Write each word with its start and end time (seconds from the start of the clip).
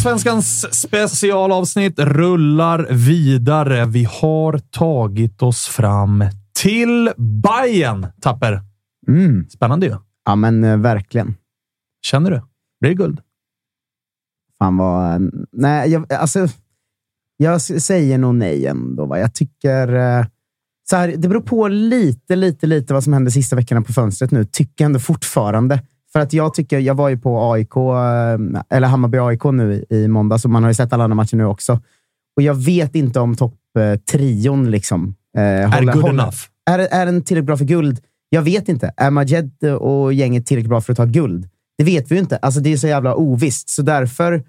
Totosvenskans 0.00 0.74
specialavsnitt 0.74 1.98
rullar 1.98 2.86
vidare. 2.90 3.86
Vi 3.86 4.04
har 4.10 4.58
tagit 4.58 5.42
oss 5.42 5.66
fram 5.66 6.24
till 6.62 7.10
Bayern, 7.16 8.06
Tapper. 8.20 8.60
Mm. 9.08 9.48
Spännande 9.50 9.86
ju. 9.86 9.96
Ja, 10.24 10.36
men 10.36 10.64
eh, 10.64 10.76
verkligen. 10.76 11.34
Känner 12.06 12.30
du? 12.30 12.42
Blir 12.80 12.90
det 12.90 12.94
guld? 12.96 13.20
Fan 14.58 14.76
vad... 14.76 15.30
Nej, 15.52 15.90
jag, 15.90 16.12
alltså, 16.12 16.48
jag 17.36 17.60
säger 17.60 18.18
nog 18.18 18.34
nej 18.34 18.66
ändå. 18.66 19.06
Va? 19.06 19.18
Jag 19.18 19.34
tycker... 19.34 19.94
eh, 19.94 20.26
Så 20.90 20.96
här, 20.96 21.14
det 21.16 21.28
beror 21.28 21.40
på 21.42 21.68
lite, 21.68 22.36
lite, 22.36 22.66
lite 22.66 22.94
vad 22.94 23.04
som 23.04 23.12
hände 23.12 23.30
sista 23.30 23.56
veckorna 23.56 23.82
på 23.82 23.92
fönstret 23.92 24.30
nu. 24.30 24.44
Tycker 24.44 24.84
jag 24.84 24.86
ändå 24.86 24.98
fortfarande. 24.98 25.82
För 26.12 26.20
att 26.20 26.32
jag 26.32 26.54
tycker, 26.54 26.78
jag 26.78 26.94
var 26.94 27.08
ju 27.08 27.18
på 27.18 27.52
AIK, 27.52 27.76
eh, 27.76 28.76
eller 28.76 28.88
Hammarby-AIK 28.88 29.52
nu 29.52 29.72
i, 29.72 29.96
i 29.96 30.08
måndags 30.08 30.44
och 30.44 30.50
man 30.50 30.62
har 30.62 30.70
ju 30.70 30.74
sett 30.74 30.92
alla 30.92 31.04
andra 31.04 31.14
matcher 31.14 31.36
nu 31.36 31.44
också. 31.44 31.80
Och 32.36 32.42
jag 32.42 32.54
vet 32.54 32.94
inte 32.94 33.20
om 33.20 33.36
topptrion 33.36 34.70
liksom. 34.70 35.14
Eh, 35.36 35.42
Är 35.42 35.92
good 35.92 36.08
enough? 36.08 36.36
Är, 36.70 36.78
är 36.78 37.06
den 37.06 37.22
tillräckligt 37.22 37.46
bra 37.46 37.56
för 37.56 37.64
guld? 37.64 38.00
Jag 38.28 38.42
vet 38.42 38.68
inte. 38.68 38.92
Är 38.96 39.10
Majed 39.10 39.64
och 39.64 40.12
gänget 40.12 40.46
tillräckligt 40.46 40.68
bra 40.68 40.80
för 40.80 40.92
att 40.92 40.96
ta 40.96 41.04
guld? 41.04 41.48
Det 41.78 41.84
vet 41.84 42.10
vi 42.10 42.14
ju 42.14 42.20
inte. 42.20 42.36
Alltså, 42.36 42.60
det 42.60 42.72
är 42.72 42.76
så 42.76 42.86
jävla 42.86 43.14
ovisst. 43.14 43.68
Så 43.68 43.82
därför 43.82 44.44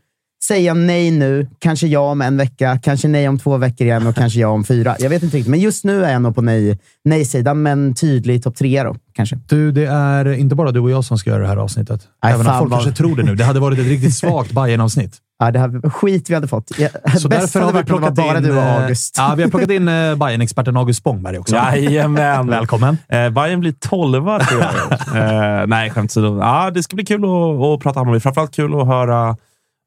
säger 0.47 0.67
jag 0.67 0.77
nej 0.77 1.11
nu. 1.11 1.47
Kanske 1.59 1.87
ja 1.87 1.99
om 1.99 2.21
en 2.21 2.37
vecka, 2.37 2.79
kanske 2.83 3.07
nej 3.07 3.29
om 3.29 3.39
två 3.39 3.57
veckor 3.57 3.87
igen 3.87 4.07
och 4.07 4.15
kanske 4.15 4.39
ja 4.39 4.47
om 4.47 4.63
fyra. 4.63 4.95
Jag 4.99 5.09
vet 5.09 5.23
inte 5.23 5.37
riktigt. 5.37 5.51
Men 5.51 5.59
just 5.59 5.83
nu 5.83 6.05
är 6.05 6.11
jag 6.11 6.21
nog 6.21 6.35
på 6.35 6.41
nej- 6.41 6.79
nej-sidan, 7.05 7.61
men 7.61 7.95
tydlig 7.95 8.43
topp 8.43 8.55
tre 8.55 8.83
då, 8.83 8.95
kanske. 9.15 9.39
Du, 9.47 9.71
det 9.71 9.85
är 9.85 10.33
inte 10.33 10.55
bara 10.55 10.71
du 10.71 10.79
och 10.79 10.91
jag 10.91 11.03
som 11.05 11.17
ska 11.17 11.29
göra 11.29 11.41
det 11.41 11.47
här 11.47 11.57
avsnittet. 11.57 12.01
Nej, 12.23 12.33
Även 12.33 12.47
om 12.47 12.59
folk 12.59 12.71
vad- 12.71 12.83
kanske 12.83 12.97
tror 13.03 13.15
det 13.15 13.23
nu. 13.23 13.35
Det 13.35 13.43
hade 13.43 13.59
varit 13.59 13.79
ett 13.79 13.85
riktigt 13.85 14.13
svagt 14.13 14.51
bayern 14.51 14.81
avsnitt 14.81 15.17
Ja, 15.41 15.51
det 15.51 15.59
här 15.59 15.89
skit 15.89 16.29
vi 16.29 16.33
hade 16.33 16.47
fått. 16.47 16.71
Ja, 16.79 16.89
Så 17.17 17.27
bäst 17.29 17.41
därför 17.41 17.59
hade 17.59 17.65
har 17.65 17.71
vi 17.71 17.77
var 17.77 17.83
plockat 17.83 18.15
bara 18.15 18.37
in... 18.37 18.43
du 18.43 18.51
och 18.51 18.57
eh, 18.63 18.83
August. 18.83 19.15
Ja, 19.17 19.33
vi 19.37 19.43
har 19.43 19.49
plockat 19.49 19.69
in 19.69 19.87
eh, 19.87 20.15
bayern 20.15 20.41
experten 20.41 20.77
August 20.77 20.99
Spångberg 20.99 21.37
också. 21.39 21.55
Jajamän. 21.55 22.47
Välkommen. 22.47 22.97
Eh, 23.09 23.29
Bayern 23.29 23.59
blir 23.59 23.71
tolva, 23.79 24.39
tror 24.39 24.61
jag. 24.61 25.61
eh, 25.61 25.67
nej, 25.67 25.89
skämt 25.89 26.11
åsido. 26.11 26.39
Ja, 26.39 26.71
det 26.73 26.83
ska 26.83 26.95
bli 26.95 27.05
kul 27.05 27.23
att, 27.23 27.29
att 27.63 27.79
prata 27.83 27.99
Hammarby. 27.99 28.19
Framförallt 28.19 28.55
kul 28.55 28.79
att 28.81 28.87
höra, 28.87 29.37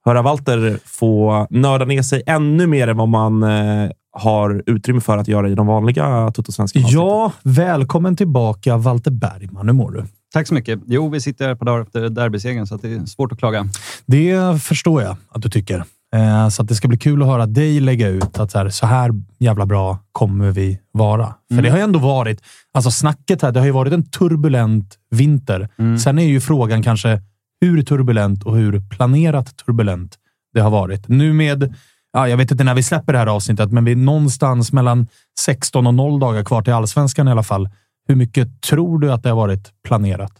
höra 0.05 0.23
Walter 0.23 0.79
få 0.85 1.47
nörda 1.51 1.85
ner 1.85 2.03
sig 2.03 2.23
ännu 2.27 2.67
mer 2.67 2.89
än 2.89 2.97
vad 2.97 3.09
man 3.09 3.43
eh, 3.43 3.91
har 4.13 4.63
utrymme 4.67 5.01
för 5.01 5.19
att 5.19 5.29
göra 5.29 5.49
i 5.49 5.55
de 5.55 5.67
vanliga 5.67 6.31
Toto-svenska 6.31 6.79
Ja, 6.79 7.33
välkommen 7.43 8.17
tillbaka 8.17 8.77
Walter 8.77 9.11
Bergman. 9.11 9.67
Hur 9.67 9.75
mår 9.75 9.91
du? 9.91 10.05
Tack 10.33 10.47
så 10.49 10.55
mycket. 10.55 10.81
Jo, 10.87 11.09
vi 11.09 11.21
sitter 11.21 11.49
ett 11.53 11.59
par 11.59 11.67
dagar 11.67 11.83
efter 11.83 12.09
derbysegern, 12.09 12.67
så 12.67 12.75
att 12.75 12.83
det 12.83 12.93
är 12.95 13.07
svårt 13.07 13.33
att 13.33 13.39
klaga. 13.39 13.67
Det 14.07 14.63
förstår 14.63 15.03
jag 15.03 15.17
att 15.31 15.43
du 15.43 15.49
tycker. 15.51 15.85
Eh, 16.17 16.49
Så 16.49 16.63
att 16.63 16.69
det 16.69 16.75
ska 16.75 16.89
bli 16.89 16.99
kul 16.99 17.23
att 17.23 17.29
höra 17.29 17.47
dig 17.47 17.81
lägga 17.81 18.09
ut 18.09 18.39
att 18.39 18.51
så 18.51 18.59
här, 18.59 18.69
så 18.69 18.87
här 18.87 19.11
jävla 19.39 19.67
bra 19.67 19.99
kommer 20.13 20.51
vi 20.51 20.79
vara. 20.93 21.27
För 21.27 21.35
Mm. 21.55 21.65
det 21.65 21.71
har 21.71 21.79
ju 21.79 21.85
ändå 21.85 21.99
varit, 21.99 22.41
alltså 22.75 22.91
snacket 22.91 23.43
här, 23.43 23.53
det 23.53 23.61
har 23.61 23.67
ju 23.67 23.73
varit 23.73 23.93
en 23.93 24.03
turbulent 24.11 24.95
vinter. 25.11 25.69
Mm. 25.79 25.99
Sen 25.99 26.19
är 26.19 26.25
ju 26.27 26.41
frågan 26.41 26.83
kanske 26.83 27.21
hur 27.61 27.83
turbulent 27.83 28.45
och 28.45 28.57
hur 28.57 28.81
planerat 28.91 29.57
turbulent 29.57 30.19
det 30.55 30.61
har 30.61 30.71
varit. 30.71 31.09
Nu 31.09 31.33
med, 31.33 31.75
ja, 32.13 32.29
jag 32.29 32.37
vet 32.37 32.51
inte 32.51 32.65
när 32.65 32.75
vi 32.75 32.83
släpper 32.83 33.13
det 33.13 33.19
här 33.19 33.27
avsnittet, 33.27 33.73
men 33.73 33.85
vi 33.85 33.93
är 33.93 33.97
någonstans 33.97 34.73
mellan 34.73 35.07
16 35.39 35.87
och 35.87 35.95
0 35.95 36.21
dagar 36.21 36.45
kvar 36.45 36.63
till 36.63 36.73
allsvenskan 36.73 37.29
i 37.29 37.31
alla 37.31 37.43
fall. 37.43 37.69
Hur 38.09 38.17
mycket 38.17 38.63
tror 38.63 38.99
du 38.99 39.13
att 39.13 39.23
det 39.23 39.29
har 39.29 39.37
varit 39.37 39.73
planerat? 39.89 40.33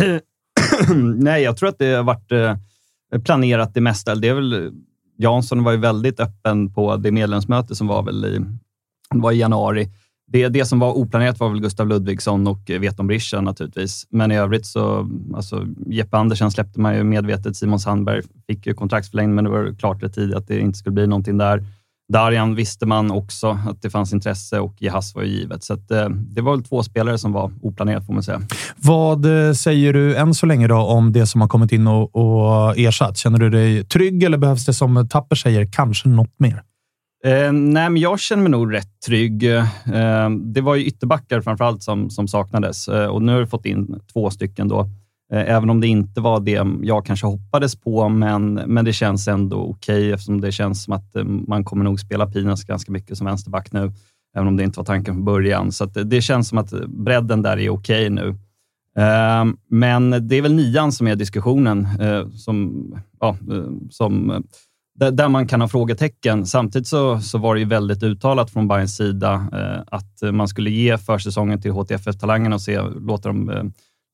Nej, 1.16 1.42
jag 1.42 1.56
tror 1.56 1.68
att 1.68 1.78
det 1.78 1.94
har 1.94 2.02
varit 2.02 2.32
eh, 2.32 3.22
planerat 3.24 3.74
det 3.74 3.80
mesta. 3.80 4.14
Det 4.14 4.28
är 4.28 4.34
väl, 4.34 4.72
Jansson 5.18 5.64
var 5.64 5.72
ju 5.72 5.78
väldigt 5.78 6.20
öppen 6.20 6.74
på 6.74 6.96
det 6.96 7.12
medlemsmöte 7.12 7.74
som 7.74 7.86
var 7.86 8.02
väl 8.02 8.24
i, 8.24 8.40
var 9.10 9.32
i 9.32 9.36
januari. 9.36 9.88
Det, 10.26 10.48
det 10.48 10.64
som 10.64 10.78
var 10.78 10.98
oplanerat 10.98 11.40
var 11.40 11.48
väl 11.48 11.60
Gustav 11.60 11.88
Ludvigsson 11.88 12.46
och 12.46 12.70
eh, 12.70 12.80
Veton 12.80 13.06
Brisha 13.06 13.40
naturligtvis. 13.40 14.06
Men 14.10 14.32
i 14.32 14.36
övrigt 14.36 14.66
så, 14.66 15.10
alltså 15.34 15.66
Jeppe 15.86 16.16
Andersen 16.16 16.50
släppte 16.50 16.80
man 16.80 16.96
ju 16.96 17.04
medvetet. 17.04 17.56
Simon 17.56 17.80
Sandberg 17.80 18.22
fick 18.46 18.66
ju 18.66 18.74
kontraktsförlängning, 18.74 19.34
men 19.34 19.44
det 19.44 19.50
var 19.50 19.74
klart 19.78 20.02
rätt 20.02 20.14
tidigt 20.14 20.36
att 20.36 20.48
det 20.48 20.60
inte 20.60 20.78
skulle 20.78 20.94
bli 20.94 21.06
någonting 21.06 21.38
där. 21.38 21.64
Darjan 22.12 22.54
visste 22.54 22.86
man 22.86 23.10
också 23.10 23.58
att 23.68 23.82
det 23.82 23.90
fanns 23.90 24.12
intresse 24.12 24.60
och 24.60 24.74
Jehas 24.78 25.14
var 25.14 25.22
ju 25.22 25.28
givet. 25.28 25.64
Så 25.64 25.74
att, 25.74 25.90
eh, 25.90 26.08
det 26.08 26.40
var 26.40 26.56
väl 26.56 26.64
två 26.64 26.82
spelare 26.82 27.18
som 27.18 27.32
var 27.32 27.52
oplanerat 27.62 28.06
får 28.06 28.12
man 28.12 28.22
säga. 28.22 28.42
Vad 28.76 29.46
eh, 29.46 29.52
säger 29.52 29.92
du 29.92 30.16
än 30.16 30.34
så 30.34 30.46
länge 30.46 30.68
då 30.68 30.76
om 30.76 31.12
det 31.12 31.26
som 31.26 31.40
har 31.40 31.48
kommit 31.48 31.72
in 31.72 31.86
och, 31.86 32.16
och 32.16 32.78
ersatt? 32.78 33.16
Känner 33.16 33.38
du 33.38 33.50
dig 33.50 33.84
trygg 33.84 34.22
eller 34.22 34.38
behövs 34.38 34.66
det 34.66 34.74
som 34.74 35.08
Tapper 35.08 35.36
säger, 35.36 35.68
kanske 35.72 36.08
något 36.08 36.34
mer? 36.38 36.62
Eh, 37.24 37.52
nej, 37.52 37.90
men 37.90 37.96
jag 37.96 38.20
känner 38.20 38.42
mig 38.42 38.50
nog 38.50 38.74
rätt 38.74 39.00
trygg. 39.06 39.44
Eh, 39.44 40.30
det 40.30 40.60
var 40.60 40.74
ju 40.74 40.84
ytterbackar 40.84 41.40
framförallt 41.40 41.82
som, 41.82 42.10
som 42.10 42.28
saknades 42.28 42.88
eh, 42.88 43.06
och 43.06 43.22
nu 43.22 43.32
har 43.32 43.40
vi 43.40 43.46
fått 43.46 43.66
in 43.66 44.00
två 44.12 44.30
stycken 44.30 44.68
då. 44.68 44.80
Eh, 45.32 45.50
även 45.50 45.70
om 45.70 45.80
det 45.80 45.86
inte 45.86 46.20
var 46.20 46.40
det 46.40 46.66
jag 46.82 47.06
kanske 47.06 47.26
hoppades 47.26 47.76
på, 47.76 48.08
men, 48.08 48.54
men 48.54 48.84
det 48.84 48.92
känns 48.92 49.28
ändå 49.28 49.56
okej 49.56 49.98
okay, 49.98 50.12
eftersom 50.12 50.40
det 50.40 50.52
känns 50.52 50.84
som 50.84 50.92
att 50.92 51.16
eh, 51.16 51.24
man 51.24 51.64
kommer 51.64 51.84
nog 51.84 52.00
spela 52.00 52.26
Pinas 52.26 52.64
ganska 52.64 52.92
mycket 52.92 53.18
som 53.18 53.26
vänsterback 53.26 53.72
nu, 53.72 53.92
även 54.36 54.48
om 54.48 54.56
det 54.56 54.64
inte 54.64 54.78
var 54.78 54.84
tanken 54.84 55.14
från 55.14 55.24
början. 55.24 55.72
Så 55.72 55.84
det, 55.84 56.00
eh, 56.00 56.06
det 56.06 56.22
känns 56.22 56.48
som 56.48 56.58
att 56.58 56.70
bredden 56.86 57.42
där 57.42 57.58
är 57.58 57.70
okej 57.70 57.70
okay 57.70 58.10
nu. 58.10 58.28
Eh, 58.98 59.44
men 59.70 60.28
det 60.28 60.36
är 60.36 60.42
väl 60.42 60.54
nian 60.54 60.92
som 60.92 61.06
är 61.06 61.16
diskussionen, 61.16 61.88
eh, 62.00 62.28
som, 62.28 62.86
ja, 63.20 63.36
eh, 63.52 63.70
som 63.90 64.44
där 64.94 65.28
man 65.28 65.46
kan 65.46 65.60
ha 65.60 65.68
frågetecken. 65.68 66.46
Samtidigt 66.46 66.88
så, 66.88 67.20
så 67.20 67.38
var 67.38 67.54
det 67.54 67.60
ju 67.60 67.66
väldigt 67.66 68.02
uttalat 68.02 68.50
från 68.50 68.68
Bayerns 68.68 68.96
sida 68.96 69.48
eh, 69.52 69.82
att 69.86 70.34
man 70.34 70.48
skulle 70.48 70.70
ge 70.70 70.98
försäsongen 70.98 71.60
till 71.60 71.72
HTFF-talangerna 71.72 72.54
och 72.54 72.62
se, 72.62 72.80
låta 72.82 73.28
dem 73.28 73.50
eh, 73.50 73.64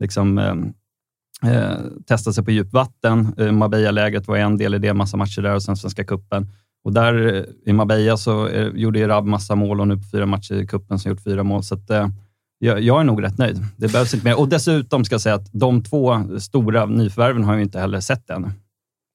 liksom, 0.00 0.38
eh, 0.38 0.54
eh 1.52 1.78
testa 2.06 2.32
sig 2.32 2.44
på 2.44 2.50
djupvatten. 2.50 3.34
Eh, 3.38 3.52
Marbella-lägret 3.52 4.28
var 4.28 4.36
en 4.36 4.56
del 4.56 4.74
i 4.74 4.78
det, 4.78 4.94
massa 4.94 5.16
matcher 5.16 5.42
där 5.42 5.54
och 5.54 5.62
sen 5.62 5.76
Svenska 5.76 6.04
Kuppen. 6.04 6.46
Och 6.84 6.92
där 6.92 7.34
eh, 7.34 7.44
i 7.64 7.72
Marbella 7.72 8.16
så 8.16 8.48
eh, 8.48 8.68
gjorde 8.74 9.08
Rab 9.08 9.26
massa 9.26 9.54
mål 9.54 9.80
och 9.80 9.88
nu 9.88 9.96
på 9.96 10.04
fyra 10.12 10.26
matcher 10.26 10.54
i 10.54 10.66
kuppen 10.66 10.98
så 10.98 11.08
har 11.08 11.10
gjort 11.14 11.24
fyra 11.24 11.42
mål. 11.42 11.62
Så 11.62 11.74
att, 11.74 11.90
eh, 11.90 12.08
jag, 12.58 12.80
jag, 12.80 13.00
är 13.00 13.04
nog 13.04 13.22
rätt 13.22 13.38
nöjd. 13.38 13.64
Det 13.76 13.92
behövs 13.92 14.14
inte 14.14 14.26
mer. 14.26 14.38
Och 14.38 14.48
dessutom 14.48 15.04
ska 15.04 15.14
jag 15.14 15.20
säga 15.20 15.34
att 15.34 15.52
de 15.52 15.82
två 15.82 16.38
stora 16.38 16.86
nyförvärven 16.86 17.44
har 17.44 17.52
jag 17.52 17.62
inte 17.62 17.80
heller 17.80 18.00
sett 18.00 18.30
än. 18.30 18.52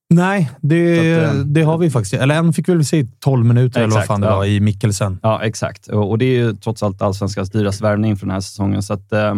Nej, 0.09 0.51
det, 0.61 1.17
att, 1.17 1.35
eh, 1.35 1.39
det 1.39 1.61
har 1.61 1.77
vi 1.77 1.89
faktiskt. 1.89 2.13
Eller 2.13 2.35
en 2.35 2.53
fick 2.53 2.69
vi 2.69 2.73
väl 2.73 2.85
se 2.85 2.97
i 2.97 3.07
12 3.19 3.45
minuter 3.45 3.67
exakt, 3.67 3.83
eller 3.83 3.95
vad 3.95 4.05
fan 4.05 4.21
det 4.21 4.27
ja. 4.27 4.35
var 4.35 4.45
i 4.45 4.59
Mikkelsen. 4.59 5.19
Ja, 5.23 5.43
exakt. 5.43 5.87
Och, 5.87 6.09
och 6.09 6.17
det 6.17 6.25
är 6.25 6.37
ju 6.37 6.53
trots 6.53 6.83
allt 6.83 7.01
allsvenskans 7.01 7.49
dyraste 7.49 7.83
värvning 7.83 8.17
för 8.17 8.25
den 8.25 8.33
här 8.33 8.41
säsongen. 8.41 8.83
Så 8.83 8.93
att, 8.93 9.11
äh, 9.11 9.35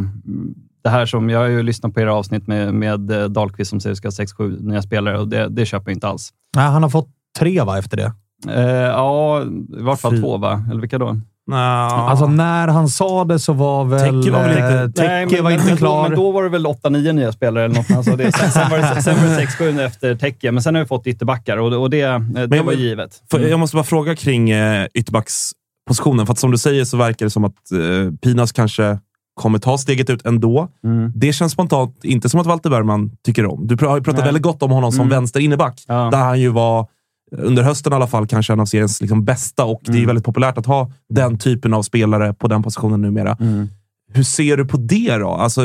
det 0.83 0.89
här 0.89 1.05
som, 1.05 1.29
jag 1.29 1.39
har 1.39 1.47
ju 1.47 1.63
lyssnat 1.63 1.93
på 1.93 2.01
era 2.01 2.13
avsnitt 2.13 2.47
med, 2.47 2.73
med 2.73 3.11
eh, 3.11 3.25
Dahlqvist 3.25 3.69
som 3.69 3.79
säger 3.79 3.91
att 3.91 4.13
ska 4.13 4.43
ha 4.43 4.49
6-7 4.49 4.61
nya 4.61 4.81
spelare 4.81 5.19
och 5.19 5.27
det, 5.27 5.49
det 5.49 5.65
köper 5.65 5.91
jag 5.91 5.95
inte 5.95 6.07
alls. 6.07 6.33
Nej, 6.55 6.65
han 6.65 6.83
har 6.83 6.89
fått 6.89 7.09
tre 7.39 7.61
va, 7.61 7.79
efter 7.79 7.97
det? 7.97 8.13
Uh, 8.47 8.61
ja, 8.71 9.43
i 9.79 9.81
vart 9.81 9.99
fall 9.99 10.11
Fy. 10.11 10.21
två 10.21 10.37
va? 10.37 10.65
Eller 10.71 10.81
vilka 10.81 10.97
då? 10.97 11.19
Alltså 11.55 12.27
när 12.27 12.67
han 12.67 12.89
sa 12.89 13.25
det 13.25 13.39
så 13.39 13.53
var 13.53 13.85
väl... 13.85 13.99
Tecke 13.99 14.31
var 14.31 14.43
väl 14.43 14.51
inte, 14.51 15.03
nej, 15.03 15.25
men, 15.25 15.43
var 15.43 15.51
inte 15.51 15.65
men, 15.65 15.77
klar. 15.77 16.09
Men 16.09 16.17
då 16.17 16.31
var 16.31 16.43
det 16.43 16.49
väl 16.49 16.65
8-9 16.65 17.13
nya 17.13 17.31
spelare 17.31 17.65
eller 17.65 17.75
något. 17.75 17.91
Alltså 17.91 18.15
det, 18.15 18.31
sen, 18.31 18.51
sen, 18.51 18.69
var 18.69 18.77
det, 18.77 19.01
sen 19.01 19.15
var 19.15 19.37
det 19.37 19.45
6-7 19.45 19.85
efter 19.85 20.15
Tecke, 20.15 20.51
men 20.51 20.63
sen 20.63 20.75
har 20.75 20.81
vi 20.81 20.87
fått 20.87 21.07
ytterbackar 21.07 21.57
och, 21.57 21.81
och 21.81 21.89
det, 21.89 22.05
det 22.05 22.47
men, 22.47 22.65
var 22.65 22.73
givet. 22.73 23.11
Mm. 23.33 23.49
Jag 23.49 23.59
måste 23.59 23.75
bara 23.75 23.83
fråga 23.83 24.15
kring 24.15 24.49
eh, 24.49 24.87
ytterbackspositionen. 24.93 26.25
För 26.25 26.33
att 26.33 26.39
som 26.39 26.51
du 26.51 26.57
säger 26.57 26.85
så 26.85 26.97
verkar 26.97 27.25
det 27.25 27.29
som 27.29 27.43
att 27.43 27.71
eh, 27.71 28.13
Pinas 28.21 28.51
kanske 28.51 28.99
kommer 29.37 29.59
ta 29.59 29.77
steget 29.77 30.09
ut 30.09 30.25
ändå. 30.25 30.67
Mm. 30.83 31.11
Det 31.15 31.33
känns 31.33 31.51
spontant 31.51 32.03
inte 32.03 32.29
som 32.29 32.39
att 32.39 32.47
Walter 32.47 32.69
Bergman 32.69 33.11
tycker 33.25 33.45
om. 33.45 33.67
Du 33.67 33.85
har 33.85 33.97
ju 33.97 34.03
pratat 34.03 34.19
Nej. 34.19 34.25
väldigt 34.25 34.43
gott 34.43 34.63
om 34.63 34.71
honom 34.71 34.91
som 34.91 35.01
mm. 35.01 35.09
vänster 35.09 35.39
inneback, 35.39 35.83
ja. 35.87 36.09
där 36.11 36.17
han 36.17 36.39
ju 36.39 36.49
var 36.49 36.87
under 37.31 37.63
hösten 37.63 37.93
i 37.93 37.95
alla 37.95 38.07
fall, 38.07 38.27
kanske 38.27 38.53
en 38.53 38.59
av 38.59 38.65
seriens 38.65 39.01
liksom 39.01 39.25
bästa 39.25 39.65
och 39.65 39.81
mm. 39.89 39.93
det 39.93 39.97
är 39.97 39.97
mm. 39.97 40.07
väldigt 40.07 40.25
populärt 40.25 40.57
att 40.57 40.65
ha 40.65 40.91
den 41.09 41.37
typen 41.37 41.73
av 41.73 41.83
spelare 41.83 42.33
på 42.33 42.47
den 42.47 42.63
positionen 42.63 43.01
numera. 43.01 43.37
Mm. 43.39 43.67
Hur 44.13 44.23
ser 44.23 44.57
du 44.57 44.65
på 44.65 44.77
det 44.77 45.17
då? 45.17 45.29
Alltså, 45.29 45.61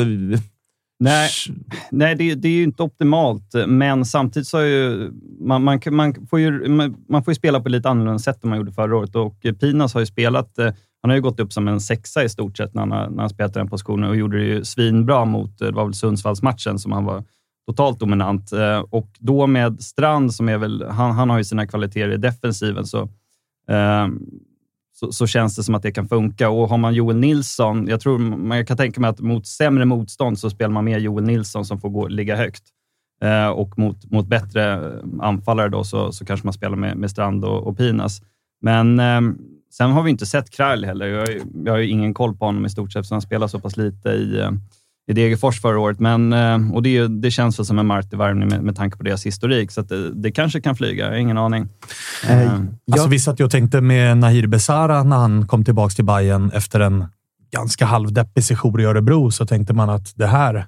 Nej, 0.99 1.29
nej 1.91 2.15
det, 2.15 2.35
det, 2.35 2.47
är 2.47 2.51
ju 2.53 2.63
inte 2.63 2.83
optimalt, 2.83 3.53
men 3.67 4.05
samtidigt 4.05 4.47
så 4.47 4.57
är 4.57 4.65
ju, 4.65 5.11
man, 5.39 5.63
man, 5.63 5.79
man, 5.91 6.27
får 6.27 6.39
ju, 6.39 6.69
man 7.09 7.23
får 7.23 7.33
spela 7.33 7.59
på 7.59 7.69
lite 7.69 7.89
annorlunda 7.89 8.19
sätt 8.19 8.43
än 8.43 8.49
man 8.49 8.59
gjorde 8.59 8.71
förra 8.71 8.97
året 8.97 9.15
och 9.15 9.35
Pinas 9.59 9.93
har 9.93 9.99
ju 9.99 10.05
spelat, 10.05 10.57
eh, 10.57 10.65
han 11.01 11.09
har 11.09 11.15
ju 11.15 11.21
gått 11.21 11.39
upp 11.39 11.53
som 11.53 11.67
en 11.67 11.81
sexa 11.81 12.23
i 12.23 12.29
stort 12.29 12.57
sett 12.57 12.73
när 12.73 12.81
han, 12.85 13.13
när 13.13 13.21
han 13.21 13.29
spelat 13.29 13.53
den 13.53 13.69
positionen 13.69 14.09
och 14.09 14.15
gjorde 14.15 14.37
det 14.37 14.45
ju 14.45 14.65
svinbra 14.65 15.25
mot, 15.25 15.59
det 15.59 15.71
var 15.71 15.85
väl 15.85 15.93
Sundsvallsmatchen 15.93 16.79
som 16.79 16.91
han 16.91 17.05
var 17.05 17.23
totalt 17.67 17.99
dominant. 17.99 18.51
Eh, 18.51 18.79
och 18.79 19.09
då 19.19 19.47
med 19.47 19.83
Strand, 19.83 20.33
som 20.33 20.49
är 20.49 20.57
väl, 20.57 20.85
han, 20.89 21.11
han 21.11 21.29
har 21.29 21.37
ju 21.37 21.43
sina 21.43 21.67
kvaliteter 21.67 22.11
i 22.11 22.17
defensiven, 22.17 22.85
så, 22.85 23.01
eh, 23.69 24.07
så, 24.93 25.11
så, 25.11 25.27
känns 25.27 25.55
det 25.55 25.63
som 25.63 25.75
att 25.75 25.83
det 25.83 25.91
kan 25.91 26.07
funka. 26.07 26.49
Och 26.49 26.69
har 26.69 26.77
man 26.77 26.93
Joel 26.93 27.17
Nilsson, 27.17 27.87
jag, 27.87 28.01
tror, 28.01 28.19
man 28.19 28.65
kan 28.65 28.77
tänka 28.77 29.01
mig 29.01 29.09
att 29.09 29.19
mot 29.19 29.47
sämre 29.47 29.85
motstånd 29.85 30.39
så 30.39 30.49
spelar 30.49 30.71
man 30.71 30.85
med 30.85 31.01
Joel 31.01 31.23
Nilsson 31.23 31.65
som 31.65 31.79
får 31.79 31.89
gå, 31.89 32.07
ligga 32.07 32.35
högt. 32.35 32.63
Eh, 33.21 33.47
och 33.47 33.79
mot, 33.79 34.11
mot 34.11 34.27
bättre 34.27 34.73
eh, 34.73 35.03
anfallare 35.19 35.69
då, 35.69 35.83
så, 35.83 36.11
så 36.11 36.25
kanske 36.25 36.47
man 36.47 36.53
spelar 36.53 36.75
med, 36.75 36.97
med 36.97 37.11
Strand 37.11 37.45
och, 37.45 37.67
och 37.67 37.77
Pinas. 37.77 38.21
Men 38.61 38.99
eh, 38.99 39.21
sen 39.71 39.91
har 39.91 40.03
vi 40.03 40.11
inte 40.11 40.25
sett 40.25 40.49
Krall 40.49 40.85
heller. 40.85 41.07
Jag, 41.07 41.27
jag 41.65 41.73
har 41.73 41.79
ju 41.79 41.87
ingen 41.87 42.13
koll 42.13 42.35
på 42.35 42.45
honom 42.45 42.65
i 42.65 42.69
stort 42.69 42.91
sett, 42.91 43.05
så 43.05 43.15
han 43.15 43.21
spelar 43.21 43.47
så 43.47 43.59
pass 43.59 43.77
lite 43.77 44.09
i, 44.09 44.39
eh, 44.39 44.51
i 45.07 45.13
Degerfors 45.13 45.61
förra 45.61 45.79
året. 45.79 45.99
Men, 45.99 46.33
eh, 46.33 46.73
och 46.73 46.83
det, 46.83 47.07
det 47.07 47.31
känns 47.31 47.59
väl 47.59 47.65
som 47.65 47.79
en 47.79 47.87
Marti-värvning 47.87 48.49
med, 48.49 48.63
med 48.63 48.75
tanke 48.75 48.97
på 48.97 49.03
deras 49.03 49.25
historik, 49.25 49.71
så 49.71 49.81
det, 49.81 50.13
det, 50.13 50.31
kanske 50.31 50.61
kan 50.61 50.75
flyga. 50.75 51.03
Jag 51.03 51.11
har 51.11 51.17
ingen 51.17 51.37
aning. 51.37 51.67
Eh, 52.27 52.41
eh, 52.41 52.59
alltså, 52.91 53.07
vi 53.07 53.19
satt 53.19 53.39
ju 53.39 53.43
och 53.43 53.51
tänkte 53.51 53.81
med 53.81 54.17
Nahir 54.17 54.47
Besara 54.47 55.03
när 55.03 55.17
han 55.17 55.47
kom 55.47 55.63
tillbaka 55.63 55.93
till 55.93 56.05
Bayern 56.05 56.51
efter 56.53 56.79
en 56.79 57.05
ganska 57.51 57.85
halvdeppig 57.85 58.43
sejour 58.43 58.81
i 58.81 58.85
Örebro, 58.85 59.31
så 59.31 59.45
tänkte 59.45 59.73
man 59.73 59.89
att 59.89 60.13
det 60.15 60.27
här 60.27 60.65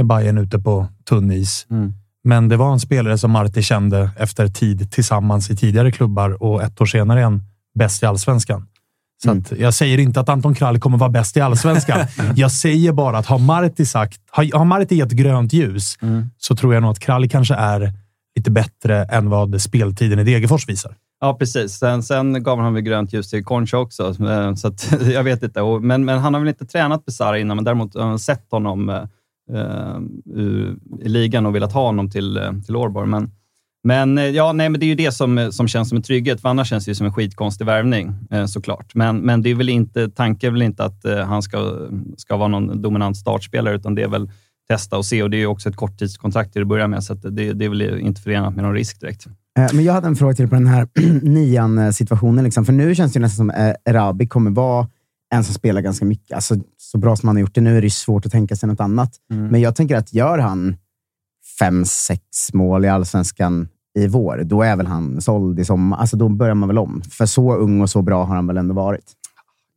är 0.00 0.04
Bayern 0.04 0.38
ute 0.38 0.58
på 0.58 0.88
tunn 1.08 1.32
is. 1.32 1.66
Mm. 1.70 1.92
Men 2.24 2.48
det 2.48 2.56
var 2.56 2.72
en 2.72 2.80
spelare 2.80 3.18
som 3.18 3.30
Marti 3.30 3.62
kände 3.62 4.10
efter 4.16 4.48
tid 4.48 4.90
tillsammans 4.90 5.50
i 5.50 5.56
tidigare 5.56 5.92
klubbar 5.92 6.42
och 6.42 6.62
ett 6.62 6.80
år 6.80 6.86
senare 6.86 7.20
han 7.20 7.42
bäst 7.78 8.02
i 8.02 8.06
allsvenskan. 8.06 8.66
Så 9.22 9.30
mm. 9.30 9.44
jag 9.58 9.74
säger 9.74 9.98
inte 9.98 10.20
att 10.20 10.28
Anton 10.28 10.54
Krall 10.54 10.80
kommer 10.80 10.98
vara 10.98 11.10
bäst 11.10 11.36
i 11.36 11.40
allsvenskan. 11.40 12.06
jag 12.36 12.52
säger 12.52 12.92
bara 12.92 13.18
att 13.18 13.26
har 13.26 13.38
Marti 13.38 13.86
sagt, 13.86 14.20
har, 14.30 14.58
har 14.58 14.64
Marti 14.64 14.92
gett 14.92 15.10
grönt 15.10 15.52
ljus 15.52 15.98
mm. 16.02 16.30
så 16.38 16.56
tror 16.56 16.74
jag 16.74 16.80
nog 16.80 16.90
att 16.90 16.98
Krall 16.98 17.28
kanske 17.28 17.54
är 17.54 17.92
lite 18.36 18.50
bättre 18.50 19.04
än 19.04 19.30
vad 19.30 19.62
speltiden 19.62 20.18
i 20.18 20.24
Degerfors 20.24 20.68
visar. 20.68 20.96
Ja, 21.20 21.34
precis. 21.34 21.72
Sen, 21.72 22.02
sen 22.02 22.42
gav 22.42 22.58
han 22.58 22.74
väl 22.74 22.82
grönt 22.82 23.12
ljus 23.12 23.30
till 23.30 23.44
Concha 23.44 23.78
också, 23.78 24.14
eh, 24.28 24.54
så 24.54 24.68
att, 24.68 24.92
jag 25.12 25.24
vet 25.24 25.42
inte. 25.42 25.62
Men, 25.80 26.04
men 26.04 26.18
han 26.18 26.34
har 26.34 26.40
väl 26.40 26.48
inte 26.48 26.66
tränat 26.66 27.04
Besara 27.04 27.38
innan, 27.38 27.56
men 27.56 27.64
däremot 27.64 27.94
har 27.94 28.02
han 28.02 28.18
sett 28.18 28.50
honom 28.50 28.88
uh, 28.88 30.00
i 31.02 31.08
ligan 31.08 31.46
och 31.46 31.54
velat 31.54 31.72
ha 31.72 31.86
honom 31.86 32.10
till, 32.10 32.40
till 32.66 32.76
Årborg. 32.76 33.08
Men, 33.08 33.30
men, 33.86 34.18
eh, 34.18 34.24
ja, 34.24 34.52
nej, 34.52 34.68
men 34.68 34.80
det 34.80 34.86
är 34.86 34.88
ju 34.88 34.94
det 34.94 35.12
som, 35.12 35.38
eh, 35.38 35.50
som 35.50 35.68
känns 35.68 35.88
som 35.88 35.96
en 35.96 36.02
trygghet, 36.02 36.40
för 36.40 36.48
annars 36.48 36.68
känns 36.68 36.84
det 36.84 36.90
ju 36.90 36.94
som 36.94 37.06
en 37.06 37.12
skitkonstig 37.12 37.66
värvning 37.66 38.14
eh, 38.30 38.46
såklart. 38.46 38.94
Men, 38.94 39.18
men 39.18 39.42
det 39.42 39.50
är 39.50 39.54
väl 39.54 39.68
inte, 39.68 40.08
tanken 40.10 40.48
är 40.48 40.52
väl 40.52 40.62
inte 40.62 40.84
att 40.84 41.04
eh, 41.04 41.18
han 41.18 41.42
ska, 41.42 41.88
ska 42.16 42.36
vara 42.36 42.48
någon 42.48 42.82
dominant 42.82 43.16
startspelare, 43.16 43.74
utan 43.74 43.94
det 43.94 44.02
är 44.02 44.08
väl 44.08 44.30
testa 44.68 44.98
och 44.98 45.04
se. 45.04 45.22
Och 45.22 45.30
det 45.30 45.36
är 45.36 45.38
ju 45.38 45.46
också 45.46 45.68
ett 45.68 45.76
korttidskontrakt 45.76 46.52
till 46.52 46.62
att 46.62 46.68
börja 46.68 46.88
med, 46.88 47.04
så 47.04 47.14
det, 47.14 47.52
det 47.52 47.64
är 47.64 47.68
väl 47.68 47.82
inte 47.82 48.20
förenat 48.20 48.54
med 48.54 48.64
någon 48.64 48.74
risk 48.74 49.00
direkt. 49.00 49.26
Men 49.72 49.84
jag 49.84 49.92
hade 49.92 50.06
en 50.06 50.16
fråga 50.16 50.34
till 50.34 50.48
på 50.48 50.54
den 50.54 50.66
här 50.66 50.88
nian-situationen. 51.22 52.44
Liksom. 52.44 52.64
För 52.64 52.72
nu 52.72 52.94
känns 52.94 53.12
det 53.12 53.20
nästan 53.20 53.36
som 53.36 53.74
Erabi 53.84 54.26
kommer 54.26 54.50
vara 54.50 54.88
en 55.34 55.44
som 55.44 55.54
spelar 55.54 55.80
ganska 55.80 56.04
mycket. 56.04 56.34
Alltså, 56.34 56.54
så 56.76 56.98
bra 56.98 57.16
som 57.16 57.26
han 57.26 57.36
har 57.36 57.40
gjort 57.40 57.54
det 57.54 57.60
nu 57.60 57.76
är 57.76 57.82
det 57.82 57.90
svårt 57.90 58.26
att 58.26 58.32
tänka 58.32 58.56
sig 58.56 58.68
något 58.68 58.80
annat. 58.80 59.12
Mm. 59.32 59.46
Men 59.46 59.60
jag 59.60 59.76
tänker 59.76 59.96
att 59.96 60.14
gör 60.14 60.38
han 60.38 60.76
fem, 61.58 61.84
sex 61.84 62.52
mål 62.52 62.84
i 62.84 62.88
allsvenskan 62.88 63.68
i 63.96 64.06
vår, 64.06 64.42
då 64.44 64.62
är 64.62 64.76
väl 64.76 64.86
han 64.86 65.20
såld 65.20 65.60
i 65.60 65.64
sommar. 65.64 65.98
Alltså 65.98 66.16
då 66.16 66.28
börjar 66.28 66.54
man 66.54 66.68
väl 66.68 66.78
om. 66.78 67.02
För 67.10 67.26
så 67.26 67.56
ung 67.56 67.80
och 67.80 67.90
så 67.90 68.02
bra 68.02 68.24
har 68.24 68.34
han 68.34 68.46
väl 68.46 68.56
ändå 68.56 68.74
varit. 68.74 69.12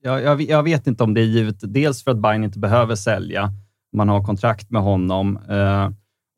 Jag, 0.01 0.23
jag, 0.23 0.41
jag 0.41 0.63
vet 0.63 0.87
inte 0.87 1.03
om 1.03 1.13
det 1.13 1.21
är 1.21 1.25
givet. 1.25 1.55
Dels 1.61 2.03
för 2.03 2.11
att 2.11 2.17
Bayern 2.17 2.43
inte 2.43 2.59
behöver 2.59 2.95
sälja. 2.95 3.53
Man 3.95 4.09
har 4.09 4.23
kontrakt 4.23 4.71
med 4.71 4.81
honom. 4.81 5.39
Eh, 5.49 5.89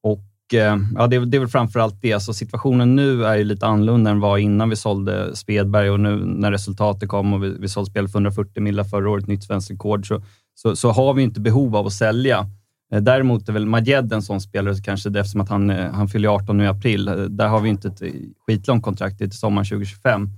och 0.03 0.53
eh, 0.53 0.77
ja, 0.95 1.07
det, 1.07 1.25
det 1.25 1.37
är 1.37 1.39
väl 1.39 1.49
framför 1.49 1.79
allt 1.79 2.01
det. 2.01 2.19
Så 2.19 2.33
situationen 2.33 2.95
nu 2.95 3.25
är 3.25 3.35
ju 3.35 3.43
lite 3.43 3.65
annorlunda 3.67 4.11
än 4.11 4.19
vad 4.19 4.39
innan 4.39 4.69
vi 4.69 4.75
sålde 4.75 5.35
Svedberg 5.35 5.89
och 5.89 5.99
nu 5.99 6.15
när 6.25 6.51
resultatet 6.51 7.09
kom 7.09 7.33
och 7.33 7.43
vi, 7.43 7.55
vi 7.59 7.69
sålde 7.69 7.91
spel 7.91 8.07
för 8.07 8.19
140 8.19 8.63
miljoner 8.63 8.83
förra 8.89 9.09
året, 9.09 9.27
nytt 9.27 9.43
svenskt 9.43 9.71
rekord, 9.71 10.07
så, 10.07 10.21
så, 10.55 10.75
så, 10.75 10.91
har 10.91 11.13
vi 11.13 11.23
inte 11.23 11.39
behov 11.39 11.75
av 11.75 11.87
att 11.87 11.93
sälja. 11.93 12.45
Eh, 12.91 13.01
däremot 13.01 13.49
är 13.49 13.53
väl 13.53 13.65
Majed 13.65 14.13
en 14.13 14.21
sån 14.21 14.41
spelare, 14.41 14.75
kanske 14.83 15.09
eftersom 15.09 15.41
att 15.41 15.49
han, 15.49 15.69
eh, 15.69 15.91
han 15.91 16.07
fyller 16.07 16.29
18 16.29 16.57
nu 16.57 16.63
i 16.63 16.67
april. 16.67 17.07
Eh, 17.07 17.15
där 17.15 17.47
har 17.47 17.59
vi 17.59 17.69
inte 17.69 17.87
ett 17.87 18.01
skitlångt 18.47 18.83
kontrakt 18.83 19.17
Det 19.17 19.23
är 19.23 19.29
till 19.29 19.39
sommaren 19.39 19.65
2025. 19.65 20.29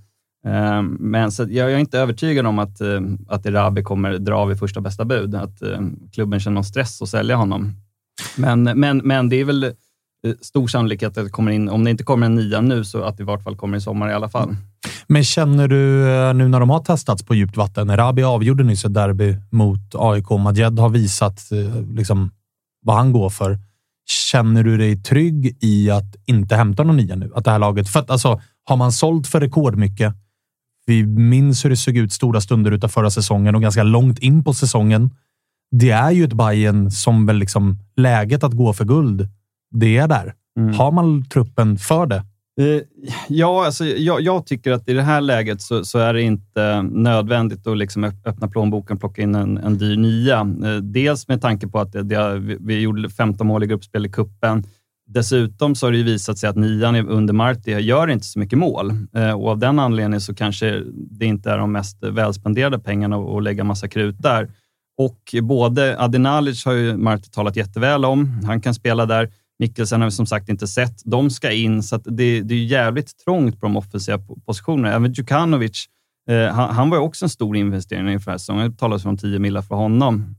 Ehm, 0.46 0.98
men 1.00 1.32
så 1.32 1.46
jag 1.50 1.72
är 1.72 1.78
inte 1.78 2.00
övertygad 2.00 2.46
om 2.46 2.60
att, 2.60 2.82
att 3.28 3.46
Erabi 3.46 3.84
kommer 3.84 4.18
dra 4.18 4.46
vid 4.46 4.60
första 4.60 4.82
bästa 4.82 5.06
bud, 5.06 5.36
att 5.36 5.62
klubben 6.14 6.40
känner 6.40 6.56
någon 6.56 6.64
stress 6.64 7.02
att 7.02 7.10
sälja 7.10 7.36
honom. 7.36 7.72
Men, 8.38 8.64
men, 8.64 8.98
men 8.98 9.30
det 9.30 9.36
är 9.36 9.46
väl 9.46 9.74
stor 10.42 10.68
sannolikhet 10.68 11.18
att 11.18 11.26
det 11.26 11.30
kommer 11.30 11.52
in, 11.52 11.70
om 11.70 11.84
det 11.84 11.92
inte 11.92 12.04
kommer 12.04 12.26
en 12.26 12.36
nia 12.36 12.62
nu, 12.62 12.84
så 12.84 13.04
att 13.04 13.18
det 13.18 13.24
i 13.24 13.26
vart 13.26 13.44
fall 13.44 13.56
kommer 13.56 13.78
i 13.78 13.82
sommar 13.82 14.10
i 14.10 14.14
alla 14.14 14.30
fall. 14.30 14.56
Men 15.08 15.24
känner 15.24 15.68
du 15.68 15.78
nu 16.34 16.48
när 16.48 16.60
de 16.60 16.70
har 16.70 16.80
testats 16.80 17.24
på 17.24 17.36
djupt 17.36 17.58
vatten? 17.58 17.90
Erabi 17.90 18.24
avgjorde 18.24 18.64
nyss 18.64 18.86
ett 18.86 18.94
derby 18.94 19.36
mot 19.50 19.96
AIK. 19.96 20.30
Majed 20.30 20.80
har 20.80 20.90
visat 20.90 21.40
liksom, 21.96 22.32
vad 22.84 22.96
han 22.96 23.12
går 23.12 23.30
för. 23.30 23.60
Känner 24.06 24.64
du 24.64 24.78
dig 24.78 25.04
trygg 25.04 25.58
i 25.62 25.90
att 25.90 26.16
inte 26.26 26.56
hämta 26.56 26.84
någon 26.84 26.98
nia 26.98 27.16
nu? 27.16 27.32
Att 27.36 27.46
det 27.46 27.52
här 27.52 27.60
laget... 27.60 27.90
För 27.90 28.00
att, 28.00 28.10
alltså, 28.10 28.42
har 28.64 28.78
man 28.78 28.92
sålt 28.92 29.28
för 29.28 29.40
rekordmycket 29.40 30.14
Vi 30.86 31.06
minns 31.06 31.66
hur 31.66 31.70
det 31.70 31.78
såg 31.78 31.98
ut 31.98 32.14
stora 32.14 32.42
stunder 32.42 32.72
utav 32.72 32.88
förra 32.88 33.10
säsongen 33.10 33.56
och 33.56 33.62
ganska 33.62 33.84
långt 33.84 34.20
in 34.20 34.44
på 34.44 34.54
säsongen. 34.54 35.10
Det 35.72 35.92
är 35.92 36.12
ju 36.12 36.24
ett 36.24 36.34
Bayern 36.34 36.92
som 36.92 37.26
väl 37.26 37.38
liksom 37.38 37.80
läget 37.96 38.44
att 38.44 38.54
gå 38.54 38.74
för 38.74 38.86
guld, 38.86 39.30
det 39.72 39.98
är 39.98 40.08
där. 40.08 40.34
Mm. 40.60 40.74
Har 40.74 40.92
man 40.92 41.26
truppen 41.26 41.78
för 41.78 42.06
det? 42.06 42.26
Eh, 42.62 42.82
ja, 43.28 43.66
alltså, 43.66 43.86
jag, 43.86 44.22
jag 44.22 44.46
tycker 44.46 44.72
att 44.72 44.90
i 44.90 44.94
det 44.94 45.02
här 45.02 45.22
läget 45.22 45.62
så, 45.62 45.86
så 45.86 46.00
är 46.00 46.14
det 46.14 46.22
inte 46.22 46.82
nödvändigt 46.82 47.68
att 47.68 47.78
liksom 47.78 48.04
öppna 48.04 48.48
plånboken 48.48 48.96
och 48.96 49.00
plocka 49.00 49.22
in 49.22 49.36
en, 49.36 49.58
en 49.58 49.78
dyr 49.78 49.98
nia. 49.98 50.40
Eh, 50.40 50.76
dels 50.76 51.28
med 51.28 51.42
tanke 51.42 51.68
på 51.68 51.80
att 51.80 51.92
det, 51.92 52.04
det, 52.04 52.40
vi, 52.60 52.80
gjorde 52.80 53.10
15 53.10 53.48
mål 53.48 53.64
i 53.64 53.68
gruppspel 53.68 54.06
i 54.06 54.10
kuppen. 54.10 54.64
Dessutom 55.06 55.76
så 55.76 55.86
har 55.86 55.92
det 55.92 55.98
ju 55.98 56.04
visat 56.04 56.38
sig 56.38 56.50
att 56.50 56.56
nian 56.56 56.96
under 56.96 57.34
Marti 57.34 57.80
gör 57.80 58.08
inte 58.08 58.26
så 58.26 58.40
mycket 58.40 58.60
mål 58.60 58.94
eh, 59.16 59.32
och 59.32 59.50
av 59.50 59.60
den 59.60 59.80
anledningen 59.80 60.22
så 60.22 60.36
kanske 60.36 60.84
det 60.94 61.26
inte 61.26 61.52
är 61.52 61.58
de 61.58 61.72
mest 61.72 62.04
välspenderade 62.04 62.80
pengarna 62.80 63.16
att 63.16 63.30
att 63.30 63.44
lägga 63.44 63.64
massa 63.64 63.88
krut 63.88 64.16
där. 64.20 64.52
Och 64.98 65.36
både 65.42 66.02
Adenalic 66.02 66.66
har 66.66 66.74
ju 66.74 66.98
Marti 66.98 67.32
talat 67.32 67.56
jätteväl 67.56 68.06
om. 68.06 68.42
Han 68.46 68.62
kan 68.62 68.74
spela 68.74 69.06
där. 69.06 69.30
Mikkelsen 69.60 70.02
har 70.02 70.08
vi 70.08 70.12
som 70.12 70.26
sagt 70.26 70.50
inte 70.50 70.68
sett. 70.68 71.02
De 71.06 71.30
ska 71.30 71.52
in, 71.52 71.84
så 71.84 71.96
att 71.96 72.04
det, 72.06 72.42
det 72.42 72.54
är 72.54 72.64
jävligt 72.64 73.18
trångt 73.26 73.60
på 73.60 73.66
de 73.66 73.78
offensiva 73.78 74.20
positionerna. 74.46 74.96
Även 74.96 75.14
Djukanovic, 75.14 75.86
eh, 76.30 76.48
han, 76.48 76.76
han 76.76 76.90
var 76.90 76.98
ju 76.98 77.04
också 77.04 77.26
en 77.26 77.30
stor 77.30 77.58
investering 77.58 78.10
inför 78.10 78.26
den 78.26 78.34
här 78.34 78.38
säsongen. 78.38 78.72
Det 78.72 78.78
talas 78.78 79.06
om 79.06 79.18
10 79.18 79.40
millar 79.40 79.62
för 79.62 79.76
honom. 79.76 80.36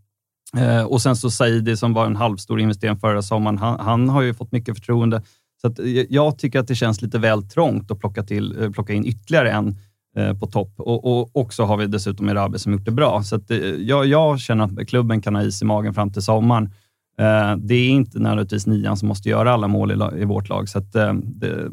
Eh, 0.56 0.82
och 0.82 1.02
sen 1.02 1.16
så 1.16 1.30
Saidi 1.30 1.76
som 1.76 1.94
var 1.94 2.06
en 2.06 2.16
halvstor 2.16 2.60
investering 2.60 2.96
förra 2.96 3.22
sommaren. 3.22 3.58
Han, 3.58 3.80
han 3.80 4.08
har 4.08 4.22
ju 4.22 4.34
fått 4.34 4.52
mycket 4.52 4.74
förtroende. 4.74 5.22
Så 5.60 5.66
att, 5.66 5.78
eh, 5.78 5.86
jag 5.88 6.38
tycker 6.38 6.58
att 6.58 6.68
det 6.68 6.74
känns 6.74 7.02
lite 7.02 7.18
väl 7.18 7.42
trångt 7.42 7.90
att 7.90 8.00
plocka, 8.00 8.22
till, 8.22 8.62
eh, 8.62 8.70
plocka 8.70 8.92
in 8.92 9.06
ytterligare 9.06 9.50
en 9.50 9.76
eh, 10.16 10.38
på 10.38 10.46
topp. 10.46 10.72
Och, 10.76 11.04
och 11.04 11.36
också 11.36 11.64
har 11.64 11.76
vi 11.76 11.86
dessutom 11.86 12.28
Erabi 12.28 12.58
som 12.58 12.72
gjort 12.72 12.84
det 12.84 12.90
bra. 12.90 13.22
Så 13.22 13.36
att, 13.36 13.50
eh, 13.50 13.58
jag, 13.58 14.06
jag 14.06 14.40
känner 14.40 14.64
att 14.64 14.88
klubben 14.88 15.22
kan 15.22 15.34
ha 15.34 15.42
is 15.42 15.62
i 15.62 15.64
magen 15.64 15.94
fram 15.94 16.12
till 16.12 16.22
sommaren. 16.22 16.70
Eh, 17.18 17.56
det 17.56 17.74
är 17.74 17.88
inte 17.88 18.18
nödvändigtvis 18.18 18.66
nian 18.66 18.96
som 18.96 19.08
måste 19.08 19.28
göra 19.28 19.52
alla 19.52 19.68
mål 19.68 20.12
i, 20.18 20.24
vårt 20.24 20.48
lag. 20.48 20.68
Så 20.68 20.78
att, 20.78 20.94
eh, 20.94 21.12
det, 21.14 21.68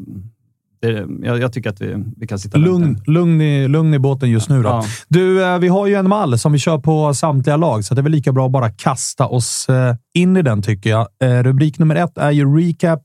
det, 0.82 1.06
jag, 1.22 1.38
jag 1.38 1.52
tycker 1.52 1.70
att 1.70 1.80
vi, 1.80 2.04
vi 2.16 2.26
kan 2.26 2.38
sitta 2.38 2.58
Lugn, 2.58 3.02
lugn, 3.06 3.40
i, 3.40 3.68
lugn 3.68 3.94
i 3.94 3.98
båten 3.98 4.30
just 4.30 4.48
nu 4.48 4.62
då. 4.62 4.68
Ja. 4.68 4.84
Du, 5.08 5.44
eh, 5.44 5.58
vi 5.58 5.68
har 5.68 5.86
ju 5.86 5.94
en 5.94 6.08
mall 6.08 6.38
som 6.38 6.52
vi 6.52 6.58
kör 6.58 6.78
på 6.78 7.14
samtliga 7.14 7.56
lag, 7.56 7.84
så 7.84 7.94
det 7.94 8.00
är 8.00 8.02
väl 8.02 8.12
lika 8.12 8.32
bra 8.32 8.46
att 8.46 8.52
bara 8.52 8.70
kasta 8.70 9.26
oss 9.26 9.66
in 10.14 10.36
i 10.36 10.42
den 10.42 10.62
tycker 10.62 10.90
jag. 10.90 11.08
Rubrik 11.44 11.78
nummer 11.78 11.94
ett 11.94 12.18
är 12.18 12.30
ju 12.30 12.56
Recap 12.56 13.02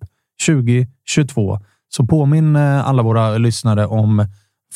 2022. 0.48 1.60
Så 1.89 2.06
påminn 2.06 2.56
alla 2.56 3.03
våra 3.03 3.38
lyssnare 3.38 3.86
om 3.86 4.25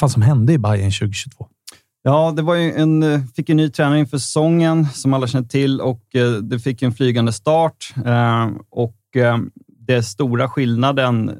vad 0.02 0.12
som 0.12 0.22
hände 0.22 0.54
i 0.54 0.58
Bayern 0.58 0.92
2022. 0.92 1.48
Ja, 2.04 2.34
det 2.36 2.42
var 2.42 2.56
ju 2.56 2.74
en, 2.74 3.04
eh, 3.04 3.22
fick 3.36 3.50
en 3.50 3.58
ny 3.58 3.70
tränare 3.70 4.00
inför 4.00 4.18
säsongen, 4.18 4.86
som 4.86 5.14
alla 5.14 5.28
känner 5.28 5.48
till, 5.48 5.82
och 5.82 6.16
eh, 6.16 6.32
det 6.32 6.60
fick 6.60 6.82
en 6.82 6.94
flygande 6.94 7.34
start. 7.34 7.94
Eh, 8.06 8.50
och 8.70 8.98
det 9.68 10.04
stora 10.04 10.50
skillnaden, 10.50 11.32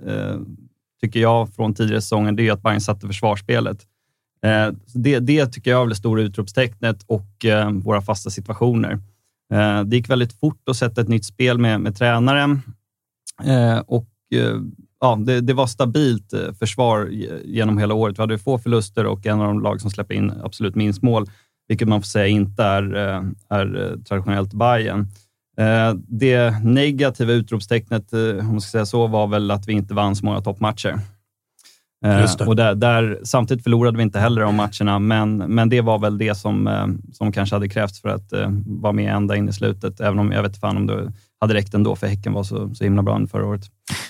tycker 1.02 1.20
jag, 1.20 1.54
från 1.54 1.74
tidigare 1.74 2.02
säsongen, 2.02 2.36
det 2.36 2.48
är 2.48 2.52
att 2.52 2.62
Bayern 2.62 2.82
satte 2.82 3.08
försvarsspelet. 3.08 3.78
Det, 4.94 5.20
det 5.20 5.46
tycker 5.46 5.72
jag 5.72 5.84
är 5.84 5.88
det 5.88 5.96
stora 5.96 6.22
utropstecknet 6.22 7.04
och 7.08 7.46
våra 7.84 8.02
fasta 8.02 8.30
situationer. 8.30 9.00
Det 9.86 9.96
gick 9.96 10.10
väldigt 10.10 10.40
fort 10.40 10.70
att 10.70 10.78
sätta 10.78 11.02
ett 11.02 11.08
nytt 11.08 11.26
spel 11.26 11.58
med, 11.58 11.82
med 11.82 11.96
tränaren 11.96 12.62
och 13.86 14.10
ja, 15.02 15.16
det, 15.16 15.42
det 15.42 15.54
var 15.54 15.68
stabilt 15.68 16.34
eh, 16.34 16.54
försvar 16.60 17.10
genom 17.46 17.78
hela 17.78 17.94
året. 17.94 18.18
Vi 18.18 18.22
hade 18.22 18.38
få 18.38 18.60
förluster 18.60 19.06
och 19.06 19.26
en 19.26 19.42
av 19.42 19.48
de 19.48 19.62
lag 19.62 19.82
som 19.82 19.92
släpper 19.92 20.14
in 20.14 20.34
absolut 20.44 20.76
minst 20.76 21.02
mål, 21.02 21.30
vilket 21.68 21.88
man 21.88 22.02
får 22.02 22.08
säga 22.08 22.28
inte 22.28 22.64
är, 22.64 22.96
eh, 22.96 23.24
är 23.50 23.92
eh, 23.92 24.00
traditionellt 24.00 24.54
Bayern. 24.54 25.08
Det 26.08 26.64
negativa 26.64 27.34
utropstecknet, 27.34 28.14
om 28.14 28.48
man 28.48 28.62
ska 28.62 28.72
säga 28.72 28.86
så, 28.86 29.08
var 29.08 29.28
väl 29.28 29.52
att 29.52 29.68
vi 29.68 29.74
inte 29.74 29.94
vann 29.94 30.16
så 30.16 30.26
många 30.26 30.42
toppmatcher. 30.42 31.00
Eh. 32.06 32.48
Och 32.48 32.56
där, 32.56 32.76
där, 32.76 33.20
samtidigt 33.24 33.64
förlorade 33.64 33.98
vi 33.98 34.04
inte 34.04 34.20
heller 34.20 34.42
de 34.42 34.56
matcherna, 34.56 35.00
men, 35.00 35.38
men 35.38 35.70
det 35.70 35.82
var 35.82 36.00
väl 36.00 36.18
det 36.18 36.36
som, 36.36 36.68
eh, 36.68 36.88
som 37.14 37.32
kanske 37.32 37.56
hade 37.56 37.70
krävts 37.70 38.02
för 38.02 38.10
att 38.10 38.34
eh, 38.34 38.50
vara 38.66 38.94
med 38.94 39.16
ända 39.16 39.36
in 39.36 39.50
i 39.50 39.54
slutet, 39.54 40.00
även 40.00 40.20
om 40.20 40.32
jag 40.32 40.44
vet 40.44 40.58
fan 40.58 40.78
om 40.78 40.88
det 40.88 41.14
hade 41.42 41.54
räckt 41.54 41.74
ändå, 41.74 41.96
för 41.96 42.08
Häcken 42.08 42.34
var 42.34 42.44
så, 42.44 42.76
så 42.76 42.84
himla 42.84 43.04
bra 43.04 43.16
under 43.16 43.30
förra 43.30 43.46
året. 43.46 43.62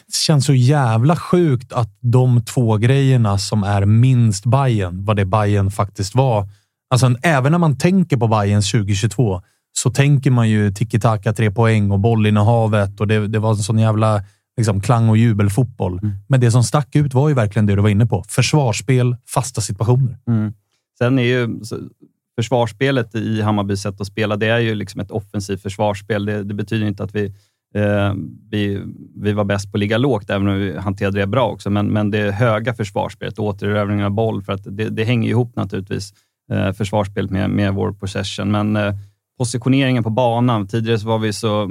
Det 0.07 0.15
känns 0.15 0.45
så 0.45 0.53
jävla 0.53 1.15
sjukt 1.15 1.73
att 1.73 1.97
de 2.01 2.41
två 2.41 2.77
grejerna 2.77 3.37
som 3.37 3.63
är 3.63 3.85
minst 3.85 4.45
Bayern, 4.45 5.05
vad 5.05 5.15
det 5.15 5.25
Bayern 5.25 5.71
faktiskt 5.71 6.15
var. 6.15 6.47
Alltså, 6.89 7.15
även 7.21 7.51
när 7.51 7.59
man 7.59 7.77
tänker 7.77 8.17
på 8.17 8.27
Bayern 8.27 8.61
2022 8.61 9.41
så 9.73 9.91
tänker 9.91 10.31
man 10.31 10.49
ju 10.49 10.71
tiki-taka, 10.71 11.33
tre 11.33 11.51
poäng 11.51 11.91
och 11.91 11.99
bollinnehavet 11.99 12.99
och 12.99 13.07
det, 13.07 13.27
det 13.27 13.39
var 13.39 13.49
en 13.49 13.57
sån 13.57 13.79
jävla 13.79 14.23
liksom, 14.57 14.81
klang 14.81 15.09
och 15.09 15.17
jubelfotboll. 15.17 15.99
Men 16.27 16.39
det 16.39 16.51
som 16.51 16.63
stack 16.63 16.95
ut 16.95 17.13
var 17.13 17.29
ju 17.29 17.35
verkligen 17.35 17.65
det 17.65 17.75
du 17.75 17.81
var 17.81 17.89
inne 17.89 18.05
på. 18.05 18.23
Försvarsspel, 18.29 19.15
fasta 19.27 19.61
situationer. 19.61 20.17
Sen 20.97 21.19
är 21.19 21.23
ju 21.23 21.59
försvarsspelet 22.35 23.15
i 23.15 23.41
Hammarbys 23.41 23.81
sätt 23.81 24.01
att 24.01 24.07
spela, 24.07 24.35
det 24.35 24.47
är 24.47 24.59
ju 24.59 24.75
liksom 24.75 25.01
ett 25.01 25.11
offensivt 25.11 25.61
försvarsspel. 25.61 26.25
Det, 26.25 26.43
det 26.43 26.53
betyder 26.53 26.87
inte 26.87 27.03
att 27.03 27.15
vi, 27.15 27.25
eh, 27.75 28.13
vi, 28.51 28.81
vi 29.15 29.33
var 29.33 29.43
bäst 29.43 29.71
på 29.71 29.75
att 29.75 29.79
ligga 29.79 29.97
lågt, 29.97 30.29
även 30.29 30.47
om 30.47 30.55
vi 30.55 30.77
hanterade 30.77 31.19
det 31.19 31.27
bra 31.27 31.47
också. 31.47 31.69
Men, 31.69 31.87
men 31.87 32.11
det 32.11 32.31
höga 32.31 32.73
försvarsspelet, 32.73 33.39
återerövringen 33.39 34.05
av 34.05 34.11
boll, 34.11 34.43
för 34.43 34.53
att 34.53 34.63
det, 34.63 34.89
det 34.89 35.03
hänger 35.03 35.29
ihop 35.29 35.55
naturligtvis, 35.55 36.13
eh, 36.51 36.71
försvarsspelet 36.71 37.31
med, 37.31 37.49
med 37.49 37.73
vår 37.73 37.91
possession. 37.91 38.51
Men 38.51 38.75
eh, 38.75 38.95
positioneringen 39.37 40.03
på 40.03 40.09
banan, 40.09 40.67
tidigare 40.67 41.05
var 41.05 41.19
vi 41.19 41.33
så 41.33 41.69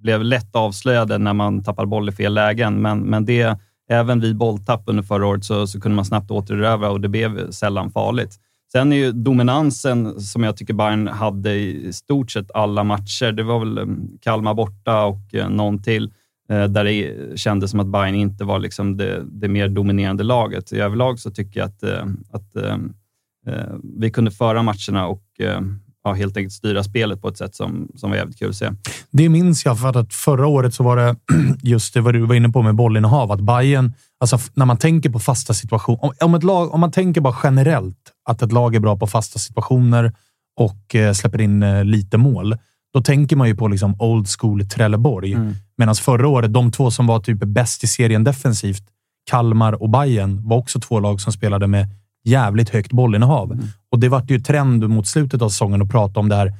blev 0.00 0.24
lätt 0.24 0.56
avslöjade 0.56 1.18
när 1.18 1.32
man 1.32 1.62
tappade 1.62 1.88
boll 1.88 2.08
i 2.08 2.12
fel 2.12 2.34
lägen, 2.34 2.82
men, 2.82 3.00
men 3.00 3.24
det, 3.24 3.58
även 3.90 4.20
vid 4.20 4.36
bolltapp 4.36 4.82
under 4.86 5.02
förra 5.02 5.26
året 5.26 5.44
så, 5.44 5.66
så 5.66 5.80
kunde 5.80 5.96
man 5.96 6.04
snabbt 6.04 6.30
återerövra 6.30 6.90
och 6.90 7.00
det 7.00 7.08
blev 7.08 7.50
sällan 7.50 7.90
farligt. 7.90 8.38
Sen 8.72 8.92
är 8.92 8.96
ju 8.96 9.12
dominansen 9.12 10.20
som 10.20 10.42
jag 10.42 10.56
tycker 10.56 10.74
Bayern 10.74 11.08
hade 11.08 11.54
i 11.54 11.92
stort 11.92 12.30
sett 12.30 12.50
alla 12.54 12.84
matcher. 12.84 13.32
Det 13.32 13.42
var 13.42 13.58
väl 13.58 13.78
eh, 13.78 13.84
Kalmar 14.20 14.54
borta 14.54 15.04
och 15.04 15.34
eh, 15.34 15.48
någon 15.48 15.82
till, 15.82 16.10
eh, 16.48 16.64
där 16.64 16.84
det 16.84 17.38
kändes 17.38 17.70
som 17.70 17.80
att 17.80 17.86
Bayern 17.86 18.14
inte 18.14 18.44
var 18.44 18.58
liksom 18.58 18.96
det, 18.96 19.22
det 19.24 19.48
mer 19.48 19.68
dominerande 19.68 20.24
laget. 20.24 20.72
I 20.72 20.80
överlag 20.80 21.18
så 21.18 21.30
tycker 21.30 21.60
jag 21.60 21.66
att, 21.66 21.82
att 22.30 22.80
vi 23.98 24.10
kunde 24.10 24.30
föra 24.30 24.62
matcherna 24.62 25.06
och 25.06 25.22
ja, 26.04 26.12
helt 26.12 26.36
enkelt 26.36 26.52
styra 26.52 26.84
spelet 26.84 27.22
på 27.22 27.28
ett 27.28 27.38
sätt 27.38 27.54
som, 27.54 27.88
som 27.94 28.10
var 28.10 28.16
jävligt 28.16 28.38
kul 28.38 28.50
att 28.50 28.56
se. 28.56 28.70
Det 29.10 29.28
minns 29.28 29.64
jag 29.64 29.80
för 29.80 29.96
att 29.96 30.14
förra 30.14 30.46
året 30.46 30.74
så 30.74 30.82
var 30.82 30.96
det 30.96 31.16
just 31.62 31.94
det 31.94 32.00
vad 32.00 32.14
du 32.14 32.20
var 32.20 32.34
inne 32.34 32.48
på 32.48 32.62
med 32.62 32.74
bollinnehav. 32.74 33.32
Att 33.32 33.40
Bayern, 33.40 33.92
alltså 34.20 34.38
när 34.54 34.66
man 34.66 34.76
tänker 34.76 35.10
på 35.10 35.18
fasta 35.18 35.54
situationer. 35.54 36.04
Om, 36.04 36.12
om, 36.20 36.34
ett 36.34 36.44
lag, 36.44 36.74
om 36.74 36.80
man 36.80 36.90
tänker 36.90 37.20
bara 37.20 37.36
generellt 37.42 38.12
att 38.28 38.42
ett 38.42 38.52
lag 38.52 38.74
är 38.74 38.80
bra 38.80 38.96
på 38.96 39.06
fasta 39.06 39.38
situationer 39.38 40.12
och 40.56 40.94
eh, 40.94 41.12
släpper 41.12 41.40
in 41.40 41.62
eh, 41.62 41.84
lite 41.84 42.18
mål. 42.18 42.56
Då 42.92 43.02
tänker 43.02 43.36
man 43.36 43.48
ju 43.48 43.56
på 43.56 43.68
liksom 43.68 44.00
old 44.00 44.28
school 44.28 44.68
Trelleborg. 44.68 45.36
Medan 45.78 45.94
förra 45.94 46.28
året, 46.28 46.52
de 46.52 46.72
två 46.72 46.90
som 46.90 47.06
var 47.06 47.20
typ 47.20 47.38
bäst 47.38 47.84
i 47.84 47.86
serien 47.86 48.24
defensivt, 48.24 48.82
Kalmar 49.30 49.82
och 49.82 49.90
Bayern 49.90 50.48
var 50.48 50.56
också 50.56 50.80
två 50.80 51.00
lag 51.00 51.20
som 51.20 51.32
spelade 51.32 51.66
med 51.66 51.88
jävligt 52.24 52.68
högt 52.68 52.92
bollinnehav. 52.92 53.58
Och 53.92 54.00
det 54.00 54.08
vart 54.08 54.30
ju 54.30 54.40
trend 54.40 54.88
mot 54.88 55.06
slutet 55.06 55.42
av 55.42 55.48
säsongen 55.48 55.82
att 55.82 55.90
prata 55.90 56.20
om 56.20 56.28
det 56.28 56.36
här 56.36 56.52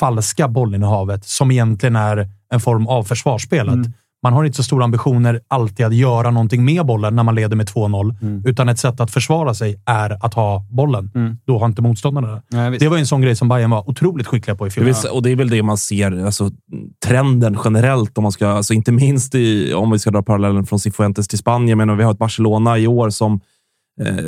falska 0.00 0.48
bollinnehavet 0.48 1.24
som 1.24 1.50
egentligen 1.50 1.96
är 1.96 2.28
en 2.52 2.60
form 2.60 2.86
av 2.86 3.02
försvarsspelet. 3.04 3.78
Man 4.22 4.32
har 4.32 4.44
inte 4.44 4.56
så 4.56 4.62
stora 4.62 4.84
ambitioner 4.84 5.40
alltid 5.48 5.86
att 5.86 5.94
göra 5.94 6.30
någonting 6.30 6.64
med 6.64 6.86
bollen 6.86 7.16
när 7.16 7.22
man 7.22 7.34
leder 7.34 7.56
med 7.56 7.66
2-0, 7.68 8.48
utan 8.48 8.68
ett 8.68 8.78
sätt 8.78 9.00
att 9.00 9.10
försvara 9.10 9.54
sig 9.54 9.82
är 9.86 10.24
att 10.24 10.34
ha 10.34 10.66
bollen. 10.70 11.38
Då 11.46 11.58
har 11.58 11.66
inte 11.66 11.82
motståndarna 11.82 12.42
det. 12.50 12.78
Det 12.78 12.88
var 12.88 12.98
en 12.98 13.06
sån 13.06 13.20
grej 13.20 13.36
som 13.36 13.48
Bayern 13.48 13.70
var 13.70 13.90
otroligt 13.90 14.26
skickliga 14.26 14.56
på 14.56 14.66
i 14.66 14.68
Det 14.68 14.72
fjol. 14.72 14.84
vill, 14.84 14.94
och 15.12 15.22
det 15.22 15.30
är 15.30 15.36
väl 15.36 15.50
det 15.50 15.62
man 15.62 15.78
ser, 15.78 16.24
alltså, 16.24 16.50
trenden 17.06 17.58
generellt, 17.64 18.18
om 18.18 18.22
man 18.22 18.32
ska, 18.32 18.48
alltså, 18.48 18.74
inte 18.74 18.92
minst 18.92 19.34
i, 19.34 19.74
om 19.74 19.90
vi 19.90 19.98
ska 19.98 20.10
dra 20.10 20.22
parallellen 20.22 20.66
från 20.66 20.78
Cifuentes 20.78 21.28
till 21.28 21.38
Spanien. 21.38 21.78
Men 21.78 21.96
vi 21.96 22.04
har 22.04 22.12
ett 22.12 22.18
Barcelona 22.18 22.78
i 22.78 22.86
år 22.86 23.10
som, 23.10 23.40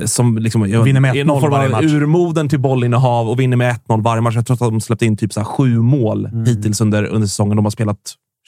som 0.06 0.38
liksom, 0.38 0.62
Vinner 0.62 1.00
med 1.00 1.16
är 1.16 1.24
någon 1.24 1.38
1-0 1.38 1.40
form 1.40 1.52
av 1.54 1.70
match. 1.70 1.84
urmoden 1.84 2.48
till 2.48 2.60
bollinnehav 2.60 3.28
och 3.28 3.40
vinner 3.40 3.56
med 3.56 3.76
1-0 3.88 4.02
varje 4.02 4.20
match. 4.20 4.34
Jag 4.36 4.46
tror 4.46 4.54
att 4.54 4.60
de 4.72 4.80
släppt 4.80 5.02
in 5.02 5.16
typ 5.16 5.32
så 5.32 5.40
här 5.40 5.44
sju 5.44 5.78
mål 5.80 6.26
Mm. 6.26 6.44
hittills 6.44 6.80
under, 6.80 7.04
under 7.04 7.26
säsongen. 7.26 7.56
De 7.56 7.64
har 7.64 7.70
spelat 7.70 7.98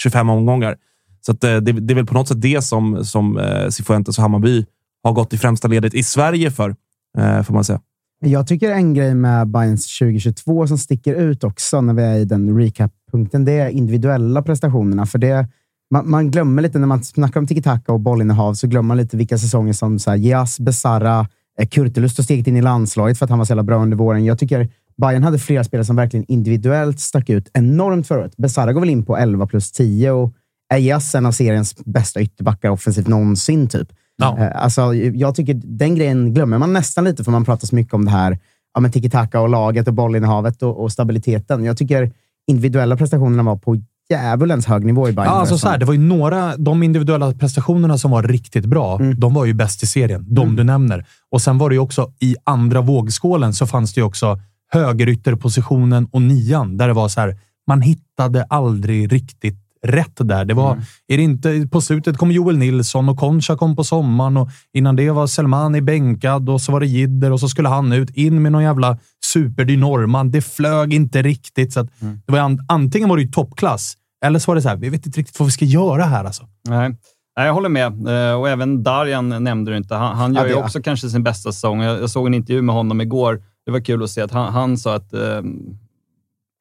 25 0.02 0.30
omgångar. 0.30 0.76
Så 1.20 1.32
att, 1.32 1.44
eh, 1.44 1.56
det, 1.56 1.72
det 1.72 1.92
är 1.92 1.94
väl 1.94 2.06
på 2.06 2.14
något 2.14 2.28
sätt 2.28 2.42
det 2.42 2.64
som, 2.64 3.04
som 3.04 3.38
eh, 3.38 3.68
Cifuentes 3.68 4.18
och 4.18 4.22
Hammarby 4.22 4.66
har 5.04 5.12
gått 5.12 5.32
i 5.32 5.38
främsta 5.38 5.68
ledet 5.68 5.94
i 5.94 6.02
Sverige 6.02 6.50
för, 6.50 6.74
eh, 7.18 7.42
får 7.42 7.54
man 7.54 7.64
säga. 7.64 7.80
Jag 8.24 8.46
tycker 8.46 8.70
en 8.70 8.94
grej 8.94 9.14
med 9.14 9.48
Bayerns 9.48 9.98
2022 9.98 10.66
som 10.66 10.78
sticker 10.78 11.14
ut 11.14 11.44
också 11.44 11.80
när 11.80 11.94
vi 11.94 12.02
är 12.02 12.14
i 12.16 12.24
den 12.24 12.58
recap-punkten, 12.60 13.44
det 13.44 13.52
är 13.52 13.68
individuella 13.68 14.42
prestationerna. 14.42 15.06
För 15.06 15.18
det, 15.18 15.48
man, 15.90 16.10
man 16.10 16.30
glömmer 16.30 16.62
lite, 16.62 16.78
när 16.78 16.86
man 16.86 17.04
snackar 17.04 17.40
om 17.40 17.46
tiki-taka 17.46 17.92
och 17.92 18.00
bollinnehav, 18.00 18.54
så 18.54 18.66
glömmer 18.66 18.88
man 18.88 18.96
lite 18.96 19.16
vilka 19.16 19.38
säsonger 19.38 19.72
som 19.72 19.98
så 19.98 20.10
här, 20.10 20.62
Besara, 20.62 21.26
Eh, 21.60 21.66
Kurtulus 21.68 22.16
har 22.16 22.24
steget 22.24 22.46
in 22.46 22.56
i 22.56 22.62
landslaget 22.62 23.18
för 23.18 23.24
att 23.24 23.30
han 23.30 23.38
var 23.38 23.46
så 23.46 23.50
jävla 23.50 23.62
bra 23.62 23.82
under 23.82 23.96
våren. 23.96 24.24
Jag 24.24 24.38
tycker 24.38 24.68
Bayern 24.96 25.22
hade 25.22 25.38
flera 25.38 25.64
spelare 25.64 25.84
som 25.84 25.96
verkligen 25.96 26.24
individuellt 26.28 27.00
stack 27.00 27.28
ut 27.28 27.50
enormt 27.52 28.06
förra 28.06 28.20
året. 28.20 28.36
Besara 28.36 28.72
går 28.72 28.80
väl 28.80 28.90
in 28.90 29.04
på 29.04 29.16
11 29.16 29.46
plus 29.46 29.72
10 29.72 30.10
och 30.10 30.34
Ejas 30.74 31.14
en 31.14 31.26
av 31.26 31.32
seriens 31.32 31.76
bästa 31.76 32.20
ytterbackar 32.20 32.70
offensivt 32.70 33.08
någonsin. 33.08 33.68
Typ. 33.68 33.88
Ja. 34.16 34.38
Eh, 34.38 34.62
Alltså, 34.62 34.94
jag 34.94 35.34
tycker 35.34 35.60
den 35.64 35.94
grejen 35.94 36.34
glömmer 36.34 36.58
man 36.58 36.72
nästan 36.72 37.04
lite, 37.04 37.24
för 37.24 37.32
man 37.32 37.44
pratar 37.44 37.66
så 37.66 37.74
mycket 37.74 37.94
om 37.94 38.04
det 38.04 38.10
här 38.10 38.38
ja, 38.74 38.88
tiki-taka 38.88 39.40
och 39.40 39.48
laget 39.48 39.88
och 39.88 39.94
bollinnehavet 39.94 40.62
och, 40.62 40.82
och 40.82 40.92
stabiliteten. 40.92 41.64
Jag 41.64 41.76
tycker 41.76 42.12
individuella 42.46 42.96
prestationerna 42.96 43.42
var 43.42 43.56
på 43.56 43.76
djävulens 44.10 44.66
hög 44.66 44.84
nivå 44.84 45.08
i 45.08 45.12
Bayern. 45.12 45.32
Ja, 45.32 45.38
alltså 45.40 45.58
så 45.58 45.68
här, 45.68 45.78
det 45.78 45.84
var 45.84 45.92
ju 45.94 46.00
några, 46.00 46.56
de 46.56 46.82
individuella 46.82 47.32
prestationerna 47.32 47.98
som 47.98 48.10
var 48.10 48.22
riktigt 48.22 48.66
bra, 48.66 48.96
Mm. 49.00 49.20
de 49.20 49.34
var 49.34 49.44
ju 49.44 49.52
bäst 49.54 49.82
i 49.82 49.86
serien. 49.86 50.24
De 50.28 50.56
du 50.56 50.64
nämner. 50.64 51.06
Och 51.30 51.42
sen 51.42 51.58
var 51.58 51.68
det 51.68 51.74
ju 51.74 51.78
också 51.80 52.12
i 52.20 52.36
andra 52.44 52.80
vågskålen 52.80 53.52
så 53.54 53.66
fanns 53.66 53.92
det 53.94 54.00
ju 54.00 54.04
också 54.04 54.38
högerytterpositionen 54.72 56.08
och 56.10 56.22
nian, 56.22 56.76
där 56.76 56.88
det 56.88 56.94
var 56.94 57.08
så 57.08 57.20
här, 57.20 57.38
man 57.66 57.82
hittade 57.82 58.44
aldrig 58.44 59.12
riktigt 59.12 59.56
rätt 59.82 60.16
där. 60.16 60.44
Det 60.44 60.54
var, 60.54 60.78
är 61.08 61.16
det 61.16 61.22
inte, 61.22 61.68
på 61.70 61.80
slutet 61.80 62.16
kom 62.16 62.30
Joel 62.32 62.58
Nilsson 62.58 63.08
och 63.08 63.16
Concha 63.18 63.56
kom 63.56 63.76
på 63.76 63.84
sommaren 63.84 64.36
och 64.36 64.48
innan 64.72 64.96
det 64.96 65.10
var 65.10 65.26
Selmani 65.26 65.80
bänkad 65.80 66.48
och 66.48 66.60
så 66.60 66.72
var 66.72 66.80
det 66.80 66.86
Jidder 66.86 67.32
och 67.32 67.40
så 67.40 67.48
skulle 67.48 67.68
han 67.68 67.92
ut. 67.92 68.10
In 68.10 68.42
med 68.42 68.52
någon 68.52 68.62
jävla 68.62 68.98
superdyr 69.32 69.76
norrman. 69.76 70.30
Det 70.30 70.42
flög 70.42 70.94
inte 70.94 71.22
riktigt. 71.22 71.72
Så 71.72 71.80
att 71.80 71.88
det 72.26 72.32
var 72.32 72.38
an, 72.38 72.64
antingen 72.68 73.08
var 73.08 73.16
det 73.16 73.22
ju 73.22 73.28
toppklass 73.30 73.94
eller 74.24 74.38
så 74.38 74.50
var 74.50 74.54
det 74.56 74.62
så 74.62 74.68
här, 74.68 74.76
vi 74.76 74.88
vet 74.88 75.06
inte 75.06 75.20
riktigt 75.20 75.38
vad 75.38 75.46
vi 75.48 75.52
ska 75.52 75.64
göra 75.64 76.04
här 76.04 76.24
alltså. 76.24 76.44
Nej. 76.68 76.96
Nej, 77.36 77.46
jag 77.46 77.54
håller 77.54 77.68
med. 77.68 78.06
Eh, 78.30 78.34
Och 78.40 78.48
även 78.48 78.82
Darjan 78.82 79.44
nämnde 79.44 79.70
du 79.70 79.76
inte. 79.76 79.94
Han, 79.94 80.16
han 80.16 80.34
Ja, 80.34 80.40
gör 80.40 80.48
ju 80.48 80.54
det- 80.54 80.60
också 80.62 80.82
kanske 80.82 81.08
sin 81.10 81.22
bästa 81.22 81.52
säsong. 81.52 81.82
Jag, 81.82 82.00
jag 82.02 82.10
såg 82.10 82.26
en 82.26 82.34
intervju 82.34 82.62
med 82.62 82.74
honom 82.74 83.00
igår. 83.00 83.42
Det 83.64 83.70
var 83.70 83.80
kul 83.80 84.02
att 84.02 84.10
se 84.10 84.20
att 84.20 84.30
han, 84.32 84.52
han 84.52 84.78
sa 84.78 84.94
att 84.94 85.12
eh, 85.12 85.40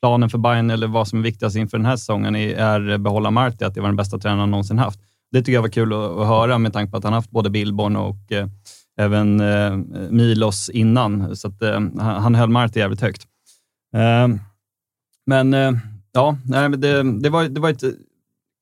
planen 0.01 0.29
för 0.29 0.37
Bayern, 0.37 0.69
eller 0.69 0.87
vad 0.87 1.07
som 1.07 1.19
är 1.19 1.23
viktigast 1.23 1.55
inför 1.55 1.77
den 1.77 1.85
här 1.85 1.95
säsongen, 1.97 2.35
är, 2.35 2.55
är 2.57 2.97
behålla 2.97 3.31
Marti, 3.31 3.63
att 3.63 3.73
det 3.73 3.81
var 3.81 3.87
den 3.87 3.95
bästa 3.95 4.17
tränaren 4.17 4.39
han 4.39 4.51
någonsin 4.51 4.79
haft. 4.79 4.99
Det 5.31 5.39
tycker 5.39 5.53
jag 5.53 5.61
var 5.61 5.69
kul 5.69 5.93
att, 5.93 5.99
att 6.17 6.27
höra 6.27 6.57
med 6.57 6.73
tanke 6.73 6.91
på 6.91 6.97
att 6.97 7.03
han 7.03 7.13
haft 7.13 7.29
både 7.31 7.49
Billborn 7.49 7.95
och 7.95 8.31
eh, 8.31 8.47
även 8.99 9.39
eh, 9.39 9.77
Milos 10.09 10.69
innan. 10.69 11.35
Så 11.35 11.47
att, 11.47 11.61
eh, 11.61 11.71
han, 11.73 11.99
han 11.99 12.35
höll 12.35 12.49
Marti 12.49 12.77
jävligt 12.79 13.01
högt. 13.01 13.21
Eh, 13.95 14.27
men 15.25 15.53
ja, 16.19 16.37
nej, 16.45 16.69
men 16.69 16.81
det, 16.81 17.19
det, 17.21 17.29
var, 17.29 17.43
det 17.43 17.59
var 17.61 17.69
ett 17.69 17.83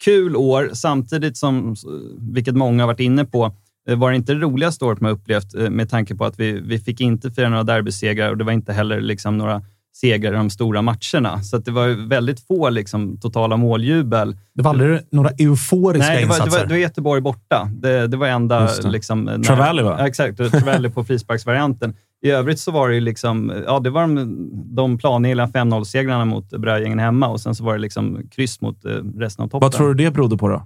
kul 0.03 0.35
år, 0.35 0.69
samtidigt 0.73 1.37
som, 1.37 1.75
vilket 2.19 2.55
många 2.55 2.83
har 2.83 2.87
varit 2.87 2.99
inne 2.99 3.25
på, 3.25 3.51
eh, 3.89 3.97
var 3.97 4.09
det 4.11 4.15
inte 4.17 4.33
det 4.33 4.39
roligaste 4.39 4.85
året 4.85 5.01
man 5.01 5.11
upplevt 5.11 5.55
eh, 5.55 5.69
med 5.69 5.89
tanke 5.89 6.15
på 6.15 6.25
att 6.25 6.39
vi, 6.39 6.51
vi 6.51 6.79
fick 6.79 7.01
inte 7.01 7.31
fira 7.31 7.49
några 7.49 7.63
derbysegrar 7.63 8.29
och 8.29 8.37
det 8.37 8.43
var 8.43 8.51
inte 8.51 8.73
heller 8.73 9.01
liksom 9.01 9.37
några 9.37 9.61
segrar 10.01 10.33
i 10.33 10.35
de 10.35 10.49
stora 10.49 10.81
matcherna. 10.81 11.43
Så 11.43 11.57
det 11.57 11.71
var 11.71 12.07
väldigt 12.07 12.47
få 12.47 12.69
liksom, 12.69 13.17
totala 13.19 13.57
måljubel. 13.57 14.37
Det 14.53 14.63
var 14.63 14.71
aldrig 14.71 14.99
några 15.11 15.29
euforiska 15.29 16.07
Nej, 16.07 16.21
det 16.21 16.27
var, 16.27 16.35
det, 16.35 16.43
insatser. 16.43 16.59
var, 16.59 16.65
det 16.67 16.73
var 16.73 16.79
Göteborg 16.79 17.21
borta. 17.21 17.69
Det, 17.81 18.07
det 18.07 18.17
var 18.17 18.27
enda... 18.27 18.69
Liksom, 18.83 19.23
när- 19.23 19.43
Travalli, 19.43 19.83
va? 19.83 19.95
Ja, 19.99 20.07
exakt. 20.07 20.37
Travalli 20.37 20.89
på 20.89 21.03
frisparksvarianten. 21.03 21.93
I 22.25 22.29
övrigt 22.29 22.59
så 22.59 22.71
var 22.71 22.89
det 22.89 22.95
ju 22.95 23.01
liksom, 23.01 23.63
ja, 23.65 23.79
det 23.79 23.89
var 23.89 24.01
de, 24.01 24.50
de 24.75 24.97
planenliga 24.97 25.45
5-0-segrarna 25.45 26.25
mot 26.25 26.50
Brödgängen 26.50 27.00
hemma 27.00 27.27
och 27.27 27.41
sen 27.41 27.55
så 27.55 27.63
var 27.63 27.74
det 27.74 27.79
liksom 27.79 28.21
kryss 28.31 28.62
mot 28.62 28.86
eh, 28.86 28.91
resten 28.91 29.43
av 29.43 29.47
toppen. 29.47 29.65
Vad 29.65 29.71
tror 29.71 29.93
du 29.93 30.03
det 30.03 30.12
berodde 30.12 30.38
på 30.38 30.47
då? 30.47 30.65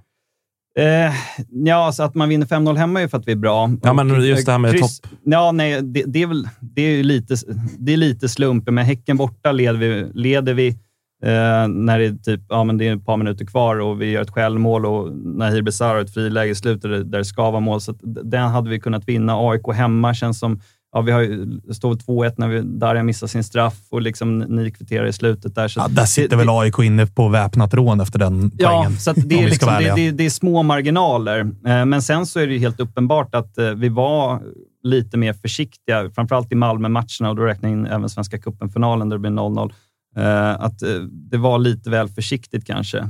Eh, 0.78 1.12
ja, 1.48 1.74
alltså 1.74 2.02
att 2.02 2.14
man 2.14 2.28
vinner 2.28 2.46
5-0 2.46 2.76
hemma 2.76 3.00
är 3.00 3.02
ju 3.02 3.08
för 3.08 3.18
att 3.18 3.28
vi 3.28 3.32
är 3.32 3.36
bra. 3.36 3.70
Ja, 3.82 3.90
Och, 3.90 3.96
men 3.96 4.24
just 4.24 4.46
det 4.46 4.52
här 4.52 4.58
med 4.58 4.74
eh, 4.74 4.86
Ja, 5.24 5.52
nej, 5.52 5.82
det, 5.82 6.04
det 6.06 6.22
är 6.22 6.26
väl 6.26 6.48
det 6.60 6.82
är 6.82 7.02
lite, 7.02 7.36
det 7.78 7.92
är 7.92 7.96
lite 7.96 8.28
slumpen. 8.28 8.74
Med 8.74 8.86
Häcken 8.86 9.16
borta 9.16 9.52
leder 9.52 9.78
vi, 9.78 10.06
leder 10.14 10.54
vi 10.54 10.68
eh, 11.24 11.68
när 11.68 11.98
det 11.98 12.04
är, 12.04 12.14
typ, 12.14 12.40
ja, 12.48 12.64
men 12.64 12.78
det 12.78 12.88
är 12.88 12.96
ett 12.96 13.04
par 13.04 13.16
minuter 13.16 13.44
kvar 13.44 13.80
och 13.80 14.02
vi 14.02 14.10
gör 14.10 14.22
ett 14.22 14.30
självmål 14.30 14.86
och 14.86 15.12
Nahir 15.16 15.62
Besara 15.62 15.88
har 15.88 16.00
ett 16.00 16.14
friläge 16.14 16.50
i 16.50 16.54
slutet 16.54 16.90
där 17.12 17.18
det 17.18 17.24
ska 17.24 17.50
vara 17.50 17.60
mål. 17.60 17.80
Så 17.80 17.94
den 18.02 18.50
hade 18.50 18.70
vi 18.70 18.80
kunnat 18.80 19.08
vinna. 19.08 19.50
AIK 19.50 19.72
hemma 19.74 20.14
känns 20.14 20.38
som 20.38 20.60
Ja, 20.94 21.00
vi 21.00 21.12
har 21.12 21.20
ju, 21.20 21.44
det 21.44 21.74
står 21.74 21.94
2-1 21.94 22.34
när 22.36 22.48
vi, 22.48 22.60
Darja 22.60 23.02
missar 23.02 23.26
sin 23.26 23.44
straff 23.44 23.78
och 23.90 24.02
liksom 24.02 24.38
nio 24.38 24.70
kvarter 24.70 25.04
i 25.04 25.12
slutet. 25.12 25.54
Där, 25.54 25.68
så 25.68 25.80
Ja, 25.80 25.88
där 25.88 26.04
sitter 26.04 26.36
väl 26.36 26.48
AIK 26.50 26.78
inne 26.78 27.06
på 27.06 27.28
väpnat 27.28 27.74
rån 27.74 28.00
efter 28.00 28.18
den 28.18 28.50
Ja, 28.58 28.70
poängen. 28.70 28.98
så 28.98 29.10
att 29.10 29.16
det, 29.28 29.34
är 29.42 29.44
liksom, 29.48 29.68
det, 29.78 29.94
det, 29.96 30.10
det 30.10 30.26
är 30.26 30.30
små 30.30 30.62
marginaler. 30.62 31.40
Eh, 31.40 31.84
Men 31.84 32.02
sen 32.02 32.26
så 32.26 32.40
är 32.40 32.46
det 32.46 32.52
ju 32.52 32.58
helt 32.58 32.80
uppenbart 32.80 33.34
att 33.34 33.58
eh, 33.58 33.70
vi 33.70 33.88
var 33.88 34.42
lite 34.82 35.16
mer 35.16 35.32
försiktiga, 35.32 36.10
framförallt 36.14 36.52
i 36.52 36.54
Malmö-matcherna 36.54 37.28
och 37.30 37.36
då 37.36 37.42
räknar 37.42 37.68
jag 37.70 37.78
in 37.78 37.86
även 37.86 38.08
Svenska 38.08 38.38
cupen-finalen 38.38 39.08
där 39.08 39.16
det 39.16 39.20
blir 39.20 39.30
0-0. 39.30 39.72
Eh, 40.16 40.50
Att 40.64 40.78
det 41.10 41.36
var 41.38 41.58
lite 41.58 41.90
väl 41.90 42.08
försiktigt 42.08 42.66
kanske. 42.66 43.08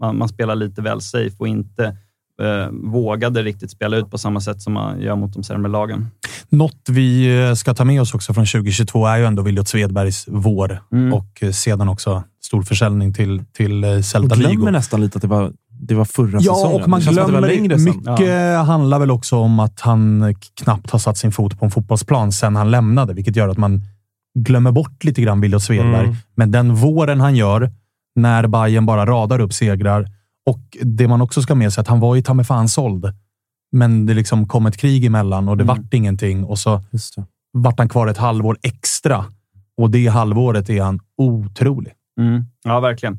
Man, 0.00 0.18
man 0.18 0.28
spelar 0.28 0.54
lite 0.54 0.82
väl 0.82 1.00
safe 1.00 1.36
och 1.38 1.48
inte 1.48 1.96
eh, 2.42 2.70
vågade 2.72 3.42
riktigt 3.42 3.70
spela 3.70 3.96
ut 3.96 4.10
på 4.10 4.18
samma 4.18 4.40
sätt 4.40 4.62
som 4.62 4.72
man 4.72 5.00
gör 5.00 5.16
mot 5.16 5.32
de 5.34 5.42
sämre 5.42 5.70
lagen. 5.70 6.06
Något 6.48 6.88
vi 6.88 7.38
eh, 7.48 7.54
ska 7.54 7.74
ta 7.74 7.84
med 7.84 8.00
oss 8.00 8.14
också 8.14 8.34
från 8.34 8.46
2022 8.46 9.06
är 9.06 9.16
ju 9.18 9.24
ändå 9.26 9.42
Williot 9.42 9.68
Svedbergs 9.68 10.24
vår 10.28 10.82
Mm. 10.92 11.12
och 11.12 11.42
eh, 11.42 11.50
sedan 11.50 11.88
också 11.88 12.22
stor 12.44 12.62
försäljning 12.62 13.14
till, 13.14 13.42
till 13.52 13.84
eh, 13.84 13.90
Man 13.90 14.02
Celta 14.02 14.36
glömmer 14.36 14.56
Vigo. 14.56 14.70
nästan 14.70 15.00
lite 15.00 15.16
att 15.18 15.22
det 15.22 15.28
var, 15.28 15.52
det 15.80 15.94
var 15.94 16.04
förra 16.04 16.38
Ja, 16.40 16.54
säsongen. 16.54 16.82
och 16.82 16.88
man 16.88 17.00
glömmer 17.00 17.78
mycket 17.78 18.66
handlar 18.66 18.98
väl 18.98 19.10
också 19.10 19.36
om 19.36 19.60
att 19.60 19.80
han 19.80 20.34
knappt 20.62 20.90
har 20.90 20.98
satt 20.98 21.16
sin 21.18 21.32
fot 21.32 21.58
på 21.58 21.64
en 21.64 21.70
fotbollsplan 21.70 22.32
sedan 22.32 22.56
han 22.56 22.70
lämnade, 22.70 23.14
vilket 23.14 23.36
gör 23.36 23.48
att 23.48 23.58
man 23.58 23.82
glömmer 24.38 24.72
bort 24.72 25.04
lite 25.04 25.22
grann 25.22 25.40
Williot 25.40 25.62
Svedberg. 25.62 26.04
Mm. 26.04 26.16
Men 26.34 26.50
den 26.50 26.74
våren 26.74 27.20
han 27.20 27.36
gör, 27.36 27.72
när 28.16 28.46
Bayern 28.46 28.86
bara 28.86 29.06
radar 29.06 29.38
upp 29.40 29.52
segrar 29.52 30.08
och 30.48 30.76
det 30.82 31.08
man 31.08 31.20
också 31.20 31.42
ska 31.42 31.54
med 31.54 31.72
sig 31.72 31.80
att 31.80 31.88
han 31.88 32.00
var 32.00 32.14
ju 32.14 32.22
ta 32.22 32.34
mig 32.34 32.44
fan 32.44 32.68
såld. 32.68 33.04
Men 33.72 34.06
det 34.06 34.14
liksom 34.14 34.48
kom 34.48 34.66
ett 34.66 34.76
krig 34.76 35.04
emellan 35.04 35.48
och 35.48 35.56
det 35.56 35.64
Mm. 35.64 35.76
vart 35.76 35.94
ingenting 35.94 36.44
och 36.44 36.58
så 36.58 36.82
vart 37.52 37.78
han 37.78 37.88
kvar 37.88 38.06
ett 38.06 38.16
halvår 38.18 38.58
extra. 38.62 39.24
Och 39.76 39.90
det 39.90 40.06
halvåret 40.06 40.70
är 40.70 40.82
han 40.82 41.00
otrolig. 41.16 41.92
Mm. 42.20 42.44
Ja, 42.64 42.80
verkligen. 42.80 43.18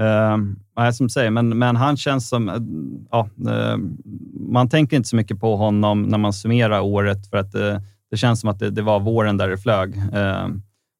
Uh, 0.00 0.90
som 0.90 1.08
säger, 1.08 1.30
men, 1.30 1.58
men 1.58 1.76
han 1.76 1.96
känns 1.96 2.28
som... 2.28 2.48
eh, 2.48 2.54
ja, 3.10 3.28
eh, 3.50 3.76
man 4.50 4.68
tänker 4.68 4.96
inte 4.96 5.08
så 5.08 5.16
mycket 5.16 5.40
på 5.40 5.56
honom 5.56 6.02
när 6.02 6.18
man 6.18 6.32
summerar 6.32 6.80
året, 6.80 7.30
för 7.30 7.36
att 7.36 7.54
eh, 7.54 7.76
det 8.10 8.16
känns 8.16 8.40
som 8.40 8.50
att 8.50 8.58
det, 8.58 8.70
det 8.70 8.82
var 8.82 9.00
våren 9.00 9.36
där 9.36 9.48
det 9.48 9.58
flög. 9.58 9.96
Eh, 9.96 10.48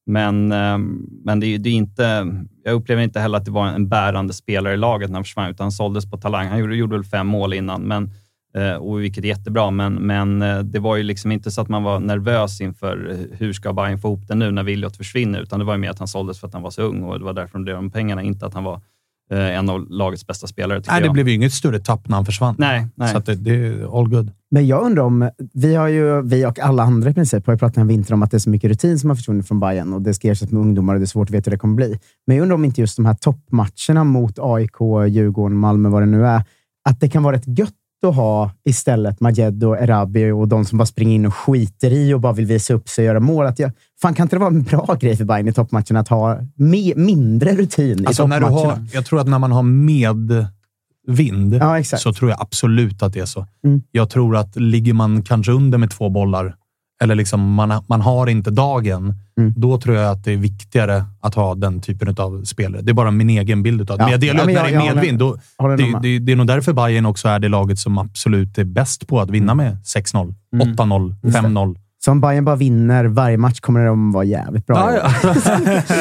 men 0.09 0.51
ehm, 0.51 1.09
men 1.23 1.39
det, 1.39 1.57
det 1.57 1.69
är 1.69 1.73
inte, 1.73 2.35
jag 2.63 2.73
upplever 2.73 3.01
inte 3.01 3.19
heller 3.19 3.37
att 3.37 3.45
det 3.45 3.51
var 3.51 3.67
en 3.67 3.89
bärande 3.89 4.33
spelare 4.33 4.73
i 4.73 4.77
laget 4.77 5.09
när 5.09 5.15
han 5.15 5.23
försvann, 5.23 5.49
utan 5.49 5.63
han 5.63 5.71
såldes 5.71 6.11
på 6.11 6.17
talang. 6.17 6.47
Han 6.47 6.59
gjorde, 6.59 6.75
gjorde 6.75 6.95
väl 6.95 7.05
fem 7.05 7.27
mål 7.27 7.53
innan, 7.53 7.81
men, 7.81 8.11
eh, 8.55 8.73
och 8.73 9.01
vilket 9.01 9.23
är 9.23 9.27
jättebra, 9.27 9.71
men, 9.71 9.93
men 9.93 10.41
eh, 10.41 10.59
det 10.59 10.79
var 10.79 10.95
ju 10.95 11.03
liksom 11.03 11.31
inte 11.31 11.51
så 11.51 11.61
att 11.61 11.69
man 11.69 11.83
var 11.83 11.99
nervös 11.99 12.61
inför 12.61 13.17
hur 13.31 13.53
ska 13.53 13.73
Bayern 13.73 13.99
få 13.99 14.07
ihop 14.07 14.27
det 14.27 14.35
nu 14.35 14.51
när 14.51 14.63
Williot 14.63 14.97
försvinner, 14.97 15.41
utan 15.41 15.59
det 15.59 15.65
var 15.65 15.73
ju 15.73 15.79
mer 15.79 15.89
att 15.89 15.99
han 15.99 16.07
såldes 16.07 16.39
för 16.39 16.47
att 16.47 16.53
han 16.53 16.63
var 16.63 16.71
så 16.71 16.81
ung 16.81 17.03
och 17.03 17.19
det 17.19 17.25
var 17.25 17.33
därför 17.33 17.53
de 17.53 17.63
blev 17.63 17.75
de 17.75 17.91
pengarna, 17.91 18.23
inte 18.23 18.45
att 18.45 18.53
han 18.53 18.63
var 18.63 18.81
en 19.29 19.69
av 19.69 19.89
lagets 19.89 20.27
bästa 20.27 20.47
spelare. 20.47 20.79
tycker 20.79 20.91
Nej, 20.91 21.01
det 21.01 21.05
jag. 21.05 21.13
blev 21.13 21.27
ju 21.27 21.33
inget 21.33 21.53
större 21.53 21.79
tapp 21.79 22.09
när 22.09 22.15
han 22.15 22.25
försvann. 22.25 22.55
Nej, 22.57 22.87
nej. 22.95 23.11
Så 23.11 23.17
att 23.17 23.25
det, 23.25 23.35
det 23.35 23.55
är 23.55 23.99
all 23.99 24.09
good. 24.09 24.31
Men 24.51 24.67
jag 24.67 24.83
undrar 24.83 25.03
om, 25.03 25.29
vi, 25.53 25.75
har 25.75 25.87
ju, 25.87 26.21
vi 26.21 26.45
och 26.45 26.59
alla 26.59 26.83
andra 26.83 27.09
i 27.09 27.13
princip 27.13 27.45
har 27.45 27.53
ju 27.53 27.57
pratat 27.57 27.77
en 27.77 27.87
vinter 27.87 28.13
om 28.13 28.23
att 28.23 28.31
det 28.31 28.37
är 28.37 28.39
så 28.39 28.49
mycket 28.49 28.69
rutin 28.69 28.99
som 28.99 29.09
har 29.09 29.15
försvunnit 29.15 29.47
från 29.47 29.59
Bayern 29.59 29.93
och 29.93 30.01
det 30.01 30.13
ska 30.13 30.27
ersättas 30.27 30.51
med 30.51 30.61
ungdomar 30.61 30.93
och 30.93 30.99
det 30.99 31.03
är 31.03 31.07
svårt 31.07 31.29
att 31.29 31.33
veta 31.35 31.49
hur 31.49 31.55
det 31.55 31.59
kommer 31.59 31.75
bli. 31.75 31.99
Men 32.27 32.37
jag 32.37 32.43
undrar 32.43 32.55
om 32.55 32.65
inte 32.65 32.81
just 32.81 32.95
de 32.95 33.05
här 33.05 33.13
toppmatcherna 33.13 34.03
mot 34.03 34.39
AIK, 34.39 34.77
Djurgården, 35.07 35.57
Malmö, 35.57 35.89
vad 35.89 36.01
det 36.01 36.05
nu 36.05 36.25
är, 36.25 36.43
att 36.89 36.99
det 36.99 37.09
kan 37.09 37.23
vara 37.23 37.35
rätt 37.35 37.59
gött 37.59 37.73
att 38.07 38.15
ha 38.15 38.51
istället 38.65 39.19
Majed 39.19 39.63
och 39.63 39.77
Erabi 39.77 40.31
och 40.31 40.47
de 40.47 40.65
som 40.65 40.77
bara 40.77 40.85
springer 40.85 41.15
in 41.15 41.25
och 41.25 41.35
skiter 41.35 41.93
i 41.93 42.13
och 42.13 42.19
bara 42.19 42.33
vill 42.33 42.45
visa 42.45 42.73
upp 42.73 42.89
sig 42.89 43.03
och 43.03 43.07
göra 43.07 43.19
mål. 43.19 43.45
Att 43.45 43.59
jag, 43.59 43.71
fan, 44.01 44.13
kan 44.13 44.23
inte 44.23 44.35
det 44.35 44.39
vara 44.39 44.49
en 44.49 44.63
bra 44.63 44.97
grej 44.99 45.17
för 45.17 45.25
Bayern 45.25 45.47
i 45.47 45.53
toppmatcherna 45.53 45.99
att 45.99 46.07
ha 46.07 46.39
me, 46.55 46.93
mindre 46.95 47.55
rutin 47.55 48.07
Alltså 48.07 48.23
i 48.23 48.27
när 48.27 48.39
du 48.39 48.45
har, 48.45 48.87
jag 48.93 49.05
tror 49.05 49.19
att 49.19 49.27
när 49.27 49.39
man 49.39 49.51
har 49.51 49.63
medvind 49.63 51.53
Ja, 51.53 51.83
så 51.83 52.13
tror 52.13 52.31
jag 52.31 52.41
absolut 52.41 53.03
att 53.03 53.13
det 53.13 53.19
är 53.19 53.25
så. 53.25 53.45
Mm. 53.63 53.81
Jag 53.91 54.09
tror 54.09 54.37
att 54.37 54.55
ligger 54.55 54.93
man 54.93 55.23
kanske 55.23 55.51
under 55.51 55.77
med 55.77 55.91
två 55.91 56.09
bollar 56.09 56.55
eller 57.03 57.15
liksom 57.15 57.53
man, 57.53 57.83
man 57.89 58.01
har 58.01 58.27
inte 58.27 58.51
dagen, 58.51 59.13
Mm. 59.39 59.53
då 59.57 59.77
tror 59.81 59.95
jag 59.95 60.11
att 60.11 60.23
det 60.23 60.33
är 60.33 60.37
viktigare 60.37 61.03
att 61.21 61.35
ha 61.35 61.55
den 61.55 61.81
typen 61.81 62.15
av 62.17 62.43
spelare. 62.43 62.81
Det 62.81 62.91
är 62.91 62.93
bara 62.93 63.11
min 63.11 63.29
egen 63.29 63.63
bild 63.63 63.81
utav 63.81 63.97
det. 63.97 64.01
Ja. 64.03 64.05
Men 64.05 64.11
jag 64.11 64.19
delar 64.21 64.39
Ja, 64.39 64.45
men 64.45 64.55
när 64.55 64.61
jag- 64.61 64.71
det 64.71 64.89
är 64.89 64.95
medvind, 64.95 65.19
då, 65.19 65.37
det, 65.77 65.91
med. 65.91 66.01
det, 66.01 66.19
det 66.19 66.31
är 66.31 66.35
nog 66.35 66.47
därför 66.47 66.73
Bayern 66.73 67.05
också 67.05 67.27
är 67.27 67.39
det 67.39 67.49
laget 67.49 67.79
som 67.79 67.97
absolut 67.97 68.57
är 68.57 68.63
bäst 68.63 69.07
på 69.07 69.19
att 69.19 69.29
vinna 69.29 69.55
med 69.55 69.77
6-0, 69.83 70.33
Mm. 70.53 70.67
8-0, 70.75 71.15
Just 71.23 71.35
det. 71.35 71.41
5-0. 71.41 71.75
Så 72.05 72.11
om 72.11 72.21
Bayern 72.21 72.45
bara 72.45 72.55
vinner 72.55 73.05
varje 73.05 73.37
match 73.37 73.59
kommer 73.59 73.85
de 73.85 74.11
vara 74.11 74.23
jävligt 74.23 74.65
bra. 74.65 74.83
år. 74.83 74.99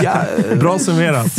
ja. 0.04 0.14
Bra 0.60 0.78
summerat. 0.78 1.34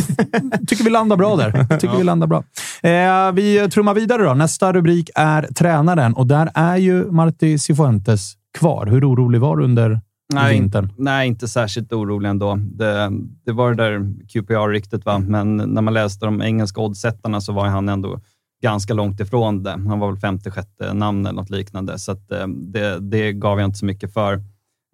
tycker 0.67 0.84
vi 0.84 0.89
landar 0.89 1.17
bra 1.17 1.36
där. 1.36 1.78
Tycker 1.80 1.98
vi 1.98 2.04
landar 2.04 2.28
bra. 2.28 2.43
Eh, 2.82 3.32
vi 3.34 3.69
trummar 3.74 3.93
vidare 3.93 4.24
då. 4.24 4.34
Nästa 4.34 4.74
rubrik 4.74 5.10
är 5.15 5.41
tränaren 5.56 6.13
och 6.13 6.28
där 6.28 6.50
är 6.54 6.78
ju 6.78 7.12
Marti 7.12 7.58
Cifuentes 7.60 8.34
kvar. 8.60 8.86
Hur 8.86 9.10
orolig 9.10 9.41
var 9.41 9.58
du 9.58 9.63
under 9.63 10.02
nej, 10.34 10.54
vintern? 10.54 10.93
Nej, 10.98 11.28
inte 11.28 11.48
särskilt 11.48 11.93
orolig 11.93 12.30
ändå. 12.30 12.56
Det, 12.56 13.12
det 13.45 13.52
var 13.52 13.74
det 13.74 13.84
där 13.84 14.13
QPR-ryktet, 14.28 15.06
va? 15.06 15.19
men 15.19 15.58
när 15.58 15.82
man 15.82 15.93
läste 15.93 16.26
de 16.26 16.41
engelska 16.41 16.82
oddsättarna 16.82 17.41
så 17.41 17.54
var 17.54 17.65
han 17.65 17.89
ändå 17.89 18.19
ganska 18.62 18.93
långt 18.93 19.19
ifrån 19.19 19.63
det. 19.63 19.72
Han 19.72 20.00
var 20.00 20.12
väl 20.12 20.19
femte, 20.19 20.52
sjätte 20.52 20.93
namn 20.93 21.26
eller 21.26 21.41
något 21.41 21.50
liknande, 21.50 22.00
så 22.00 22.12
eh, 22.12 22.48
det, 22.48 23.00
det 23.00 23.34
gav 23.34 23.60
jag 23.60 23.67
inte 23.67 23.78
så 23.78 23.86
mycket 23.86 24.13
för. 24.13 24.34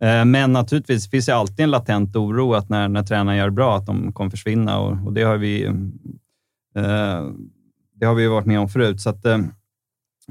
Eh, 0.01 0.25
men 0.25 0.53
naturligtvis 0.53 1.09
finns 1.09 1.25
det 1.25 1.35
alltid 1.35 1.59
en 1.59 1.71
latent 1.71 2.15
oro 2.15 2.53
att 2.53 2.69
när, 2.69 2.87
när 2.87 3.03
tränaren 3.03 3.37
gör 3.37 3.49
bra, 3.49 3.77
att 3.77 3.85
de 3.85 4.13
kommer 4.13 4.31
försvinna 4.31 4.79
och, 4.79 5.05
och 5.05 5.13
det 5.13 5.23
har 5.23 5.37
vi 5.37 5.65
eh, 6.75 7.23
det 7.99 8.05
har 8.05 8.15
vi 8.15 8.27
varit 8.27 8.45
med 8.45 8.59
om 8.59 8.69
förut. 8.69 9.01
Så 9.01 9.09
att, 9.09 9.25
eh, 9.25 9.37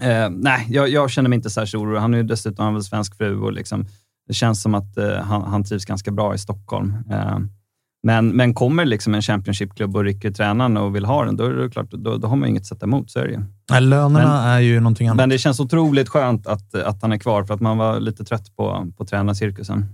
eh, 0.03 0.31
nej, 0.31 0.67
jag, 0.71 0.89
jag, 0.89 1.11
känner 1.11 1.29
mig 1.29 1.37
inte 1.37 1.51
särskilt 1.51 1.83
orolig. 1.83 2.01
Han 2.01 2.15
är 2.15 2.19
ju 2.19 2.25
dessutom 2.25 2.65
han 2.65 2.83
svensk 2.83 3.17
fru 3.17 3.41
och 3.41 3.53
liksom, 3.53 3.87
det 4.29 4.35
känns 4.35 4.63
som 4.63 4.75
att 4.75 4.97
eh, 4.97 5.17
han, 5.17 5.43
han 5.43 5.65
trivs 5.65 5.85
ganska 5.85 6.11
bra 6.11 6.35
i 6.35 6.39
Stockholm. 6.39 6.95
Eh, 7.11 7.39
men, 8.03 8.29
men 8.29 8.55
kommer 8.55 8.85
liksom 8.85 9.15
en 9.15 9.23
Championship-klubb 9.23 9.97
och 9.97 10.05
rycker 10.05 10.31
tränaren 10.31 10.77
och 10.77 10.97
vill 10.97 11.05
ha 11.05 11.25
den, 11.25 11.37
då, 11.37 11.45
är 11.45 11.51
det 11.51 11.71
klart, 11.71 11.91
då, 11.91 12.17
då 12.17 12.29
har 12.29 12.37
man 12.37 12.49
inget 12.49 12.61
att 12.61 12.67
sätta 12.67 12.87
emot. 12.87 13.11
Så 13.11 13.19
är 13.19 13.25
det 13.25 13.33
ju. 13.33 13.41
Nej, 13.71 13.81
lönerna 13.81 14.43
men, 14.43 14.51
är 14.51 14.61
ju 14.61 14.81
någonting 14.81 15.09
annat. 15.09 15.17
Men 15.17 15.29
det 15.29 15.39
känns 15.39 15.61
otroligt 15.61 16.09
skönt 16.09 16.47
att, 16.47 16.75
att 16.75 17.03
han 17.03 17.13
är 17.13 17.19
kvar, 17.19 17.45
för 17.45 17.55
att 17.55 17.61
man 17.61 17.79
var 17.79 18.01
lite 18.01 18.25
trött 18.25 18.57
på, 18.57 18.93
på 18.97 19.05
tränarcirkusen. 19.05 19.87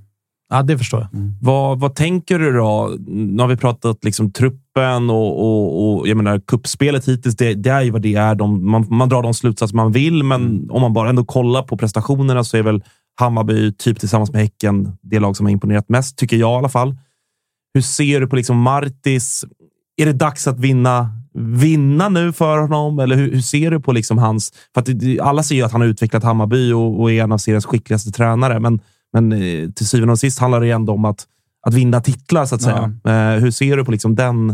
Ja, 0.49 0.63
det 0.63 0.79
förstår 0.79 1.01
jag. 1.01 1.15
Mm. 1.15 1.33
Vad, 1.41 1.81
vad 1.81 1.95
tänker 1.95 2.39
du 2.39 2.53
då? 2.53 2.95
Nu 3.07 3.43
har 3.43 3.49
vi 3.49 3.57
pratat 3.57 4.05
liksom 4.05 4.33
truppen 4.75 5.11
och, 5.11 5.41
och, 5.41 5.99
och 5.99 6.09
jag 6.09 6.17
menar 6.17 6.41
kuppspelet 6.47 7.09
hittills. 7.09 7.37
Det, 7.37 7.55
det, 7.55 7.71
är 7.71 7.83
ju 7.83 7.91
vad 7.91 8.03
det 8.03 8.15
är. 8.15 8.35
De, 8.35 8.71
man, 8.71 8.87
man 8.91 9.09
drar 9.09 9.23
de 9.23 9.35
slutsatser 9.35 9.77
man 9.77 9.93
vill, 9.93 10.25
men 10.25 10.47
mm. 10.47 10.71
om 10.71 10.81
man 10.81 10.93
bara 10.93 11.09
ändå 11.09 11.25
kollar 11.25 11.63
på 11.63 11.77
prestationerna 11.77 12.45
så 12.45 12.57
är 12.57 12.63
väl 12.63 12.83
Hammarby, 13.21 13.73
typ 13.73 14.01
tillsammans 14.01 14.33
med 14.33 14.43
Häcken, 14.43 14.93
det 15.03 15.19
lag 15.19 15.37
som 15.37 15.47
har 15.47 15.51
imponerat 15.51 15.89
mest, 15.89 16.19
tycker 16.19 16.37
jag 16.37 16.51
i 16.51 16.59
alla 16.59 16.69
fall. 16.69 16.97
Hur 17.75 17.83
ser 17.83 18.21
du 18.21 18.27
på 18.27 18.37
liksom 18.37 18.59
Martis? 18.61 19.45
Är 19.97 20.07
det 20.07 20.13
dags 20.13 20.47
att 20.47 20.59
vinna 20.59 21.11
vinna 21.35 22.09
nu 22.09 22.33
för 22.33 22.59
honom? 22.59 22.99
Eller 22.99 23.17
hur, 23.17 23.33
hur 23.33 23.41
ser 23.41 23.71
du 23.71 23.81
på 23.81 23.93
liksom 23.93 24.19
hans... 24.19 24.53
För 24.75 24.81
att 24.81 24.89
alla 25.21 25.43
ser 25.43 25.55
ju 25.55 25.63
att 25.63 25.73
han 25.73 25.81
har 25.81 25.89
utvecklat 25.89 26.25
Hammarby 26.25 26.73
och, 26.73 27.01
och 27.01 27.13
är 27.13 27.23
en 27.23 27.33
av 27.33 27.39
seriens 27.39 27.67
skickligaste 27.67 28.11
tränare, 28.11 28.61
men 28.61 28.81
men 29.13 29.33
eh, 29.33 29.71
till 29.71 29.87
syvende 29.87 30.13
och 30.13 30.19
sist 30.19 30.39
handlar 30.39 30.61
det 30.61 30.71
ändå 30.71 30.93
om 30.93 31.05
att, 31.05 31.27
att 31.63 31.75
vinna 31.75 32.01
titlar, 32.01 32.47
så 32.47 32.55
att 32.55 32.63
säga. 32.63 32.95
Ja. 33.05 33.11
Eh, 33.11 33.41
hur 33.41 33.51
ser 33.51 33.77
du 33.77 33.85
på 33.85 33.91
liksom 33.91 34.15
den, 34.15 34.47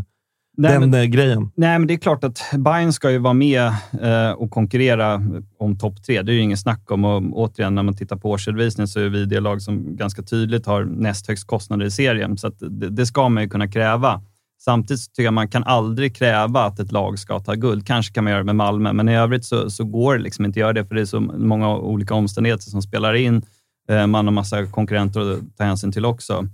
nej, 0.56 0.72
den 0.72 0.90
men, 0.90 1.00
eh, 1.00 1.04
grejen? 1.04 1.50
Nej, 1.54 1.78
men 1.78 1.88
det 1.88 1.94
är 1.94 1.98
klart 1.98 2.24
att 2.24 2.40
Bayern 2.58 2.92
ska 2.92 3.10
ju 3.10 3.18
vara 3.18 3.34
med 3.34 3.66
eh, 4.02 4.30
och 4.30 4.50
konkurrera 4.50 5.22
om 5.58 5.78
topp 5.78 6.02
tre. 6.06 6.22
Det 6.22 6.32
är 6.32 6.34
ju 6.34 6.40
ingen 6.40 6.58
snack 6.58 6.90
om. 6.90 7.04
Och, 7.04 7.22
återigen, 7.32 7.74
när 7.74 7.82
man 7.82 7.96
tittar 7.96 8.16
på 8.16 8.30
årsredovisningen 8.30 8.88
så 8.88 9.00
är 9.00 9.08
vi 9.08 9.24
det 9.24 9.40
lag 9.40 9.62
som 9.62 9.96
ganska 9.96 10.22
tydligt 10.22 10.66
har 10.66 10.84
näst 10.84 11.28
högst 11.28 11.46
kostnader 11.46 11.86
i 11.86 11.90
serien, 11.90 12.38
så 12.38 12.48
det, 12.48 12.88
det, 12.88 13.06
ska 13.06 13.28
man 13.28 13.42
ju 13.42 13.48
kunna 13.48 13.68
kräva. 13.68 14.22
Samtidigt 14.58 15.14
tycker 15.14 15.24
jag 15.24 15.34
man 15.34 15.48
kan 15.48 15.64
aldrig 15.64 16.16
kräva 16.16 16.64
att 16.64 16.80
ett 16.80 16.92
lag 16.92 17.18
ska 17.18 17.40
ta 17.40 17.54
guld. 17.54 17.86
Kanske 17.86 18.14
kan 18.14 18.24
man 18.24 18.30
göra 18.30 18.40
det 18.40 18.46
med 18.46 18.56
Malmö, 18.56 18.92
men 18.92 19.08
i 19.08 19.16
övrigt 19.16 19.44
så, 19.44 19.70
så 19.70 19.84
går 19.84 20.16
det 20.16 20.22
liksom 20.22 20.44
inte 20.44 20.58
att 20.58 20.60
göra 20.60 20.72
det, 20.72 20.84
för 20.84 20.94
det 20.94 21.00
är 21.00 21.04
så 21.04 21.20
många 21.20 21.76
olika 21.76 22.14
omständigheter 22.14 22.70
som 22.70 22.82
spelar 22.82 23.14
in. 23.14 23.42
Eh, 23.88 24.06
man 24.06 24.26
har 24.26 24.32
massa 24.32 24.66
konkurrenter 24.66 25.32
att 25.32 25.56
ta 25.56 25.64
hänsyn 25.64 25.92
till 25.92 26.04
också. 26.04 26.48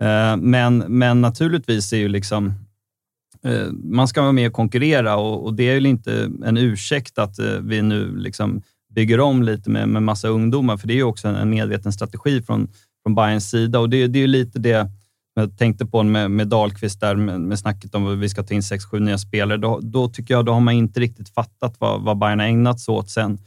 Eh, 0.00 0.36
men, 0.36 0.78
men 0.78 1.20
naturligtvis 1.20 1.92
är 1.92 1.96
ju 1.96 2.08
liksom 2.08 2.52
eh, 3.44 3.66
man 3.72 4.08
ska 4.08 4.22
vara 4.22 4.32
med 4.32 4.46
och 4.46 4.52
konkurrera 4.52 5.16
och, 5.16 5.44
och, 5.44 5.54
det 5.54 5.70
är 5.70 5.80
ju 5.80 5.88
inte 5.88 6.30
en 6.44 6.56
ursäkt 6.56 7.18
att 7.18 7.38
eh, 7.38 7.58
vi 7.60 7.82
nu 7.82 8.16
liksom 8.16 8.62
bygger 8.94 9.20
om 9.20 9.42
lite 9.42 9.70
med, 9.70 9.88
med 9.88 10.02
massa 10.02 10.28
ungdomar, 10.28 10.76
för 10.76 10.88
det 10.88 10.94
är 10.94 10.96
ju 10.96 11.02
också 11.02 11.28
en 11.28 11.50
medveten 11.50 11.92
strategi 11.92 12.42
från, 12.42 12.68
från 13.02 13.14
Bayerns 13.14 13.50
sida 13.50 13.78
och 13.78 13.90
det, 13.90 14.06
det 14.06 14.18
är 14.18 14.20
ju 14.20 14.26
lite 14.26 14.58
det 14.58 14.90
jag 15.34 15.58
tänkte 15.58 15.86
på 15.86 16.02
med, 16.02 16.30
med 16.30 16.48
Dahlqvist 16.48 17.00
där 17.00 17.16
med, 17.16 17.40
med 17.40 17.58
snacket 17.58 17.94
om 17.94 18.06
att 18.06 18.18
vi 18.18 18.28
ska 18.28 18.42
ta 18.42 18.54
in 18.54 18.62
sex, 18.62 18.84
sju 18.84 18.98
nya 18.98 19.18
spelare. 19.18 19.58
Då, 19.58 19.80
då 19.82 20.08
tycker 20.08 20.34
jag 20.34 20.44
då 20.44 20.52
har 20.52 20.60
man 20.60 20.74
inte 20.74 21.00
riktigt 21.00 21.28
fattat 21.28 21.76
vad, 21.78 22.02
vad 22.02 22.18
Bayern 22.18 22.40
har 22.40 22.46
ägnat 22.46 22.80
sig 22.80 22.92
åt 22.92 23.10
sen 23.10 23.38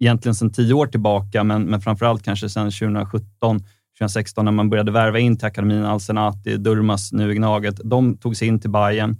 egentligen 0.00 0.34
sedan 0.34 0.52
tio 0.52 0.74
år 0.74 0.86
tillbaka, 0.86 1.44
men, 1.44 1.62
men 1.62 1.80
framförallt 1.80 2.22
kanske 2.22 2.48
sedan 2.48 2.70
2017, 2.70 3.64
2016 3.98 4.44
när 4.44 4.52
man 4.52 4.70
började 4.70 4.92
värva 4.92 5.18
in 5.18 5.38
till 5.38 5.46
akademin, 5.46 5.84
Alsenati, 5.84 6.56
Durmas, 6.56 7.12
nu 7.12 7.34
Gnaget. 7.34 7.80
De 7.84 8.18
tog 8.18 8.36
sig 8.36 8.48
in 8.48 8.60
till 8.60 8.70
Bayern 8.70 9.16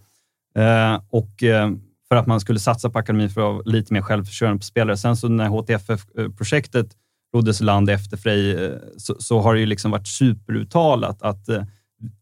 eh, 0.57 1.01
och 1.11 1.43
eh, 1.43 1.71
för 2.09 2.17
att 2.17 2.27
man 2.27 2.41
skulle 2.41 2.59
satsa 2.59 2.91
på 2.91 2.99
akademin 2.99 3.31
för 3.31 3.41
att 3.41 3.55
vara 3.55 3.63
lite 3.65 3.93
mer 3.93 4.03
självförsörjande 4.03 4.59
på 4.59 4.65
spelare. 4.65 4.97
Sen 4.97 5.17
så 5.17 5.29
när 5.29 5.49
HTFF-projektet 5.49 6.87
roddes 7.35 7.61
land 7.61 7.91
efter 7.91 8.17
Frej 8.17 8.65
eh, 8.65 8.73
så, 8.97 9.17
så, 9.19 9.41
har 9.41 9.55
det 9.55 9.61
ju 9.61 9.67
liksom 9.67 9.91
varit 9.91 10.09
superuttalat 10.09 11.23
att 11.23 11.49
eh, 11.49 11.63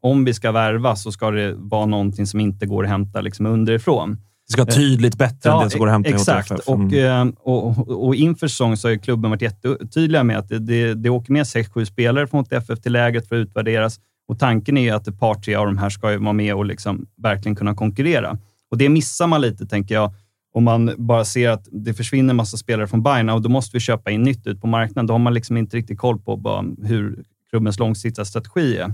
om 0.00 0.24
vi 0.24 0.34
ska 0.34 0.52
värva 0.52 0.96
så 0.96 1.12
ska 1.12 1.30
det 1.30 1.54
vara 1.54 1.86
någonting 1.86 2.26
som 2.26 2.40
inte 2.40 2.66
går 2.66 2.84
att 2.84 2.90
hämta 2.90 3.20
liksom 3.20 3.46
underifrån. 3.46 4.18
Det 4.46 4.52
ska 4.52 4.64
vara 4.64 4.74
tydligt 4.74 5.18
bättre 5.18 5.50
ja, 5.50 5.58
än 5.58 5.64
det 5.64 5.70
som 5.70 5.80
går 5.80 5.86
att 5.86 5.92
hämta 5.92 6.10
exakt. 6.10 6.50
i. 6.68 7.00
Mm. 7.00 7.36
Och, 7.38 7.66
och, 7.66 8.06
och 8.06 8.14
inför 8.14 8.48
säsong 8.48 8.76
så 8.76 8.88
har 8.88 8.96
klubben 8.96 9.30
varit 9.30 9.42
jättetydliga 9.42 10.24
med 10.24 10.38
att 10.38 10.48
det, 10.48 10.58
det, 10.58 10.94
det 10.94 11.10
åker 11.10 11.32
med 11.32 11.42
6-7 11.42 11.84
spelare 11.84 12.26
från 12.26 12.40
HTFF 12.40 12.80
till 12.80 12.92
läget 12.92 13.28
för 13.28 13.36
att 13.36 13.46
utvärderas. 13.46 14.00
Och 14.28 14.38
tanken 14.38 14.76
är 14.76 14.94
att 14.94 15.08
ett 15.08 15.18
par, 15.18 15.34
tre 15.34 15.54
av 15.54 15.66
de 15.66 15.78
här 15.78 15.90
ska 15.90 16.18
vara 16.18 16.32
med 16.32 16.54
och 16.54 16.64
liksom 16.64 17.06
verkligen 17.16 17.56
kunna 17.56 17.74
konkurrera. 17.74 18.38
Och 18.70 18.78
det 18.78 18.88
missar 18.88 19.26
man 19.26 19.40
lite, 19.40 19.66
tänker 19.66 19.94
jag, 19.94 20.12
om 20.54 20.64
man 20.64 20.94
bara 20.96 21.24
ser 21.24 21.50
att 21.50 21.68
det 21.72 21.94
försvinner 21.94 22.30
en 22.30 22.36
massa 22.36 22.56
spelare 22.56 22.86
från 22.86 23.02
Bayern 23.02 23.28
och 23.28 23.42
då 23.42 23.48
måste 23.48 23.76
vi 23.76 23.80
köpa 23.80 24.10
in 24.10 24.22
nytt 24.22 24.46
ut 24.46 24.60
på 24.60 24.66
marknaden. 24.66 25.06
Då 25.06 25.14
har 25.14 25.18
man 25.18 25.34
liksom 25.34 25.56
inte 25.56 25.76
riktigt 25.76 25.98
koll 25.98 26.18
på 26.18 26.64
hur 26.82 27.24
klubbens 27.50 27.78
långsiktiga 27.78 28.24
strategi 28.24 28.76
är. 28.76 28.92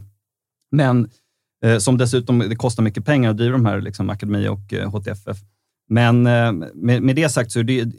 Men 0.70 1.10
Eh, 1.64 1.78
som 1.78 1.98
dessutom 1.98 2.38
det 2.38 2.56
kostar 2.56 2.82
mycket 2.82 3.04
pengar 3.04 3.30
att 3.30 3.36
driva 3.36 3.52
de 3.52 3.66
här 3.66 3.80
liksom, 3.80 4.10
akademi 4.10 4.48
och 4.48 4.72
eh, 4.72 4.90
HTFF. 4.90 5.38
Men 5.88 6.26
eh, 6.26 6.52
med, 6.74 7.02
med, 7.02 7.16
det 7.16 7.28
sagt 7.28 7.52
så 7.52 7.58
är 7.58 7.64
det, 7.64 7.92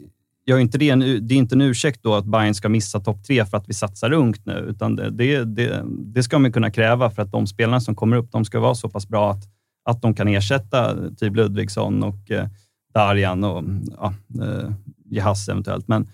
gör 0.46 0.58
inte 0.58 0.78
det, 0.78 0.90
en, 0.90 1.00
det 1.00 1.34
är 1.34 1.38
inte 1.38 1.54
en 1.54 1.60
ursäkt 1.60 2.02
då 2.02 2.14
att 2.14 2.24
Bayern 2.24 2.54
ska 2.54 2.68
missa 2.68 3.00
topp 3.00 3.24
tre 3.24 3.44
för 3.46 3.56
att 3.56 3.68
vi 3.68 3.74
satsar 3.74 4.12
ungt 4.12 4.46
nu, 4.46 4.66
utan 4.68 4.96
det, 4.96 5.10
det, 5.10 5.44
det, 5.44 5.84
det, 5.86 6.22
ska 6.22 6.38
man 6.38 6.52
kunna 6.52 6.70
kräva 6.70 7.10
för 7.10 7.22
att 7.22 7.32
de 7.32 7.46
spelarna 7.46 7.80
som 7.80 7.94
kommer 7.94 8.16
upp, 8.16 8.32
de 8.32 8.44
ska 8.44 8.60
vara 8.60 8.74
så 8.74 8.88
pass 8.88 9.08
bra 9.08 9.30
att, 9.30 9.44
att 9.84 10.02
de 10.02 10.14
kan 10.14 10.28
ersätta 10.28 10.96
typ 11.16 11.36
Ludvigsson 11.36 12.02
och 12.02 12.30
eh, 12.30 12.46
Darjan 12.94 13.44
och 13.44 13.64
ja, 13.98 14.14
eh, 14.42 14.72
Jeahze 15.10 15.52
eventuellt. 15.52 15.88
Men, 15.88 16.02
Eh, 16.02 16.08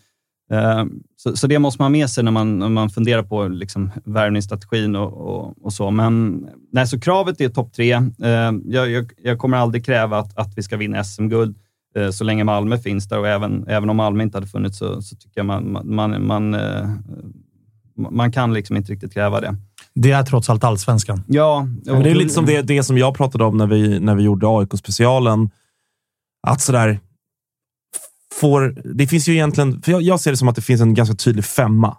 så, 1.16 1.36
så, 1.36 1.46
det 1.46 1.58
måste 1.58 1.82
man 1.82 1.84
ha 1.84 1.98
med 1.98 2.10
sig 2.10 2.24
när 2.24 2.32
man, 2.32 2.58
när 2.58 2.68
man 2.68 2.90
funderar 2.90 3.22
på 3.22 3.48
liksom 3.48 3.90
värvningsstrategin 4.04 4.96
och, 4.96 5.12
och, 5.12 5.64
och, 5.64 5.72
så. 5.72 5.90
Men 5.90 6.46
nej, 6.72 6.86
så 6.86 7.00
kravet 7.00 7.40
är 7.40 7.48
topp 7.48 7.72
tre. 7.72 7.92
Eh, 7.92 8.52
jag, 8.64 8.90
jag, 8.90 9.12
jag, 9.22 9.38
kommer 9.38 9.56
aldrig 9.56 9.84
kräva 9.84 10.18
att, 10.18 10.38
att 10.38 10.52
vi 10.56 10.62
ska 10.62 10.76
vinna 10.76 11.04
SM-guld 11.04 11.56
eh, 11.96 12.10
så 12.10 12.24
länge 12.24 12.44
Malmö 12.44 12.78
finns 12.78 13.08
där 13.08 13.18
och 13.18 13.28
även, 13.28 13.68
även 13.68 13.90
om 13.90 13.96
Malmö 13.96 14.22
inte 14.22 14.36
hade 14.36 14.46
funnits 14.46 14.78
så, 14.78 15.02
så 15.02 15.16
tycker 15.16 15.40
jag 15.40 15.46
man, 15.46 15.80
man, 15.84 16.26
man, 16.26 16.56
man 18.10 18.32
kan 18.32 18.54
liksom 18.54 18.76
inte 18.76 18.92
riktigt 18.92 19.12
kräva 19.12 19.40
det. 19.40 19.56
Det 19.94 20.10
är 20.10 20.22
trots 20.22 20.50
allt 20.50 20.64
allsvenskan. 20.64 21.24
Ja. 21.26 21.68
Och 21.90 22.02
det 22.02 22.10
är 22.10 22.14
lite 22.14 22.34
som 22.34 22.46
det, 22.46 22.62
det 22.62 22.82
som 22.82 22.98
jag 22.98 23.16
pratade 23.16 23.44
om 23.44 23.56
när 23.56 23.66
vi, 23.66 24.00
när 24.00 24.14
vi 24.14 24.22
gjorde 24.22 24.46
AIK-specialen. 24.46 25.50
Att 26.46 26.60
sådär, 26.60 27.00
får... 28.40 28.74
Det 28.94 29.06
finns 29.06 29.28
ju 29.28 29.32
egentligen... 29.32 29.82
För 29.82 29.92
jag, 29.92 30.02
jag 30.02 30.20
ser 30.20 30.30
det 30.30 30.36
som 30.36 30.48
att 30.48 30.56
det 30.56 30.62
finns 30.62 30.80
en 30.80 30.94
ganska 30.94 31.14
tydlig 31.14 31.44
femma. 31.44 31.96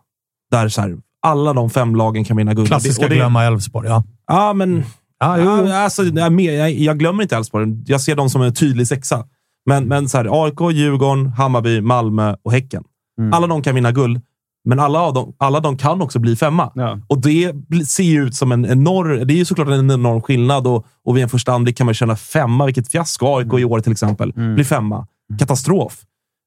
Där 0.51 0.69
så 0.69 0.81
här, 0.81 0.97
alla 1.21 1.53
de 1.53 1.69
fem 1.69 1.95
lagen 1.95 2.23
kan 2.23 2.37
vinna 2.37 2.53
guld. 2.53 2.67
Klassiska 2.67 3.03
och 3.03 3.09
det, 3.09 3.15
glömma 3.15 3.43
Elfsborg, 3.43 3.87
ja. 3.87 4.03
Ja, 4.27 4.53
men... 4.53 4.83
Ja, 5.19 5.37
jo. 5.37 5.71
alltså, 5.71 6.03
jag, 6.03 6.41
jag, 6.41 6.71
jag 6.71 6.99
glömmer 6.99 7.23
inte 7.23 7.35
Elfsborg. 7.35 7.83
Jag 7.85 8.01
ser 8.01 8.15
dem 8.15 8.29
som 8.29 8.41
en 8.41 8.53
tydlig 8.53 8.87
sexa. 8.87 9.25
Men, 9.65 9.87
men 9.87 10.09
så 10.09 10.17
här, 10.17 10.43
AIK, 10.45 10.75
Djurgården, 10.77 11.27
Hammarby, 11.27 11.81
Malmö 11.81 12.35
och 12.43 12.51
Häcken. 12.51 12.83
Mm. 13.19 13.33
Alla 13.33 13.47
de 13.47 13.61
kan 13.61 13.75
vinna 13.75 13.91
guld. 13.91 14.21
Men 14.65 14.79
alla, 14.79 14.99
av 14.99 15.13
dem, 15.13 15.33
alla 15.37 15.59
de 15.59 15.77
kan 15.77 16.01
också 16.01 16.19
bli 16.19 16.35
femma. 16.35 16.71
Ja. 16.75 16.99
Och 17.07 17.21
det 17.21 17.53
ser 17.87 18.03
ju 18.03 18.27
ut 18.27 18.35
som 18.35 18.51
en 18.51 18.65
enorm... 18.65 19.27
Det 19.27 19.33
är 19.33 19.37
ju 19.37 19.45
såklart 19.45 19.67
en 19.67 19.91
enorm 19.91 20.21
skillnad 20.21 20.67
och, 20.67 20.85
och 21.05 21.17
vid 21.17 21.23
en 21.23 21.29
första 21.29 21.53
anblick 21.53 21.77
kan 21.77 21.85
man 21.85 21.93
känna 21.93 22.15
femma. 22.15 22.65
Vilket 22.65 22.91
fiasko 22.91 23.37
AIK 23.37 23.53
i 23.53 23.65
år 23.65 23.79
till 23.79 23.91
exempel. 23.91 24.33
Mm. 24.35 24.55
Blir 24.55 24.65
femma. 24.65 25.07
Katastrof. 25.39 26.01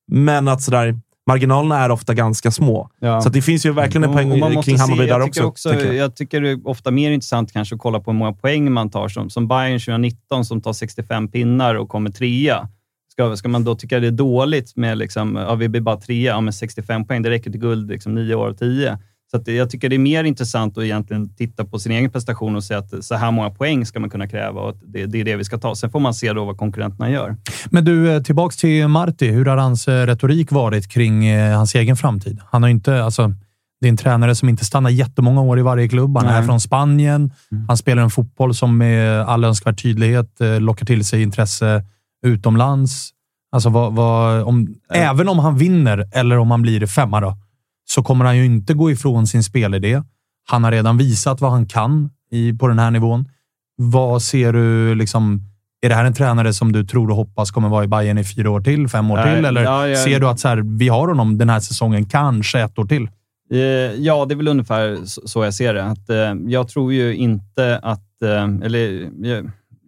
Men 0.09 0.49
att 0.49 0.63
sådär, 0.63 1.01
marginalerna 1.27 1.79
är 1.79 1.91
ofta 1.91 2.15
ganska 2.15 2.51
små. 2.51 2.91
Ja. 2.99 3.21
Så 3.21 3.29
det 3.29 3.43
finns 3.43 3.67
ju 3.67 3.73
verkligen 3.73 4.05
en 4.05 4.13
poäng 4.13 4.63
kring 4.63 4.79
Hammarby 4.79 5.07
där 5.07 5.21
också. 5.21 5.43
också 5.43 5.75
jag. 5.75 5.95
jag. 5.95 6.17
tycker 6.17 6.41
det 6.41 6.51
är 6.51 6.69
ofta 6.69 6.91
mer 6.91 7.11
intressant 7.11 7.53
kanske 7.53 7.75
att 7.75 7.81
kolla 7.81 8.01
på 8.01 8.11
hur 8.11 8.19
många 8.19 8.33
poäng 8.33 8.73
man 8.73 8.91
tar. 8.91 9.09
Som, 9.09 9.31
som 9.31 9.49
Bayern 9.49 9.81
2019 9.81 10.45
som 10.45 10.61
tar 10.61 10.73
65 10.73 11.29
pinnar 11.29 11.75
och 11.75 11.89
kommer 11.89 12.11
trea. 12.11 12.69
Ska, 13.13 13.37
ska 13.37 13.49
man 13.49 13.65
då 13.65 13.75
tycka 13.75 14.01
det 14.01 14.07
är 14.07 14.11
dåligt 14.11 14.77
med 14.77 14.99
liksom, 14.99 15.37
ja, 15.37 15.55
vi 15.55 15.69
blir 15.69 15.81
bara 15.81 15.97
trea, 15.97 16.33
ja, 16.33 16.41
med 16.41 16.55
65 16.55 17.07
poäng, 17.07 17.23
det 17.23 17.31
räcker 17.31 17.51
till 17.51 17.61
guld 17.61 17.89
liksom, 17.89 18.15
nio 18.15 18.35
år 18.35 18.49
av 18.49 18.55
tio. 18.55 18.99
Så 19.35 19.37
att 19.37 19.49
jag 19.49 19.71
tycker 19.71 19.89
det 19.89 19.97
är 19.97 19.99
mer 19.99 20.25
intressant 20.25 20.79
att 20.79 20.85
egentligen 20.85 21.35
titta 21.35 21.65
på 21.65 21.79
sin 21.79 21.93
egen 21.93 22.11
prestation 22.11 22.57
och 22.57 22.65
säga 22.65 22.79
att 22.79 23.05
så 23.05 23.15
här 23.15 23.31
många 23.31 23.51
poäng 23.51 23.87
ska 23.87 24.01
man 24.01 24.11
kunna 24.11 24.29
kräva 24.29 24.61
och 24.61 24.77
det, 24.85 25.07
det 25.07 25.21
är 25.21 25.25
det 25.25 25.37
vi 25.37 25.45
ska 25.45 25.59
ta. 25.59 25.75
Sen 25.75 25.91
får 25.91 26.01
man 26.01 26.15
se 26.15 26.33
då 26.33 26.45
vad 26.45 26.57
konkurrenterna 26.57 27.11
gör. 27.11 27.37
Men 27.71 27.85
du, 27.85 28.13
eh, 28.13 28.23
tillbaks 28.23 28.57
till 28.57 28.89
Marti. 28.89 29.31
Hur 29.31 29.45
har 29.45 29.57
hans 29.57 29.89
eh, 29.89 30.07
retorik 30.07 30.53
varit 30.53 30.89
kring 30.89 31.27
eh, 31.27 31.57
hans 31.57 31.75
egen 31.75 31.97
framtid? 31.97 32.41
Han 32.51 32.63
har 32.63 32.71
inte, 32.71 33.05
alltså, 33.05 33.33
det 33.81 33.87
är 33.87 33.89
en 33.89 33.97
tränare 33.97 34.35
som 34.35 34.49
inte 34.49 34.65
stannar 34.65 34.91
jättemånga 34.91 35.41
år 35.41 35.59
i 35.59 35.63
varje 35.63 35.89
klubb. 35.89 36.17
Han 36.17 36.27
är 36.27 36.39
Nej. 36.39 36.47
från 36.47 36.61
Spanien. 36.61 37.33
Mm. 37.53 37.65
Han 37.69 37.77
spelar 37.77 38.03
en 38.03 38.11
fotboll 38.11 38.55
som 38.55 38.79
med 38.79 39.21
all 39.21 39.45
önskvärd 39.45 39.83
tydlighet 39.83 40.37
lockar 40.59 40.87
till 40.87 41.05
sig 41.05 41.23
intresse 41.23 41.85
utomlands. 42.27 43.11
Alltså, 43.53 43.69
vad, 43.69 43.93
vad, 43.93 44.43
om, 44.43 44.75
Även 44.91 45.29
om 45.29 45.39
han 45.39 45.59
vinner, 45.59 46.09
eller 46.13 46.39
om 46.39 46.51
han 46.51 46.63
blir 46.63 46.87
femma, 46.87 47.21
då, 47.21 47.37
så 47.85 48.03
kommer 48.03 48.25
han 48.25 48.37
ju 48.37 48.45
inte 48.45 48.75
gå 48.75 48.91
ifrån 48.91 49.27
sin 49.27 49.43
spelidé. 49.43 50.03
Han 50.49 50.65
har 50.65 50.71
redan 50.73 50.99
visat 50.99 51.41
vad 51.41 51.51
han 51.51 51.67
kan 51.67 52.11
i, 52.31 52.53
på 52.53 52.69
den 52.69 52.79
här 52.79 52.91
nivån. 52.91 53.29
Vad 53.77 54.23
ser 54.23 54.53
du? 54.53 54.95
Liksom, 54.95 55.41
är 55.83 55.89
det 55.89 55.95
här 55.95 56.05
en 56.05 56.15
tränare 56.15 56.53
som 56.53 56.73
du 56.73 56.85
tror 56.87 57.11
och 57.11 57.17
hoppas 57.17 57.51
kommer 57.51 57.69
vara 57.69 57.85
i 57.85 57.89
Bayern 57.89 58.19
i 58.19 58.25
fyra 58.25 58.51
år 58.51 58.61
till, 58.61 58.89
fem 58.89 59.11
år 59.11 59.17
Nej, 59.17 59.37
till? 59.37 59.45
Eller 59.45 59.63
ja, 59.63 59.89
jag- 59.89 59.99
ser 59.99 60.21
du 60.21 60.29
att 60.29 60.41
så 60.41 60.49
här, 60.49 60.79
vi 60.79 60.89
har 60.89 61.09
honom 61.09 61.39
den 61.39 61.51
här 61.51 61.61
säsongen, 61.61 62.05
kanske 62.07 62.61
ett 62.61 62.79
år 62.79 62.85
till? 62.85 63.09
Eh, 63.53 63.59
Ja, 63.99 64.25
det 64.25 64.35
är 64.35 64.37
väl 64.37 64.49
ungefär 64.49 64.99
så 65.05 65.45
jag 65.45 65.55
ser 65.55 65.75
det. 65.75 65.85
Att, 65.85 66.11
eh, 66.11 66.35
jag 66.47 66.69
tror 66.69 66.93
ju 66.93 67.15
inte 67.17 67.79
att... 67.83 68.23
eh, 68.23 68.45
Eller, 68.67 69.11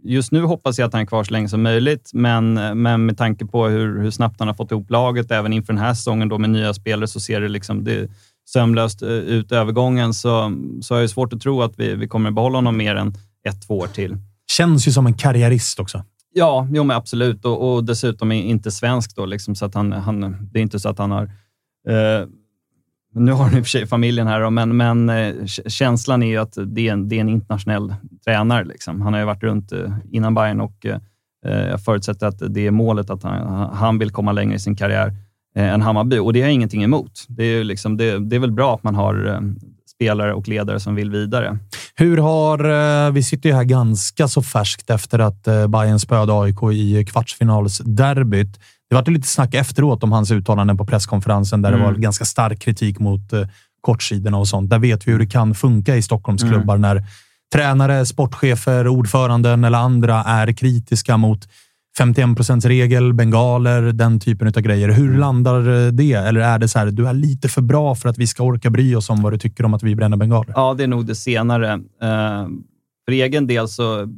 just 0.05 0.33
nu 0.33 0.43
hoppas 0.43 0.79
jag 0.79 0.87
att 0.87 0.93
han 0.93 1.03
är 1.03 1.07
kvar 1.07 1.25
så 1.25 1.33
länge 1.33 1.49
som 1.49 1.63
möjligt, 1.63 2.11
men, 2.13 2.55
men 2.83 3.07
med 3.07 3.19
tanke 3.19 3.47
på 3.47 3.67
hur, 3.67 4.03
hur 4.03 4.11
snabbt 4.11 4.37
han 4.39 4.49
har 4.49 4.55
fått 4.55 4.71
ihop 4.71 4.91
laget, 4.91 5.31
även 5.31 5.53
inför 5.53 5.73
den 5.73 5.83
här 5.83 5.95
säsongen 5.95 6.29
då 6.29 6.39
med 6.39 6.51
nya 6.51 6.75
spelare, 6.75 7.09
så 7.09 7.21
ser 7.21 7.41
det, 7.41 7.49
liksom, 7.49 7.85
det 7.85 8.11
sömlöst 8.45 9.03
eh, 9.03 9.09
ut 9.09 9.53
övergången. 9.53 10.15
Så, 10.15 10.53
så 10.83 10.95
har 10.95 11.01
jag 11.01 11.11
svårt 11.11 11.33
att 11.33 11.41
tro 11.41 11.63
att 11.63 11.79
vi, 11.79 11.95
vi 11.95 12.09
kommer 12.09 12.31
behålla 12.31 12.59
honom 12.59 12.77
mer 12.77 12.97
än 12.97 13.15
ett, 13.49 13.67
två 13.67 13.79
år 13.79 13.87
till. 13.87 14.17
Känns 14.51 14.89
ju 14.89 14.93
som 14.93 15.07
en 15.07 15.15
karriärist 15.15 15.81
också. 15.81 16.05
Ja, 16.33 16.69
jo, 16.73 16.85
men 16.85 16.97
absolut. 16.97 17.45
Och, 17.45 17.75
och 17.75 17.85
dessutom 17.85 18.33
är 18.33 18.43
inte 18.43 18.71
svensk 18.71 19.17
då, 19.17 19.27
liksom, 19.27 19.55
så 19.55 19.65
att 19.65 19.75
han, 19.75 19.93
han, 19.93 20.49
det 20.53 20.59
är 20.59 20.63
inte 20.63 20.81
så 20.81 20.89
att 20.89 20.99
han 20.99 21.11
har... 21.11 21.25
Eh, 21.89 22.27
nu 23.15 23.33
har 23.33 23.51
ni 23.51 23.57
i 23.57 23.61
och 23.61 23.65
för 23.65 23.71
sig 23.71 23.87
familjen 23.87 24.27
här, 24.27 24.41
då, 24.41 24.51
men, 24.51 24.77
men 24.77 25.09
eh, 25.09 25.47
känslan 25.67 26.23
är 26.23 26.27
ju 26.27 26.37
att 26.39 26.59
det 26.67 26.89
är 26.89 26.93
en, 26.93 27.09
det 27.09 27.17
är 27.17 27.21
en 27.21 27.29
internationell 27.29 27.95
tränare. 28.25 28.65
Liksom. 28.65 29.01
Han 29.01 29.13
har 29.13 29.21
ju 29.21 29.27
varit 29.27 29.43
runt 29.43 29.73
eh, 29.73 29.93
innan 30.11 30.35
Bayern 30.35 30.61
och 30.61 30.87
eh, 30.87 30.99
jag 31.47 31.81
förutsätter 31.81 32.27
att 32.27 32.43
det 32.49 32.67
är 32.67 32.71
målet 32.71 33.11
att 33.11 33.23
han, 33.23 33.71
han 33.75 33.99
vill 33.99 34.11
komma 34.11 34.33
längre 34.33 34.55
i 34.55 34.59
sin 34.59 34.77
karriär 34.77 35.15
än 35.57 35.83
Hammarby. 35.83 36.19
Och 36.19 36.33
det 36.33 36.41
har 36.41 36.47
jag 36.47 36.55
ingenting 36.55 36.85
emot. 36.85 37.25
Det 37.29 37.45
är, 37.45 37.57
ju 37.57 37.65
liksom, 37.65 37.97
det, 37.97 38.19
det 38.19 38.37
är 38.37 38.41
väl 38.41 38.53
bra 38.53 38.75
att 38.75 38.83
man 38.83 38.95
har 38.95 39.43
spelare 39.87 40.35
och 40.35 40.49
ledare 40.49 40.81
som 40.81 40.95
vill 40.95 41.11
vidare. 41.11 41.59
Hur 41.95 42.17
har... 42.17 43.11
Vi 43.11 43.23
sitter 43.23 43.49
ju 43.49 43.55
här 43.55 43.65
ganska 43.65 44.29
så 44.29 44.43
färskt 44.43 44.91
efter 44.91 45.19
att 45.19 45.43
Bayern 45.45 45.99
spöade 45.99 46.33
AIK 46.41 46.63
i 46.73 47.05
kvartsfinalsderbyt. 47.05 48.61
Det 49.03 49.11
var 49.11 49.15
lite 49.15 49.29
snack 49.29 49.55
efteråt 49.55 50.03
om 50.03 50.13
hans 50.13 50.31
uttalanden 50.31 50.77
på 50.77 50.87
presskonferensen 50.87 51.63
där 51.63 51.71
det 51.71 51.77
Mm. 51.77 51.87
var 51.89 51.95
ganska 51.95 52.25
stark 52.25 52.61
kritik 52.61 52.99
mot 52.99 53.33
eh, 53.33 53.41
kortsidorna 53.81 54.39
och 54.39 54.49
sånt. 54.49 54.71
Där 54.71 54.79
vet 54.79 55.07
vi 55.09 55.13
hur 55.13 55.19
det 55.19 55.27
kan 55.27 55.55
funka 55.55 55.97
i 55.97 56.03
Stockholmsklubbar 56.03 56.79
när 56.79 57.05
tränare, 57.55 58.07
sportchefer, 58.07 58.89
ordföranden 58.89 59.65
eller 59.65 59.79
andra 59.79 60.23
är 60.23 60.53
kritiska 60.53 61.17
mot 61.17 61.49
51% 61.99 62.69
regel, 62.69 63.13
bengaler, 63.15 63.83
den 63.83 64.21
typen 64.21 64.49
av 64.49 64.53
grejer. 64.61 64.89
Hur 64.89 65.19
landar 65.19 65.87
eh, 65.87 65.93
det? 65.93 66.13
Eller 66.13 66.41
är 66.41 66.59
det 66.59 66.69
så 66.69 66.79
här, 66.79 66.87
du 66.87 67.09
är 67.09 67.13
lite 67.15 67.49
för 67.49 67.63
bra 67.63 67.95
för 67.95 68.09
att 68.09 68.19
vi 68.19 68.27
ska 68.27 68.43
orka 68.43 68.71
bry 68.71 68.95
oss 68.95 69.11
om 69.11 69.23
vad 69.23 69.33
du 69.33 69.39
tycker 69.39 69.65
om 69.65 69.75
att 69.75 69.83
vi 69.83 69.97
bränner 69.97 70.17
bengaler? 70.17 70.53
Ja, 70.57 70.75
det 70.75 70.83
är 70.83 70.89
nog 70.89 71.07
det 71.07 71.15
senare. 71.15 71.81
För 73.05 73.13
egen 73.13 73.47
del 73.47 73.69
så, 73.69 74.09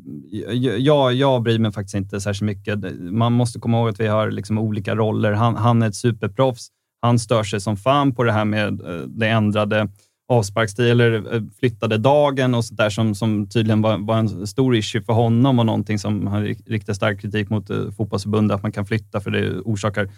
jag, 0.78 1.14
jag 1.14 1.42
bryr 1.42 1.58
mig 1.58 1.72
faktiskt 1.72 1.94
inte 1.94 2.20
särskilt 2.20 2.46
mycket. 2.46 3.00
Man 3.00 3.32
måste 3.32 3.58
komma 3.58 3.78
ihåg 3.78 3.88
att 3.88 4.00
vi 4.00 4.06
har 4.06 4.30
liksom 4.30 4.58
olika 4.58 4.94
roller. 4.94 5.32
Han, 5.32 5.56
han 5.56 5.82
är 5.82 5.88
ett 5.88 5.94
superproffs. 5.94 6.68
Han 7.02 7.18
stör 7.18 7.42
sig 7.42 7.60
som 7.60 7.76
fan 7.76 8.14
på 8.14 8.24
det 8.24 8.32
här 8.32 8.44
med 8.44 8.80
eh, 8.80 9.00
det 9.06 9.28
ändrade 9.28 9.88
avsparkstid 10.28 10.86
eller 10.86 11.34
eh, 11.34 11.42
flyttade 11.60 11.98
dagen 11.98 12.54
och 12.54 12.64
sånt 12.64 12.78
där 12.78 12.90
som, 12.90 13.14
som 13.14 13.48
tydligen 13.48 13.82
var, 13.82 13.98
var 13.98 14.18
en 14.18 14.46
stor 14.46 14.76
issue 14.76 15.02
för 15.02 15.12
honom 15.12 15.58
och 15.58 15.66
någonting 15.66 15.98
som 15.98 16.26
han 16.26 16.44
riktade 16.44 16.94
stark 16.94 17.20
kritik 17.20 17.50
mot 17.50 17.70
eh, 17.70 17.90
fotbollsförbundet, 17.96 18.54
att 18.54 18.62
man 18.62 18.72
kan 18.72 18.86
flytta 18.86 19.20
för 19.20 19.30
det 19.30 19.50
orsakar 19.50 20.10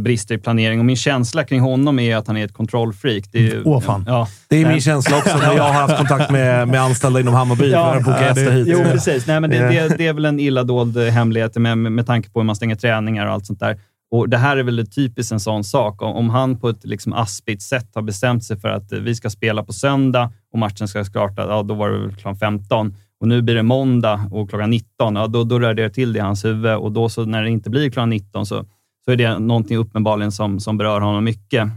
brister 0.00 0.34
i 0.34 0.38
planering. 0.38 0.78
Och 0.78 0.84
min 0.84 0.96
känsla 0.96 1.44
kring 1.44 1.60
honom 1.60 1.98
är 1.98 2.16
att 2.16 2.26
han 2.26 2.36
är 2.36 2.44
ett 2.44 2.52
kontrollfreak. 2.52 3.24
Det 3.32 3.52
är, 3.52 3.62
Åh, 3.64 3.80
fan. 3.80 4.04
Ja, 4.06 4.28
Det 4.48 4.56
är 4.56 4.62
Nej. 4.62 4.72
min 4.72 4.80
känsla 4.80 5.16
också 5.16 5.36
när 5.38 5.56
jag 5.56 5.62
har 5.62 5.72
haft 5.72 5.96
kontakt 5.96 6.30
med, 6.30 6.68
med 6.68 6.80
anställda 6.80 7.20
inom 7.20 7.34
Hammarby 7.34 7.70
Ja, 7.70 7.90
för 7.90 7.98
att 7.98 8.04
boka 8.04 8.42
ja, 8.42 8.50
hit. 8.50 8.66
Jo, 8.70 8.78
precis. 8.92 9.26
Nej, 9.26 9.40
men 9.40 9.50
det, 9.50 9.58
det, 9.58 9.98
det 9.98 10.06
är 10.06 10.12
väl 10.12 10.24
en 10.24 10.40
illa 10.40 10.62
dold 10.62 10.96
eh, 10.96 11.04
hemlighet 11.04 11.56
med, 11.56 11.78
med, 11.78 12.06
tanke 12.06 12.30
på 12.30 12.40
hur 12.40 12.44
man 12.44 12.56
stänger 12.56 12.76
träningar 12.76 13.26
och 13.26 13.32
allt 13.32 13.46
sånt 13.46 13.60
där. 13.60 13.80
Och 14.10 14.28
Det 14.28 14.36
här 14.36 14.56
är 14.56 14.62
väl 14.62 14.86
typiskt 14.86 15.32
en 15.32 15.40
sån 15.40 15.64
sak. 15.64 16.02
Om, 16.02 16.30
han 16.30 16.60
på 16.60 16.68
ett 16.68 16.84
liksom 16.84 17.12
aspigt 17.12 17.62
sätt 17.62 17.90
har 17.94 18.02
bestämt 18.02 18.44
sig 18.44 18.60
för 18.60 18.68
att 18.68 18.92
eh, 18.92 18.98
vi 18.98 19.14
ska 19.14 19.30
spela 19.30 19.62
på 19.62 19.72
söndag 19.72 20.32
och 20.52 20.58
matchen 20.58 20.88
ska 20.88 21.04
starta, 21.04 21.42
ja, 21.48 21.62
då 21.62 21.74
var 21.74 21.90
det 21.90 21.98
väl 21.98 22.10
klockan 22.10 22.36
15. 22.36 22.94
Och 23.20 23.28
nu 23.28 23.42
blir 23.42 23.54
det 23.54 23.62
måndag 23.62 24.28
och 24.30 24.50
klockan 24.50 24.70
19. 24.70 25.16
Ja, 25.16 25.26
då, 25.26 25.44
då 25.44 25.58
rör 25.58 25.74
det 25.74 25.90
till 25.90 26.12
det 26.12 26.18
i 26.18 26.22
hans 26.22 26.44
huvud 26.44 26.76
och 26.76 26.92
då 26.92 27.08
så 27.08 27.24
när 27.24 27.42
det 27.42 27.50
inte 27.50 27.70
blir 27.70 27.90
klockan 27.90 28.10
19 28.10 28.46
så, 28.46 28.64
så 29.04 29.10
är 29.10 29.16
det 29.16 29.38
någonting 29.38 29.76
uppenbarligen 29.76 30.32
som, 30.32 30.60
som 30.60 30.76
berör 30.76 31.00
honom 31.00 31.24
mycket. 31.24 31.68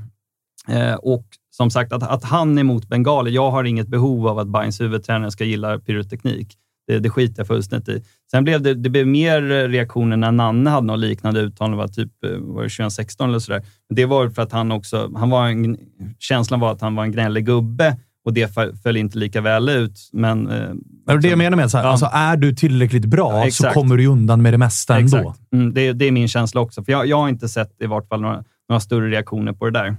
Eh, 0.68 0.94
och 0.94 1.26
som 1.50 1.72
sagt, 1.72 1.94
att, 1.94 2.04
att 2.04 2.24
han 2.24 2.58
är 2.58 2.62
emot 2.62 2.90
bengaler. 2.90 3.32
Jag 3.32 3.52
har 3.52 3.64
inget 3.64 3.88
behov 3.88 4.28
av 4.28 4.40
att 4.40 4.48
Bayerns 4.48 4.82
huvudtränare 4.82 5.32
ska 5.32 5.44
gilla 5.44 5.80
pyroteknik. 5.80 6.58
Det, 6.88 7.00
det 7.00 7.10
skiter 7.10 7.40
jag 7.40 7.48
fullständigt 7.48 7.90
i. 7.90 8.04
Sen 8.32 8.44
blev 8.44 8.62
det, 8.62 8.74
det 8.74 8.90
blev 8.90 9.08
mer 9.08 9.42
reaktioner 9.68 10.18
när 10.18 10.32
Nanne 10.32 10.70
hade 10.70 10.88
något 10.88 11.00
liknande 11.00 11.40
uttalande, 11.40 11.78
var 11.78 11.88
typ 11.88 12.24
eh, 12.24 12.32
var 12.32 12.64
det 12.64 12.70
2016 12.70 13.30
eller 13.30 13.40
sådär. 13.40 13.64
Det 13.90 14.06
var 14.06 14.30
för 14.30 14.42
att 14.42 14.52
han 14.52 14.72
också, 14.72 15.12
han 15.16 15.30
var 15.30 15.48
en, 15.48 15.78
känslan 16.20 16.60
var 16.60 16.72
att 16.72 16.82
han 16.82 16.96
var 16.96 17.04
en 17.04 17.12
gnällig 17.12 17.46
gubbe 17.46 17.98
och 18.26 18.34
det 18.34 18.54
föll- 18.84 18.98
inte 18.98 19.18
lika 19.18 19.42
väl 19.42 19.70
ut. 19.70 20.10
Men, 20.14 20.48
eh, 20.50 20.70
Men 21.08 21.22
det 21.22 21.28
jag 21.28 21.38
menar 21.38 21.58
med 21.58 21.72
så 21.72 21.78
här, 21.78 21.86
Ja. 21.86 21.92
alltså, 21.92 22.10
är 22.14 22.38
du 22.38 22.56
tillräckligt 22.56 23.06
bra 23.06 23.46
Ja, 23.46 23.52
så 23.52 23.68
kommer 23.68 23.98
du 23.98 24.06
undan 24.08 24.42
med 24.42 24.54
det 24.54 24.58
mesta 24.58 24.98
ändå. 25.00 25.18
Exakt. 25.18 25.40
Mm, 25.54 25.74
det, 25.74 25.94
det 25.94 26.06
är 26.06 26.12
min 26.12 26.28
känsla 26.28 26.62
också. 26.62 26.84
För 26.84 26.92
jag, 26.92 27.08
jag 27.08 27.18
har 27.18 27.30
inte 27.30 27.50
sett 27.50 27.82
i 27.82 27.86
vart 27.86 28.08
fall 28.08 28.22
några, 28.22 28.44
några 28.70 28.80
större 28.80 29.10
reaktioner 29.10 29.54
på 29.54 29.66
det 29.66 29.72
där. 29.72 29.96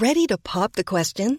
Ready 0.00 0.26
to 0.26 0.36
pop 0.54 0.72
the 0.72 0.82
question? 0.82 1.38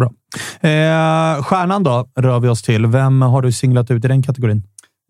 Bra. 0.00 0.10
Eh, 0.70 1.42
stjärnan 1.42 1.82
då, 1.82 2.08
rör 2.16 2.40
vi 2.40 2.48
oss 2.48 2.62
till. 2.62 2.86
Vem 2.86 3.22
har 3.22 3.42
du 3.42 3.52
singlat 3.52 3.90
ut 3.90 4.04
i 4.04 4.08
den 4.08 4.22
kategorin? 4.22 4.62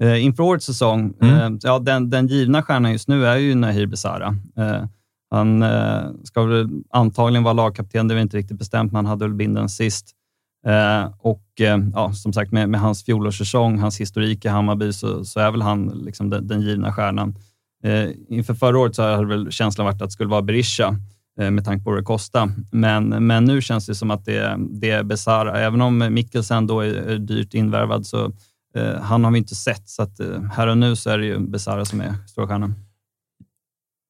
Eh, 0.03 0.25
inför 0.25 0.43
årets 0.43 0.67
säsong, 0.67 1.13
Mm. 1.23 1.35
eh, 1.55 1.59
ja, 1.63 1.79
den, 1.79 2.11
den 2.11 2.27
givna 2.27 2.63
stjärnan 2.63 2.93
just 2.93 3.09
nu 3.09 3.27
är 3.27 3.37
ju 3.37 3.55
Nahir 3.55 3.87
Besara. 3.87 4.37
Eh, 4.59 4.85
han 5.31 5.63
eh, 5.63 6.03
ska 6.25 6.43
väl 6.43 6.69
antagligen 6.91 7.43
vara 7.45 7.55
lagkapten, 7.55 8.09
det 8.09 8.15
är 8.15 8.19
inte 8.19 8.37
riktigt 8.37 8.59
bestämt, 8.59 8.93
men 8.93 8.97
han 8.97 9.07
hade 9.07 9.25
väl 9.25 9.35
binden 9.35 9.69
sist. 9.69 10.11
Eh, 10.67 11.11
och 11.19 11.45
eh, 11.61 11.79
ja, 11.95 12.13
som 12.13 12.33
sagt, 12.33 12.53
med, 12.53 12.69
med 12.69 12.81
hans 12.81 13.05
fjolårssäsong, 13.05 13.79
hans 13.79 14.01
historik 14.01 14.45
i 14.45 14.49
Hammarby, 14.49 14.93
så, 14.93 15.25
så 15.25 15.41
är 15.41 15.51
väl 15.51 15.63
han 15.63 15.87
liksom 16.05 16.31
den, 16.31 16.47
den 16.47 16.61
givna 16.61 16.93
stjärnan. 16.93 17.35
Inför 18.29 18.55
förra 18.55 18.79
året 18.79 18.95
så 18.95 19.03
hade 19.03 19.27
väl 19.27 19.51
känslan 19.53 19.85
varit 19.85 20.03
att 20.03 20.09
det 20.09 20.13
skulle 20.13 20.29
vara 20.31 20.43
Berisha, 20.43 20.95
Eh, 21.41 21.51
med 21.51 21.65
tanke 21.65 21.85
på 21.85 21.91
vad 21.91 21.99
det 21.99 22.05
kostar. 22.05 22.51
Men, 22.73 23.27
men 23.27 23.45
nu 23.45 23.63
känns 23.63 23.87
det 23.87 23.95
som 23.95 24.11
att 24.11 24.25
det, 24.25 24.57
det 24.59 24.91
är 24.91 25.03
Besara. 25.03 25.61
Även 25.61 25.81
om 25.81 26.09
Mikkelsen 26.11 26.67
då 26.67 26.81
är, 26.81 27.19
dyrt 27.19 27.55
invärvad, 27.55 28.07
så 28.07 28.33
Eh, 28.77 29.01
han 29.01 29.25
har 29.25 29.31
vi 29.31 29.39
inte 29.39 29.55
sett, 29.55 29.89
så 29.89 30.03
att, 30.03 30.21
eh, 30.21 30.43
här 30.43 30.67
och 30.67 30.79
nu 30.79 30.97
så 30.97 31.11
är 31.11 31.19
det 31.19 31.27
ju 31.27 31.39
Besara 31.39 31.85
som 31.85 32.01
är 32.01 32.15
stora 32.27 32.49
stjärnan. 32.49 32.75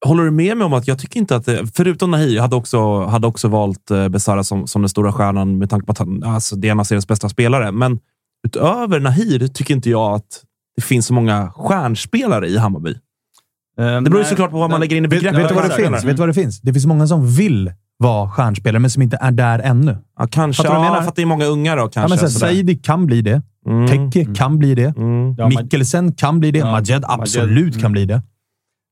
Håller 0.05 0.23
du 0.23 0.31
med 0.31 0.57
mig 0.57 0.65
om 0.65 0.73
att 0.73 0.87
jag 0.87 0.99
tycker 0.99 1.19
inte 1.19 1.35
att, 1.35 1.45
det, 1.45 1.67
förutom 1.75 2.11
Nahir, 2.11 2.35
jag 2.35 2.41
hade 2.41 2.55
också, 2.55 3.03
hade 3.05 3.27
också 3.27 3.47
valt 3.47 3.91
eh, 3.91 4.09
Besara 4.09 4.43
som, 4.43 4.67
som 4.67 4.81
den 4.81 4.89
stora 4.89 5.13
stjärnan 5.13 5.57
med 5.57 5.69
tanke 5.69 5.85
på 5.85 5.91
att 5.91 5.97
han, 5.97 6.23
alltså, 6.23 6.55
det 6.55 6.67
är 6.67 6.71
en 6.71 6.79
av 6.79 6.83
seriens 6.83 7.07
bästa 7.07 7.29
spelare. 7.29 7.71
Men 7.71 7.99
utöver 8.47 8.99
Nahir 8.99 9.47
tycker 9.47 9.73
inte 9.73 9.89
jag 9.89 10.15
att 10.15 10.43
det 10.75 10.81
finns 10.81 11.05
så 11.05 11.13
många 11.13 11.51
stjärnspelare 11.51 12.47
i 12.47 12.57
Hammarby. 12.57 12.95
Det 13.77 14.01
beror 14.01 14.19
ju 14.19 14.25
såklart 14.25 14.51
på 14.51 14.59
vad 14.59 14.69
man 14.69 14.79
lägger 14.79 14.95
in 14.97 15.05
i 15.05 15.07
begreppet. 15.07 15.39
vet, 15.39 15.49
du 15.49 15.55
vad 15.55 15.63
det 15.69 15.75
finns? 15.75 16.03
vet 16.03 16.15
du 16.15 16.19
vad 16.19 16.29
det 16.29 16.33
finns? 16.33 16.61
Det 16.61 16.73
finns 16.73 16.85
många 16.85 17.07
som 17.07 17.27
vill 17.27 17.71
vara 17.97 18.29
stjärnspelare, 18.29 18.79
men 18.79 18.89
som 18.89 19.01
inte 19.01 19.17
är 19.21 19.31
där 19.31 19.59
ännu. 19.59 19.97
Ja, 20.19 20.27
kanske. 20.31 20.63
Fattar 20.63 20.75
du 20.75 20.79
vad 20.79 20.85
jag 20.85 20.89
Ja, 20.89 20.91
menar? 20.91 21.03
för 21.03 21.09
att 21.09 21.15
det 21.15 21.21
är 21.21 21.25
många 21.25 21.45
unga 21.45 21.75
då 21.75 21.81
kanske. 21.87 22.15
Ja, 22.17 22.21
men. 22.21 22.29
Saidi 22.31 22.75
kan 22.75 23.05
bli 23.05 23.21
det. 23.21 23.41
Mm. 23.67 24.11
Teke 24.11 24.33
kan 24.35 24.59
bli 24.59 24.75
det. 24.75 24.97
Mm. 24.97 25.35
Mikkelsen 25.49 26.13
kan 26.13 26.39
bli 26.39 26.51
det. 26.51 26.59
Ja, 26.59 26.71
Majed 26.71 27.03
absolut 27.07 27.73
Mm. 27.73 27.81
kan 27.81 27.91
bli 27.91 28.05
det. 28.05 28.21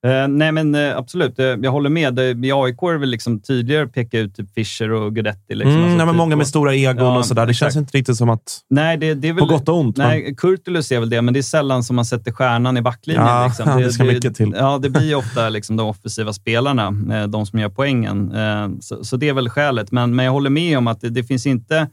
Eh, 0.07 0.27
nej, 0.27 0.51
men 0.51 0.75
eh, 0.75 0.97
absolut. 0.97 1.39
Eh, 1.39 1.45
jag 1.45 1.71
håller 1.71 1.89
med. 1.89 2.19
I 2.19 2.51
AIK 2.51 2.81
är 2.83 2.91
det 2.93 2.97
väl 2.99 3.09
liksom 3.09 3.35
att 3.35 3.93
peka 3.93 4.19
ut 4.19 4.35
typ 4.35 4.53
Fischer 4.53 4.91
och 4.91 5.15
Guidetti. 5.15 5.55
Liksom. 5.55 5.71
Mm, 5.71 5.83
Alltså, 5.83 5.97
nej, 5.97 6.05
men 6.05 6.13
typ 6.15 6.17
många 6.17 6.35
med 6.35 6.47
stora 6.47 6.75
egon 6.75 7.05
Ja, 7.05 7.17
och 7.17 7.25
sådär. 7.25 7.45
Det 7.45 7.51
exakt. 7.51 7.73
känns 7.73 7.83
inte 7.83 7.97
riktigt 7.97 8.17
som 8.17 8.29
att... 8.29 8.59
Nej, 8.69 8.97
det, 8.97 9.13
det 9.13 9.27
är 9.27 9.33
väl... 9.33 9.39
På 9.39 9.45
gott 9.45 9.69
och 9.69 9.77
ont. 9.79 9.97
men- 9.97 10.07
Nej, 10.07 10.35
Kurtulus 10.35 10.91
är 10.91 10.99
väl 10.99 11.09
det, 11.09 11.21
men 11.21 11.33
det 11.33 11.39
är 11.39 11.41
sällan 11.41 11.83
som 11.83 11.95
man 11.95 12.05
sätter 12.05 12.31
stjärnan 12.31 12.77
i 12.77 12.81
backlinjen. 12.81 13.25
Ja, 13.25 13.45
liksom. 13.47 13.77
det 13.81 13.91
ska 13.91 14.03
mycket 14.03 14.35
till. 14.35 14.53
Ja, 14.57 14.77
det 14.81 14.89
blir 14.89 15.15
ofta 15.15 15.49
liksom 15.49 15.75
de 15.77 15.87
offensiva 15.87 16.33
spelarna, 16.33 16.91
de 17.27 17.45
som 17.45 17.59
gör 17.59 17.69
poängen. 17.69 18.33
Så, 18.81 19.03
så 19.03 19.17
det 19.17 19.29
är 19.29 19.33
väl 19.33 19.49
skälet. 19.49 19.91
Men, 19.91 20.15
men 20.15 20.25
jag 20.25 20.31
håller 20.31 20.49
med 20.49 20.77
om 20.77 20.87
att 20.87 21.01
det, 21.01 21.09
det 21.09 21.23
finns 21.23 21.45
inte... 21.45 21.87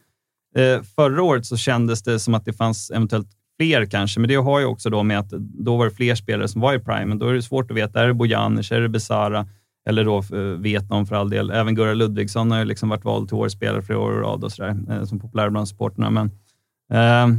Förra 0.96 1.22
året 1.22 1.46
så 1.46 1.56
kändes 1.56 2.02
det 2.02 2.18
som 2.18 2.34
att 2.34 2.44
det 2.44 2.52
fanns 2.52 2.90
eventuellt 2.90 3.28
fler 3.60 3.86
kanske, 3.86 4.20
men 4.20 4.28
det 4.28 4.34
har 4.34 4.60
ju 4.60 4.66
också 4.66 4.90
då 4.90 5.02
med 5.02 5.18
att 5.18 5.30
då 5.40 5.76
var 5.76 5.84
det 5.84 5.90
fler 5.90 6.14
spelare 6.14 6.48
som 6.48 6.60
var 6.60 6.74
i 6.74 6.78
prime. 6.78 7.06
Men 7.06 7.18
då 7.18 7.28
är 7.28 7.34
det 7.34 7.42
svårt 7.42 7.70
att 7.70 7.76
veta, 7.76 8.02
är 8.02 8.06
det 8.06 8.14
Bojanic, 8.14 8.72
är 8.72 8.80
det 8.80 8.88
Besara? 8.88 9.46
Eller 9.88 10.04
då 10.04 10.18
eh, 10.18 10.40
vet 10.40 10.90
någon 10.90 11.06
för 11.06 11.16
all 11.16 11.30
del. 11.30 11.50
Även 11.50 11.74
Gurra 11.74 11.94
Ludvigsson 11.94 12.50
har 12.50 12.58
ju 12.58 12.64
liksom 12.64 12.88
varit 12.88 13.04
vald 13.04 13.28
till 13.28 13.36
årets 13.36 13.54
spelare 13.54 13.82
flera 13.82 13.98
år 13.98 14.12
i 14.12 14.16
rad 14.16 14.44
och 14.44 14.52
sådär, 14.52 14.76
eh, 14.90 15.04
som 15.04 15.20
populär 15.20 15.50
bland 15.50 15.68
supporterna. 15.68 16.10
Men, 16.10 16.30
eh, 16.92 17.38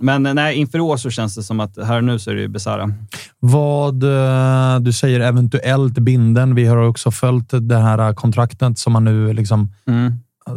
men 0.00 0.22
nej, 0.22 0.56
inför 0.56 0.80
år 0.80 0.96
så 0.96 1.10
känns 1.10 1.34
det 1.34 1.42
som 1.42 1.60
att 1.60 1.84
här 1.84 1.96
och 1.96 2.04
nu 2.04 2.18
så 2.18 2.30
är 2.30 2.34
det 2.34 2.40
ju 2.40 2.48
Besara. 2.48 2.92
Vad 3.38 4.02
eh, 4.02 4.80
du 4.80 4.92
säger 4.92 5.20
eventuellt 5.20 5.98
binden. 5.98 6.54
Vi 6.54 6.66
har 6.66 6.76
också 6.76 7.10
följt 7.10 7.50
det 7.60 7.78
här 7.78 8.14
kontraktet 8.14 8.78
som 8.78 8.94
han 8.94 9.04
nu 9.04 9.32
liksom... 9.32 9.72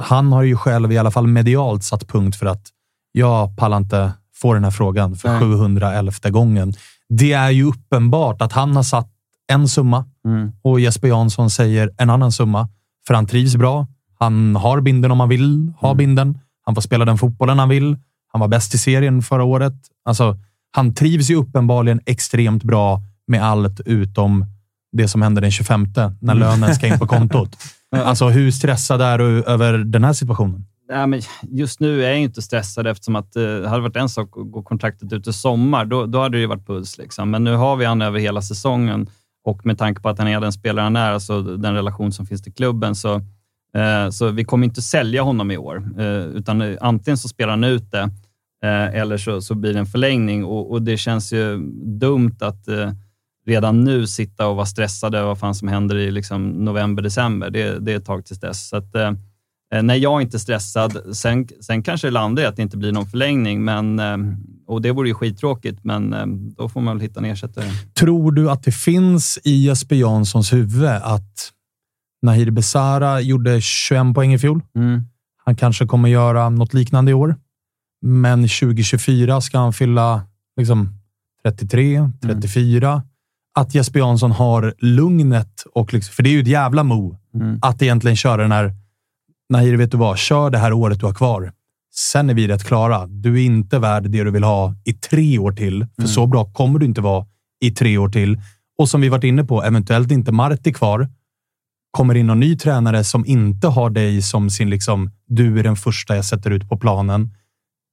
Han 0.02 0.32
har 0.34 0.44
ju 0.44 0.56
själv 0.56 0.92
i 0.92 0.98
alla 0.98 1.12
fall 1.12 1.28
medialt 1.28 1.84
satt 1.84 2.08
punkt 2.08 2.36
för 2.36 2.46
att 2.46 2.68
jag 3.12 3.58
pallar 3.58 3.78
inte 3.78 4.12
få 4.42 4.54
den 4.54 4.64
här 4.64 4.72
frågan 4.72 5.16
för 5.16 5.30
Nej. 5.30 5.40
711 5.40 6.30
gången. 6.30 6.74
Det 7.10 7.34
är 7.34 7.50
ju 7.50 7.64
uppenbart 7.64 8.42
att 8.42 8.54
han 8.54 8.76
har 8.76 8.84
satt 8.84 9.10
en 9.52 9.68
summa 9.68 10.06
Mm. 10.26 10.52
och 10.62 10.80
Jesper 10.80 11.08
Jansson 11.08 11.50
säger 11.50 11.92
en 11.98 12.10
annan 12.10 12.32
summa. 12.32 12.70
För 13.08 13.14
han 13.14 13.28
trivs 13.28 13.56
bra. 13.56 13.88
Han 14.20 14.56
har 14.56 14.82
binden 14.82 15.12
om 15.12 15.20
han 15.20 15.30
vill 15.30 15.74
ha 15.80 15.94
binden. 15.94 16.40
Han 16.66 16.76
får 16.76 16.82
spela 16.82 17.06
den 17.06 17.18
fotbollen 17.18 17.60
han 17.60 17.70
vill. 17.70 17.98
Han 18.32 18.40
var 18.42 18.48
bäst 18.48 18.74
i 18.74 18.78
serien 18.78 19.22
förra 19.22 19.44
året. 19.44 19.74
Alltså, 20.06 20.38
han 20.72 20.94
trivs 20.94 21.30
ju 21.30 21.36
uppenbarligen 21.36 22.00
extremt 22.06 22.64
bra 22.64 23.02
med 23.28 23.44
allt 23.44 23.80
utom 23.86 24.46
det 24.92 25.08
som 25.08 25.22
händer 25.22 25.42
den 25.42 25.52
25 25.52 25.88
när 26.22 26.36
lönen 26.36 26.76
ska 26.76 26.88
in 26.88 27.00
på 27.00 27.08
kontot. 27.08 27.58
Alltså, 27.96 28.30
hur 28.30 28.52
stressad 28.52 29.02
är 29.02 29.18
du 29.18 29.44
över 29.44 29.78
den 29.78 30.04
här 30.04 30.14
situationen? 30.14 30.66
Nej, 30.92 31.08
men 31.08 31.22
just 31.42 31.80
nu 31.80 32.04
är 32.04 32.10
jag 32.10 32.20
inte 32.20 32.42
stressad 32.42 32.88
eftersom 32.88 33.16
att 33.16 33.36
eh, 33.36 33.44
det 33.44 33.70
hade 33.70 33.82
varit 33.82 33.96
en 33.96 34.10
sak 34.10 34.38
att 34.38 34.52
gå 34.52 34.64
kontraktet 34.64 35.14
ut 35.14 35.28
i 35.28 35.34
sommar. 35.34 35.86
Då, 35.86 36.06
då 36.06 36.22
hade 36.22 36.38
det 36.38 36.42
ju 36.42 36.48
varit 36.48 36.68
puls. 36.68 36.98
Liksom. 36.98 37.32
Men 37.32 37.44
nu 37.44 37.54
har 37.54 37.76
vi 37.76 37.86
han 37.86 38.02
över 38.02 38.20
hela 38.20 38.42
säsongen 38.42 39.10
och 39.44 39.66
med 39.66 39.78
tanke 39.78 40.02
på 40.02 40.10
att 40.10 40.18
han 40.18 40.28
är 40.28 40.42
den 40.42 40.54
spelare 40.54 40.84
han 40.84 40.96
är, 40.96 41.12
alltså 41.12 41.42
den 41.42 41.74
relation 41.74 42.12
som 42.12 42.26
finns 42.26 42.42
till 42.42 42.54
klubben, 42.54 42.96
så, 42.96 43.16
eh, 43.76 44.10
så 44.12 44.30
vi 44.30 44.44
kommer 44.44 44.68
inte 44.68 44.82
sälja 44.82 45.22
honom 45.22 45.52
i 45.52 45.58
år. 45.58 45.84
Eh, 45.98 46.26
utan 46.26 46.62
eh, 46.62 46.78
antingen 46.82 47.18
så 47.18 47.28
spelar 47.28 47.52
han 47.52 47.64
ut 47.64 47.92
det 47.92 48.10
eh, 48.64 48.96
eller 49.02 49.18
så, 49.18 49.42
så 49.42 49.56
blir 49.56 49.74
det 49.74 49.80
en 49.80 49.86
förlängning 49.86 50.46
och, 50.46 50.72
och 50.72 50.82
det 50.82 50.98
känns 50.98 51.34
ju 51.34 51.58
dumt 51.84 52.38
att 52.42 52.68
eh, 52.68 52.92
redan 53.46 53.84
nu 53.84 54.08
sitta 54.08 54.48
och 54.48 54.56
vara 54.56 54.66
stressad 54.66 55.16
över 55.16 55.28
vad 55.28 55.40
fan 55.40 55.56
som 55.56 55.68
händer 55.68 55.96
i 55.96 56.12
liksom, 56.12 56.50
november, 56.50 57.04
december. 57.04 57.50
Det, 57.50 57.80
det 57.80 57.92
är 57.92 57.98
ett 57.98 58.06
tag 58.06 58.26
tills 58.26 58.40
dess. 58.40 58.70
Så 58.70 58.78
att, 58.78 58.96
eh, 58.96 59.12
eh, 59.74 59.84
Nej, 59.84 60.00
jag 60.00 60.18
är 60.18 60.22
inte 60.22 60.40
stressad. 60.40 61.16
Sen, 61.16 61.48
sen 61.62 61.84
kanske 61.84 62.08
det 62.08 62.12
landar 62.12 62.44
i 62.44 62.46
att 62.46 62.56
det 62.56 62.62
inte 62.62 62.78
blir 62.78 62.92
någon 62.92 63.08
förlängning, 63.08 63.64
men, 63.64 64.00
eh, 64.00 64.18
och 64.68 64.82
det 64.82 64.92
vore 64.92 65.08
ju 65.08 65.14
skittråkigt, 65.14 65.84
men 65.84 66.14
eh, 66.14 66.26
då 66.58 66.70
får 66.70 66.82
man 66.82 66.98
väl 66.98 67.02
hitta 67.02 67.20
en 67.20 67.26
ersättare. 67.26 67.66
Tror 67.94 68.32
du 68.32 68.50
att 68.50 68.64
det 68.64 68.72
finns 68.72 69.40
i 69.44 69.66
Jesper 69.66 69.96
Janssons 69.96 70.54
huvud 70.54 70.90
att 70.90 71.52
Nahir 72.22 72.52
Besara 72.52 73.22
gjorde 73.22 73.62
21 73.62 74.16
poäng 74.16 74.34
i 74.34 74.40
fjol? 74.40 74.62
Han 75.46 75.56
kanske 75.56 75.86
kommer 75.86 76.10
göra 76.10 76.50
något 76.50 76.74
liknande 76.74 77.12
i 77.12 77.14
år. 77.14 77.36
Men 78.02 78.42
2024 78.42 79.42
ska 79.42 79.58
han 79.58 79.74
fylla 79.74 80.22
liksom 80.58 80.90
33, 81.44 82.10
34. 82.22 83.04
Att 83.60 83.76
Jesper 83.76 84.00
Jansson 84.00 84.32
har 84.32 84.74
lugnet, 84.78 85.64
och 85.74 85.94
liksom, 85.94 86.14
för 86.14 86.24
det 86.24 86.30
är 86.30 86.32
ju 86.32 86.42
ett 86.42 86.48
jävla 86.48 86.84
mo 86.84 87.18
att 87.62 87.82
egentligen 87.82 88.18
köra 88.18 88.42
den 88.42 88.52
här 88.52 88.76
Nahir, 89.52 89.78
vet 89.78 89.92
du 89.92 89.98
vad? 89.98 90.18
Kör 90.18 90.50
det 90.50 90.58
här 90.58 90.74
året 90.74 91.00
du 91.00 91.06
har 91.06 91.14
kvar. 91.14 91.52
Sen 91.94 92.30
är 92.30 92.34
vi 92.34 92.48
rätt 92.48 92.64
klara. 92.64 93.08
Du 93.08 93.42
är 93.42 93.46
inte 93.46 93.80
värd 93.80 94.04
det 94.04 94.24
du 94.24 94.32
vill 94.32 94.44
ha 94.44 94.76
i 94.86 94.94
tre 94.94 95.40
år 95.40 95.52
till. 95.52 95.88
För 96.00 96.08
så 96.08 96.28
bra 96.28 96.46
kommer 96.46 96.80
du 96.80 96.86
inte 96.86 97.02
vara 97.02 97.26
i 97.62 97.72
tre 97.72 97.98
år 97.98 98.10
till. 98.10 98.42
Och 98.78 98.90
som 98.90 99.02
vi 99.02 99.10
varit 99.10 99.24
inne 99.24 99.44
på, 99.44 99.64
eventuellt 99.64 100.12
inte 100.12 100.32
Marti 100.32 100.74
kvar. 100.74 101.10
Kommer 101.92 102.16
in 102.16 102.28
någon 102.28 102.40
ny 102.40 102.58
tränare 102.58 103.04
som 103.04 103.26
inte 103.26 103.68
har 103.68 103.90
dig 103.90 104.22
som 104.22 104.50
sin, 104.50 104.70
liksom, 104.70 105.12
du 105.28 105.60
är 105.60 105.64
den 105.64 105.76
första 105.76 106.16
jag 106.16 106.26
sätter 106.26 106.52
ut 106.52 106.70
på 106.70 106.78
planen. 106.78 107.36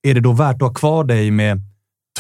Är 0.02 0.14
det 0.14 0.20
då 0.20 0.32
värt 0.32 0.54
att 0.54 0.62
ha 0.62 0.74
kvar 0.74 1.04
dig 1.04 1.30
med 1.30 1.60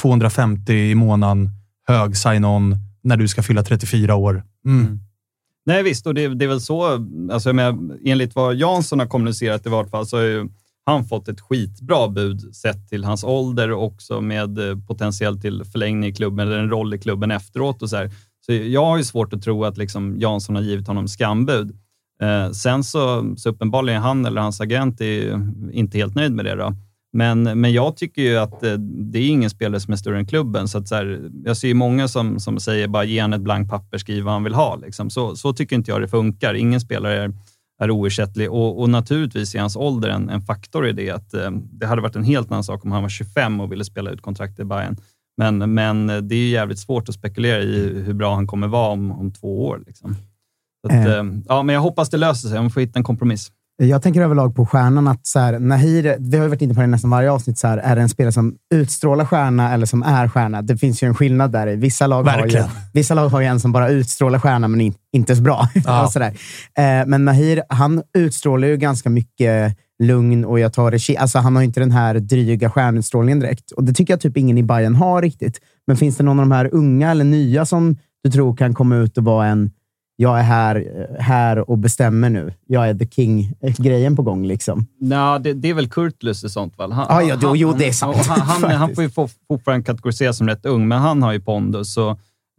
250 0.00 0.72
i 0.72 0.94
månaden, 0.94 1.50
hög 1.88 2.16
sign-on, 2.16 2.76
när 3.02 3.16
du 3.16 3.28
ska 3.28 3.42
fylla 3.42 3.62
34 3.62 4.14
år? 4.14 4.42
Mm. 4.66 5.00
Nej 5.68 5.82
visst, 5.82 6.06
och 6.06 6.14
det, 6.14 6.28
det 6.28 6.44
är 6.44 6.48
väl 6.48 6.60
så, 6.60 7.06
alltså, 7.32 7.52
menar, 7.52 7.98
enligt 8.04 8.34
vad 8.34 8.54
Jansson 8.54 8.98
har 8.98 9.06
kommunicerat 9.06 9.66
i 9.66 9.68
vart 9.68 9.90
fall, 9.90 10.06
så 10.06 10.16
har 10.16 10.24
ju 10.24 10.48
han 10.86 11.04
fått 11.04 11.28
ett 11.28 11.40
skitbra 11.40 12.08
bud 12.08 12.54
sett 12.54 12.88
till 12.88 13.04
hans 13.04 13.24
ålder 13.24 13.72
och 13.72 13.84
också 13.84 14.20
med 14.20 14.56
potentiellt 14.56 14.86
potentiell 14.86 15.40
till 15.40 15.64
förlängning 15.64 16.10
i 16.10 16.14
klubben 16.14 16.46
eller 16.46 16.58
en 16.58 16.70
roll 16.70 16.94
i 16.94 16.98
klubben 16.98 17.30
efteråt. 17.30 17.82
Och 17.82 17.90
så, 17.90 17.96
här. 17.96 18.10
så 18.46 18.52
jag 18.52 18.84
har 18.84 18.96
ju 18.96 19.04
svårt 19.04 19.32
att 19.32 19.42
tro 19.42 19.64
att 19.64 19.78
liksom 19.78 20.16
Jansson 20.20 20.54
har 20.54 20.62
givit 20.62 20.86
honom 20.86 21.08
skambud. 21.08 21.76
Eh, 22.22 22.50
sen 22.50 22.84
så, 22.84 23.34
så 23.36 23.48
uppenbarligen 23.48 24.02
han 24.02 24.26
eller 24.26 24.40
hans 24.40 24.60
agent 24.60 25.00
är 25.00 25.04
ju 25.04 25.52
inte 25.72 25.98
helt 25.98 26.14
nöjd 26.14 26.32
med 26.32 26.44
det. 26.44 26.54
Då. 26.54 26.74
Men, 27.12 27.42
men 27.42 27.72
jag 27.72 27.96
tycker 27.96 28.22
ju 28.22 28.36
att 28.36 28.62
eh, 28.62 28.72
det 29.12 29.18
är 29.18 29.28
ingen 29.28 29.50
spelare 29.50 29.80
som 29.80 29.92
är 29.92 29.96
större 29.96 30.18
än 30.18 30.26
klubben. 30.26 30.68
Så 30.68 30.78
att 30.78 30.88
så 30.88 30.94
här, 30.94 31.30
jag 31.44 31.56
ser 31.56 31.68
ju 31.68 31.74
många 31.74 32.08
som, 32.08 32.40
som 32.40 32.60
säger 32.60 32.88
bara 32.88 33.04
ge 33.04 33.20
han 33.20 33.32
ett 33.32 33.40
blankt 33.40 33.70
papper, 33.70 33.98
skriv 33.98 34.24
vad 34.24 34.32
han 34.32 34.44
vill 34.44 34.54
ha. 34.54 34.76
Liksom. 34.76 35.10
Så, 35.10 35.36
så 35.36 35.52
tycker 35.52 35.76
inte 35.76 35.90
jag 35.90 36.00
det 36.00 36.08
funkar. 36.08 36.54
Ingen 36.54 36.80
spelare 36.80 37.22
är, 37.22 37.32
är 37.80 37.90
oersättlig 37.90 38.52
och, 38.52 38.80
och 38.80 38.90
naturligtvis 38.90 39.54
är 39.54 39.60
hans 39.60 39.76
ålder 39.76 40.08
en, 40.08 40.28
en 40.28 40.40
faktor 40.42 40.86
i 40.88 40.92
det. 40.92 41.10
Att, 41.10 41.34
eh, 41.34 41.50
det 41.50 41.86
hade 41.86 42.02
varit 42.02 42.16
en 42.16 42.24
helt 42.24 42.50
annan 42.50 42.64
sak 42.64 42.84
om 42.84 42.92
han 42.92 43.02
var 43.02 43.08
25 43.08 43.60
och 43.60 43.72
ville 43.72 43.84
spela 43.84 44.10
ut 44.10 44.22
kontrakt 44.22 44.58
i 44.58 44.64
Bayern. 44.64 44.96
Men, 45.36 45.74
men 45.74 46.10
eh, 46.10 46.16
det 46.16 46.34
är 46.34 46.48
jävligt 46.48 46.78
svårt 46.78 47.08
att 47.08 47.14
spekulera 47.14 47.62
i 47.62 48.02
hur 48.06 48.14
bra 48.14 48.34
han 48.34 48.46
kommer 48.46 48.68
vara 48.68 48.92
om, 48.92 49.12
om 49.12 49.32
två 49.32 49.66
år. 49.66 49.82
Liksom. 49.86 50.14
Så 50.80 50.86
att, 50.86 51.06
Eh. 51.06 51.14
eh, 51.18 51.24
ja, 51.48 51.62
men 51.62 51.74
jag 51.74 51.82
hoppas 51.82 52.10
det 52.10 52.16
löser 52.16 52.48
sig. 52.48 52.60
Man 52.60 52.70
får 52.70 52.80
hitta 52.80 52.98
en 52.98 53.04
kompromiss. 53.04 53.52
Jag 53.82 54.02
tänker 54.02 54.20
överlag 54.22 54.54
på 54.56 54.66
stjärnan 54.66 55.08
att 55.08 55.26
så 55.26 55.38
här, 55.38 55.58
Nahir, 55.58 56.16
vi 56.18 56.38
har 56.38 56.48
varit 56.48 56.62
inne 56.62 56.74
på 56.74 56.80
det 56.80 56.86
nästan 56.86 57.10
varje 57.10 57.30
avsnitt, 57.30 57.58
så 57.58 57.66
här, 57.68 57.78
är 57.78 57.96
det 57.96 58.02
en 58.02 58.08
spelare 58.08 58.32
som 58.32 58.54
utstrålar 58.74 59.24
stjärna 59.24 59.74
eller 59.74 59.86
som 59.86 60.02
är 60.02 60.28
stjärna? 60.28 60.62
Det 60.62 60.76
finns 60.76 61.02
ju 61.02 61.06
en 61.08 61.14
skillnad 61.14 61.52
där. 61.52 61.66
Vissa 61.76 62.06
lag, 62.06 62.24
har 62.24 62.46
ju, 62.46 62.62
vissa 62.94 63.14
lag 63.14 63.28
har 63.28 63.40
ju 63.40 63.46
en 63.46 63.60
som 63.60 63.72
bara 63.72 63.88
utstrålar 63.88 64.38
stjärna, 64.38 64.68
men 64.68 64.80
in, 64.80 64.94
inte 65.12 65.36
så 65.36 65.42
bra. 65.42 65.68
Ja. 65.84 66.10
så. 66.12 66.20
Eh, 66.22 66.32
men 67.06 67.24
Nahir, 67.24 67.62
han 67.68 68.02
utstrålar 68.18 68.68
ju 68.68 68.76
ganska 68.76 69.10
mycket 69.10 69.76
lugn 70.02 70.44
och 70.44 70.60
jag 70.60 70.72
tar 70.72 70.92
chi- 70.92 71.18
Alltså 71.18 71.38
han 71.38 71.56
har 71.56 71.62
inte 71.62 71.80
den 71.80 71.90
här 71.90 72.14
dryga 72.14 72.70
stjärnutstrålningen 72.70 73.40
direkt. 73.40 73.70
Och 73.70 73.84
det 73.84 73.92
tycker 73.92 74.12
jag 74.12 74.20
typ 74.20 74.36
ingen 74.36 74.58
i 74.58 74.62
Bayern 74.62 74.94
har 74.94 75.22
riktigt. 75.22 75.60
Men 75.86 75.96
finns 75.96 76.16
det 76.16 76.24
någon 76.24 76.38
av 76.40 76.46
de 76.46 76.52
här 76.52 76.68
unga 76.74 77.10
eller 77.10 77.24
nya 77.24 77.66
som 77.66 77.96
du 78.24 78.30
tror 78.30 78.56
kan 78.56 78.74
komma 78.74 78.96
ut 78.96 79.18
och 79.18 79.24
vara 79.24 79.46
en 79.46 79.70
jag 80.20 80.38
är 80.38 80.42
här, 80.42 81.06
här 81.20 81.70
och 81.70 81.78
bestämmer 81.78 82.30
nu. 82.30 82.52
Jag 82.66 82.88
är 82.88 82.94
the 82.94 83.06
king-grejen 83.06 84.16
på 84.16 84.22
gång. 84.22 84.46
liksom. 84.46 84.86
Nej, 85.00 85.40
det, 85.40 85.52
det 85.52 85.68
är 85.70 85.74
väl 85.74 85.88
Kurtulus 85.88 86.44
i 86.44 86.48
sånt 86.48 86.76
fall. 86.76 86.92
Han, 86.92 87.06
Ah, 87.08 87.22
ja, 87.22 87.36
jo, 87.42 87.56
jo, 87.56 87.72
det 87.78 87.88
är 87.88 87.92
sant. 87.92 88.16
och 88.16 88.24
Han, 88.24 88.40
han, 88.62 88.70
han 88.76 88.94
får 88.94 89.04
ju 89.04 89.10
få- 89.10 89.28
fortfarande 89.48 89.84
kategoriseras 89.84 90.36
som 90.36 90.48
rätt 90.48 90.66
ung, 90.66 90.88
men 90.88 90.98
han 90.98 91.22
har 91.22 91.32
ju 91.32 91.40
pondus. 91.40 91.92
Så, 91.92 92.10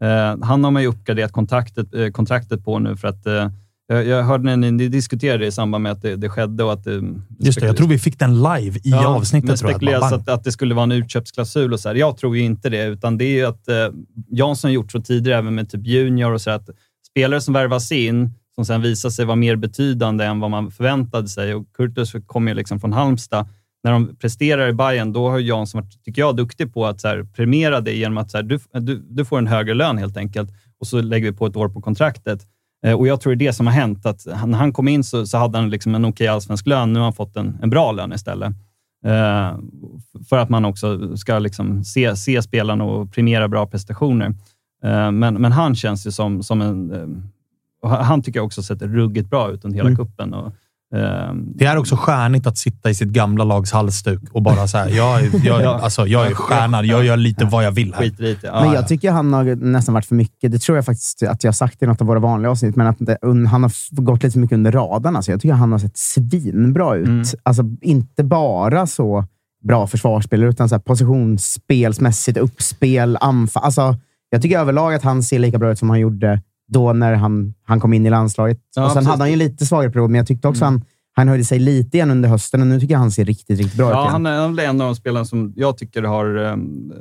eh, 0.04 0.38
han 0.42 0.64
har 0.64 0.72
man 0.72 0.82
ju 0.82 0.88
uppgraderat 0.88 1.32
kontraktet, 1.32 1.94
eh, 1.96 2.08
kontraktet 2.10 2.66
på 2.66 2.80
nu 2.80 2.96
för 2.98 3.08
att 3.08 3.26
eh, 3.26 3.50
jag, 3.92 4.24
hörde 4.24 4.44
när 4.44 4.58
ni, 4.58 4.72
ni 4.72 4.88
diskuterade 4.88 5.46
i 5.46 5.52
samband 5.52 5.82
med 5.84 5.92
att 5.92 6.02
det, 6.02 6.16
det 6.16 6.30
skedde 6.30 6.64
och 6.64 6.74
att 6.74 6.84
det... 6.84 7.02
Just 7.40 7.60
det, 7.60 7.66
jag 7.66 7.78
tror 7.78 7.88
vi 7.88 8.00
fick 8.00 8.20
den 8.20 8.36
live 8.38 8.78
i 8.84 8.90
Ja, 8.90 9.08
avsnittet. 9.08 9.50
Jag. 9.50 9.60
spekuleras 9.60 10.14
att, 10.14 10.30
att 10.30 10.44
det 10.44 10.52
skulle 10.52 10.76
vara 10.76 10.84
en 10.84 10.92
utköpsklausul 10.92 11.74
och 11.74 11.80
så 11.80 11.90
här. 11.90 11.96
Jag 11.96 12.18
tror 12.18 12.38
ju 12.38 12.44
inte 12.44 12.70
det, 12.70 12.84
utan 12.86 13.18
det 13.18 13.26
är 13.26 13.32
ju 13.36 13.46
att 13.46 13.68
eh, 13.68 13.76
Jansson 14.32 14.74
gjort 14.74 14.92
så 14.92 15.02
tidigare, 15.02 15.40
även 15.40 15.56
med 15.56 15.70
typ 15.70 15.88
Junior 15.88 16.34
och 16.34 16.42
så 16.42 16.50
här, 16.50 16.58
att 16.58 16.70
spelare 17.20 17.42
som 17.42 17.54
värvas 17.54 17.92
in, 17.92 18.34
som 18.56 18.66
sen 18.66 18.82
visar 18.82 19.10
sig 19.10 19.26
vara 19.26 19.36
mer 19.36 19.56
betydande 19.56 20.26
än 20.26 20.40
vad 20.40 20.52
man 20.52 20.72
förväntade 20.72 21.28
sig. 21.28 21.56
Och 21.56 21.66
Kurtus 21.74 22.14
kommer 22.26 22.52
ju 22.52 22.56
liksom 22.56 22.80
från 22.80 22.94
Halmstad. 22.94 23.48
När 23.84 23.92
de 23.92 24.16
presterar 24.16 24.68
i 24.68 24.74
Bayern, 24.74 25.14
då 25.14 25.30
har 25.30 25.40
Jansson 25.40 25.82
varit, 25.82 26.04
tycker 26.04 26.22
jag, 26.22 26.36
duktig 26.36 26.74
på 26.74 26.86
att 26.86 27.02
så 27.02 27.08
här, 27.08 27.24
premiera 27.24 27.82
det 27.82 27.94
genom 27.94 28.18
att 28.18 28.32
så 28.32 28.38
här, 28.38 28.44
du, 28.44 28.60
du, 28.74 29.06
du 29.10 29.26
får 29.26 29.38
en 29.38 29.48
högre 29.48 29.74
lön 29.74 29.98
helt 29.98 30.18
enkelt 30.18 30.50
och 30.80 30.88
så 30.88 31.02
lägger 31.02 31.32
vi 31.32 31.38
på 31.38 31.46
ett 31.46 31.56
år 31.56 31.70
på 31.70 31.82
kontraktet. 31.82 32.48
Eh, 32.86 32.94
och 32.94 33.08
Jag 33.08 33.22
tror 33.22 33.36
det 33.36 33.46
är 33.46 33.48
det 33.48 33.54
som 33.54 33.68
har 33.68 33.74
hänt. 33.74 34.06
Att 34.06 34.26
när 34.26 34.58
han 34.58 34.74
kom 34.74 34.88
in 34.88 35.04
så, 35.04 35.26
så 35.26 35.38
hade 35.38 35.58
han 35.58 35.70
liksom 35.70 35.96
en 35.96 36.06
okej 36.06 36.28
allsvensk 36.28 36.68
lön. 36.68 36.94
Nu 36.94 37.00
har 37.00 37.04
han 37.04 37.14
fått 37.14 37.38
en, 37.38 37.58
en 37.62 37.70
bra 37.70 37.92
lön 37.92 38.14
istället. 38.14 38.50
Eh, 39.06 39.58
för 40.30 40.38
att 40.38 40.50
man 40.50 40.66
också 40.66 41.18
ska 41.18 41.40
liksom 41.40 41.84
se, 41.84 42.16
se 42.16 42.42
spelarna 42.42 42.84
och 42.84 43.14
premiera 43.14 43.48
bra 43.48 43.68
prestationer. 43.68 44.34
Eh, 44.84 45.12
men, 45.12 45.34
men 45.34 45.52
han 45.52 45.76
känns 45.76 46.08
ju 46.08 46.12
som, 46.12 46.44
som 46.44 46.62
en... 46.62 46.92
Eh, 46.92 47.08
och 47.82 47.90
han 47.90 48.22
tycker 48.22 48.40
jag 48.40 48.46
också 48.46 48.64
sett 48.64 48.82
ruggigt 48.82 49.30
bra 49.30 49.52
ut 49.52 49.66
under 49.66 49.76
hela 49.78 49.90
Mm. 49.90 49.98
kuppen. 49.98 50.34
Och, 50.34 50.46
eh, 50.98 51.34
Det 51.56 51.66
är 51.66 51.78
också 51.78 51.96
stjärnigt 51.96 52.48
att 52.48 52.58
sitta 52.58 52.90
i 52.90 52.94
sitt 52.96 53.10
gamla 53.10 53.44
lags 53.44 53.72
halsduk 53.72 54.22
och 54.32 54.42
bara 54.42 54.68
så 54.68 54.78
här, 54.78 54.90
jag, 54.90 55.20
är- 55.22 55.46
jag, 55.46 55.60
är- 55.60 55.64
Ja. 55.64 55.80
alltså, 55.84 56.08
jag 56.08 56.28
är 56.28 56.34
stjärnan. 56.34 56.88
Jag 56.88 57.06
gör 57.06 57.18
lite 57.18 57.46
vad 57.46 57.64
jag 57.66 57.72
vill 57.72 57.94
här. 57.94 58.12
det. 58.18 58.44
Ja, 58.44 58.52
Men 58.54 58.64
ja. 58.70 58.74
jag 58.76 58.88
tycker 58.88 59.12
han 59.12 59.34
har 59.34 59.56
nästan 59.56 59.94
varit 59.94 60.06
för 60.06 60.16
mycket. 60.16 60.52
Det 60.52 60.60
tror 60.60 60.78
jag 60.78 60.86
faktiskt 60.86 61.24
att 61.24 61.44
jag 61.44 61.48
har 61.48 61.54
sagt 61.54 61.84
i 61.84 61.86
något 61.86 62.02
av 62.02 62.08
våra 62.08 62.20
vanliga 62.20 62.52
avsnitt, 62.52 62.76
men 62.76 62.88
att 62.88 62.98
det, 63.00 63.18
han 63.22 63.64
har 63.64 64.02
gått 64.02 64.24
lite 64.24 64.34
för 64.34 64.40
mycket 64.40 64.56
under 64.56 64.72
radarn. 64.72 65.16
Alltså 65.16 65.32
jag 65.32 65.42
tycker 65.42 65.54
han 65.54 65.72
har 65.72 65.80
sett 65.80 65.98
svinbra 65.98 66.96
ut. 66.96 67.08
Mm. 67.08 67.24
Alltså 67.44 67.64
inte 67.82 68.24
bara 68.24 68.88
så 68.88 69.26
bra 69.64 69.88
försvarsspelare, 69.88 70.50
utan 70.50 70.70
så 70.70 70.76
här 70.76 70.80
positionsspelsmässigt, 70.82 72.38
uppspel, 72.38 73.18
anfall. 73.22 73.64
Alltså, 73.64 73.96
jag 74.30 74.42
tycker 74.42 74.60
överlag 74.60 74.94
att 74.94 75.04
han 75.04 75.24
ser 75.24 75.40
lika 75.40 75.58
bra 75.58 75.72
ut 75.72 75.80
som 75.80 75.90
han 75.90 76.00
gjorde 76.00 76.42
då 76.68 76.94
när 76.94 77.14
han, 77.14 77.54
han 77.64 77.80
kom 77.80 77.94
in 77.94 78.06
i 78.06 78.10
landslaget. 78.10 78.58
Ja, 78.76 78.86
och 78.86 78.92
sen 78.92 78.96
precis. 78.96 79.10
hade 79.10 79.24
han 79.24 79.30
ju 79.32 79.36
lite 79.36 79.66
svagare 79.66 79.92
period, 79.92 80.10
men 80.10 80.18
jag 80.18 80.28
tyckte 80.28 80.48
också 80.48 80.64
Mm. 80.66 80.74
han, 80.74 80.86
han 81.14 81.28
höjde 81.28 81.44
sig 81.44 81.60
lite 81.60 81.98
igen 81.98 82.12
under 82.12 82.30
hösten 82.30 82.62
och 82.62 82.68
nu 82.68 82.80
tycker 82.80 82.94
jag 82.94 83.00
han 83.00 83.12
ser 83.12 83.26
riktigt, 83.26 83.58
riktigt 83.60 83.78
bra 83.78 83.88
ut 83.90 83.94
Ja, 83.96 84.02
igen. 84.02 84.12
han 84.12 84.26
är 84.26 84.42
han 84.42 84.60
är 84.60 84.64
en 84.64 84.82
av 84.82 84.88
de 84.88 84.96
spelarna 84.96 85.26
som 85.26 85.54
jag 85.56 85.78
tycker 85.78 86.04
har 86.04 86.38
um, 86.38 86.92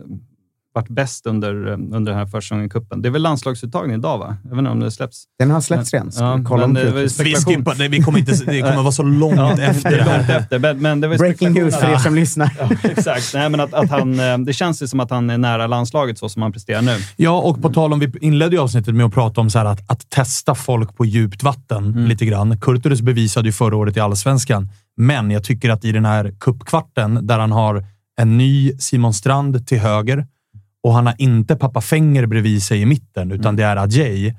varit 0.75 0.89
bäst 0.89 1.27
under, 1.27 1.67
um, 1.67 1.93
under 1.95 2.13
den 2.13 2.19
här 2.19 2.27
försäsongen 2.27 2.67
i 2.67 2.69
cupen. 2.69 3.03
Det 3.03 3.09
är 3.09 3.11
väl 3.11 3.23
landslagsuttagning 3.23 3.97
idag, 3.97 4.19
va? 4.19 4.37
Jag 4.43 4.51
vet 4.51 4.59
inte 4.59 4.71
om 4.71 4.81
det 4.81 4.91
släpps. 4.91 5.25
Den 5.39 5.51
har 5.51 5.61
släppts 5.61 5.93
redan. 5.93 6.11
Ja, 6.19 6.41
kolla 6.49 6.65
om 6.65 6.73
men 6.73 6.85
det 6.85 7.23
Vi 7.23 7.35
skippar, 7.35 7.75
det, 7.75 7.89
vi 7.89 8.03
kommer 8.03 8.19
inte, 8.19 8.33
det 8.45 8.61
kommer 8.61 8.77
vara 8.83 8.93
så 8.93 9.03
långt 9.03 9.37
Ja, 9.37 9.59
efter 9.61 9.91
det 9.91 9.97
långt 9.97 10.09
här. 10.09 10.39
efter. 10.39 10.59
Men, 10.59 10.79
men 10.79 11.01
det 11.01 11.09
var 11.09 11.19
Breaking 11.19 11.53
news 11.53 11.77
för 11.77 11.93
er 11.93 11.97
som 11.97 12.15
lyssnar. 12.15 12.51
Ja, 12.59 12.71
exakt. 12.91 13.35
Nej, 13.35 13.49
men 13.51 13.61
att, 13.61 13.75
att 13.75 13.91
han, 13.91 14.21
eh, 14.21 14.39
det 14.39 14.53
känns 14.53 14.83
ju 14.83 14.87
som 14.87 15.01
att 15.01 15.11
han 15.11 15.31
är 15.31 15.39
nära 15.39 15.67
landslaget 15.67 16.19
så 16.19 16.29
som 16.29 16.43
han 16.43 16.53
presterar 16.53 16.83
nu. 16.83 16.97
Ja, 17.17 17.39
och 17.41 17.63
på 17.63 17.69
tal 17.69 17.93
om, 17.93 17.99
vi 18.01 18.13
inledde 18.21 18.57
ju 18.57 18.63
avsnittet 18.63 18.95
med 18.95 19.07
att 19.07 19.15
prata 19.15 19.41
om 19.41 19.51
så 19.51 19.59
här 19.59 19.67
att, 19.67 19.91
att 19.91 20.11
testa 20.11 20.55
folk 20.55 20.97
på 20.97 21.05
djupt 21.05 21.43
vatten 21.43 21.85
Mm. 21.87 22.05
lite 22.05 22.25
grann. 22.27 22.61
Kurtulus 22.61 23.01
bevisade 23.01 23.49
ju 23.49 23.53
förra 23.53 23.77
året 23.77 23.97
i 23.97 24.01
Allsvenskan, 24.01 24.69
men 24.97 25.31
jag 25.31 25.45
tycker 25.45 25.71
att 25.71 25.85
i 25.85 25.93
den 25.93 26.05
här 26.05 26.35
kuppkvarten 26.41 27.27
där 27.27 27.39
han 27.39 27.53
har 27.53 27.85
en 28.21 28.39
ny 28.39 28.73
Simon 28.79 29.15
Strand 29.15 29.67
till 29.67 29.79
höger 29.79 30.27
och 30.89 30.95
han 30.95 31.07
har 31.07 31.15
inte 31.19 31.57
pappa 31.57 31.81
Fenger 31.81 32.27
bredvid 32.27 32.63
sig 32.63 32.81
i 32.81 32.87
mitten, 32.87 33.23
Mm. 33.23 33.41
utan 33.41 33.57
det 33.57 33.65
är 33.65 33.77
Adjei. 33.77 34.35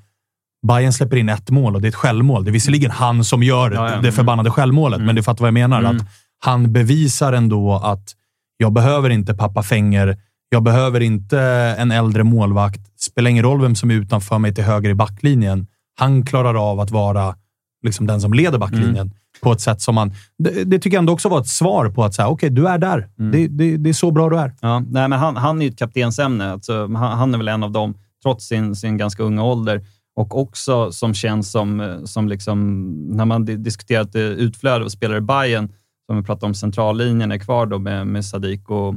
Bayern 0.67 0.93
släpper 0.93 1.17
in 1.17 1.29
ett 1.29 1.49
mål 1.49 1.75
och 1.75 1.81
det 1.81 1.87
är 1.87 1.89
ett 1.89 1.95
självmål. 1.95 2.43
Det 2.43 2.49
är 2.49 2.53
visserligen 2.53 2.91
han 2.91 3.23
som 3.23 3.43
gör 3.43 3.71
Ja, 3.71 3.91
ja. 3.91 4.01
det 4.01 4.11
förbannade 4.11 4.49
självmålet, 4.51 4.97
Mm. 4.97 5.05
men 5.05 5.15
du 5.15 5.23
fattar 5.23 5.39
vad 5.41 5.47
jag 5.47 5.53
menar. 5.53 5.79
Mm. 5.79 5.95
Att 5.97 6.03
han 6.39 6.73
bevisar 6.73 7.33
ändå 7.33 7.73
att 7.75 8.13
jag 8.57 8.73
behöver 8.73 9.09
inte 9.09 9.33
pappa 9.33 9.63
Fenger. 9.63 10.17
Jag 10.49 10.63
behöver 10.63 10.99
inte 10.99 11.39
en 11.79 11.91
äldre 11.91 12.23
målvakt. 12.23 12.79
Spelar 13.01 13.29
ingen 13.31 13.43
roll 13.43 13.61
vem 13.61 13.75
som 13.75 13.91
är 13.91 13.95
utanför 13.95 14.37
mig 14.39 14.55
till 14.55 14.63
höger 14.63 14.89
i 14.89 14.93
backlinjen. 14.95 15.67
Han 15.99 16.25
klarar 16.25 16.71
av 16.71 16.79
att 16.79 16.91
vara 16.91 17.35
liksom 17.83 18.07
den 18.07 18.21
som 18.21 18.33
leder 18.33 18.57
backlinjen 18.57 18.95
Mm. 18.97 19.13
på 19.41 19.51
ett 19.51 19.61
sätt 19.61 19.81
som 19.81 19.95
man... 19.95 20.13
Det, 20.37 20.63
det 20.63 20.79
tycker 20.79 20.95
jag 20.97 21.01
ändå 21.01 21.13
också 21.13 21.29
var 21.29 21.39
ett 21.39 21.47
svar 21.47 21.89
på 21.89 22.03
att 22.03 22.13
säga, 22.13 22.27
okej, 22.27 22.49
du 22.49 22.67
är 22.67 22.77
där. 22.77 23.07
Mm. 23.19 23.31
Det, 23.31 23.47
det, 23.47 23.77
det 23.77 23.89
är 23.89 23.93
så 23.93 24.11
bra 24.11 24.29
du 24.29 24.37
är. 24.39 24.53
Ja, 24.61 24.79
nej, 24.79 25.07
men 25.07 25.19
han, 25.19 25.35
han 25.35 25.61
är 25.61 25.65
ju 25.65 25.71
ett 25.71 25.79
kaptensämne. 25.79 26.51
Alltså, 26.51 26.81
han, 26.81 27.17
han 27.17 27.33
är 27.33 27.37
väl 27.37 27.47
en 27.47 27.63
av 27.63 27.71
dem, 27.71 27.93
trots 28.23 28.45
sin, 28.47 28.75
sin 28.75 28.97
ganska 28.97 29.23
unga 29.23 29.43
ålder. 29.43 29.85
Och 30.15 30.41
också 30.41 30.91
som 30.91 31.13
känns 31.13 31.51
som, 31.51 32.01
som 32.05 32.27
liksom, 32.27 32.85
när 33.17 33.25
man 33.25 33.45
di- 33.45 33.55
diskuterat 33.55 34.15
utflöde 34.15 34.85
av 34.85 34.89
spelare 34.89 35.17
i 35.17 35.21
Bayern 35.21 35.69
som 36.05 36.17
vi 36.17 36.23
pratade 36.23 36.45
om 36.45 36.53
centrallinjen, 36.55 37.31
är 37.31 37.37
kvar 37.37 37.65
då 37.65 37.79
med, 37.79 38.07
med 38.07 38.25
Sadik 38.25 38.69
och 38.69 38.95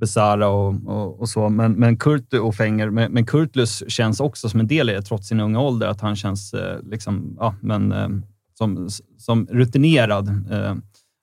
Besara 0.00 0.48
och, 0.48 0.74
och, 0.86 1.20
och 1.20 1.28
så. 1.28 1.48
Men, 1.48 1.72
men 1.72 1.96
Kurt 1.96 2.34
och 2.34 2.54
Fenger, 2.54 2.90
men, 2.90 3.12
men 3.12 3.26
Kurtlus 3.26 3.82
känns 3.88 4.20
också 4.20 4.48
som 4.48 4.60
en 4.60 4.66
del 4.66 4.90
i 4.90 4.92
det, 4.92 5.02
trots 5.02 5.28
sin 5.28 5.40
unga 5.40 5.60
ålder. 5.60 5.86
Att 5.86 6.00
han 6.00 6.16
känns 6.16 6.54
eh, 6.54 6.76
liksom, 6.90 7.36
ja, 7.40 7.54
men, 7.60 7.92
eh, 7.92 8.08
som, 8.58 8.88
som 9.18 9.46
rutinerad 9.50 10.28
eh, 10.28 10.74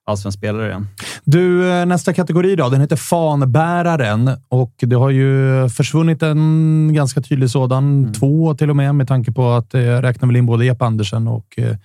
allsvensk 0.06 0.38
spelare 0.38 0.68
igen. 0.68 0.86
Du, 1.24 1.70
eh, 1.70 1.86
nästa 1.86 2.12
kategori 2.12 2.56
då. 2.56 2.68
Den 2.68 2.80
heter 2.80 2.96
fanbäraren 2.96 4.30
och 4.48 4.74
det 4.78 4.96
har 4.96 5.10
ju 5.10 5.68
försvunnit 5.68 6.22
en 6.22 6.90
ganska 6.94 7.20
tydlig 7.20 7.50
sådan. 7.50 7.98
Mm. 7.98 8.12
Två 8.12 8.54
till 8.54 8.70
och 8.70 8.76
med, 8.76 8.94
med 8.94 9.08
tanke 9.08 9.32
på 9.32 9.50
att 9.50 9.74
eh, 9.74 9.80
jag 9.82 10.04
räknar 10.04 10.26
väl 10.26 10.36
in 10.36 10.46
både 10.46 10.64
Jeppe 10.64 10.84
Andersen 10.84 11.28
och 11.28 11.58
eh, 11.58 11.76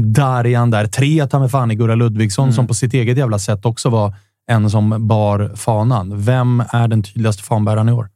Darian 0.00 0.70
där. 0.70 0.86
Tre 0.86 1.26
ta 1.26 1.38
mig 1.38 1.48
fan 1.48 1.70
i 1.70 1.74
Gurra 1.74 1.94
Ludvigsson 1.94 2.44
Mm. 2.44 2.54
som 2.54 2.66
på 2.66 2.74
sitt 2.74 2.94
eget 2.94 3.18
jävla 3.18 3.38
sätt 3.38 3.66
också 3.66 3.88
var 3.88 4.14
en 4.50 4.70
som 4.70 5.08
bar 5.08 5.52
fanan. 5.56 6.20
Vem 6.22 6.62
är 6.72 6.88
den 6.88 7.02
tydligaste 7.02 7.42
fanbäraren 7.42 7.88
i 7.88 7.92
år? 7.92 8.08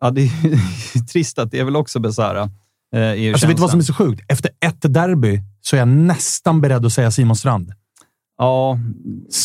Ja, 0.00 0.10
det 0.10 0.20
är 0.22 1.06
trist 1.12 1.38
att 1.38 1.50
det 1.50 1.58
är 1.60 1.64
väl 1.64 1.76
också 1.76 2.00
Besara. 2.00 2.50
Eh, 2.96 3.32
Alltså, 3.32 3.46
vet 3.46 3.56
du 3.56 3.60
vad 3.60 3.70
som 3.70 3.78
är 3.80 3.84
så 3.84 3.94
sjukt? 3.94 4.22
Efter 4.28 4.50
ett 4.66 4.94
derby 4.94 5.40
så 5.60 5.76
är 5.76 5.78
jag 5.78 5.88
nästan 5.88 6.60
beredd 6.60 6.86
att 6.86 6.92
säga 6.92 7.10
Simon 7.10 7.36
Strand. 7.36 7.72
Ja, 8.38 8.78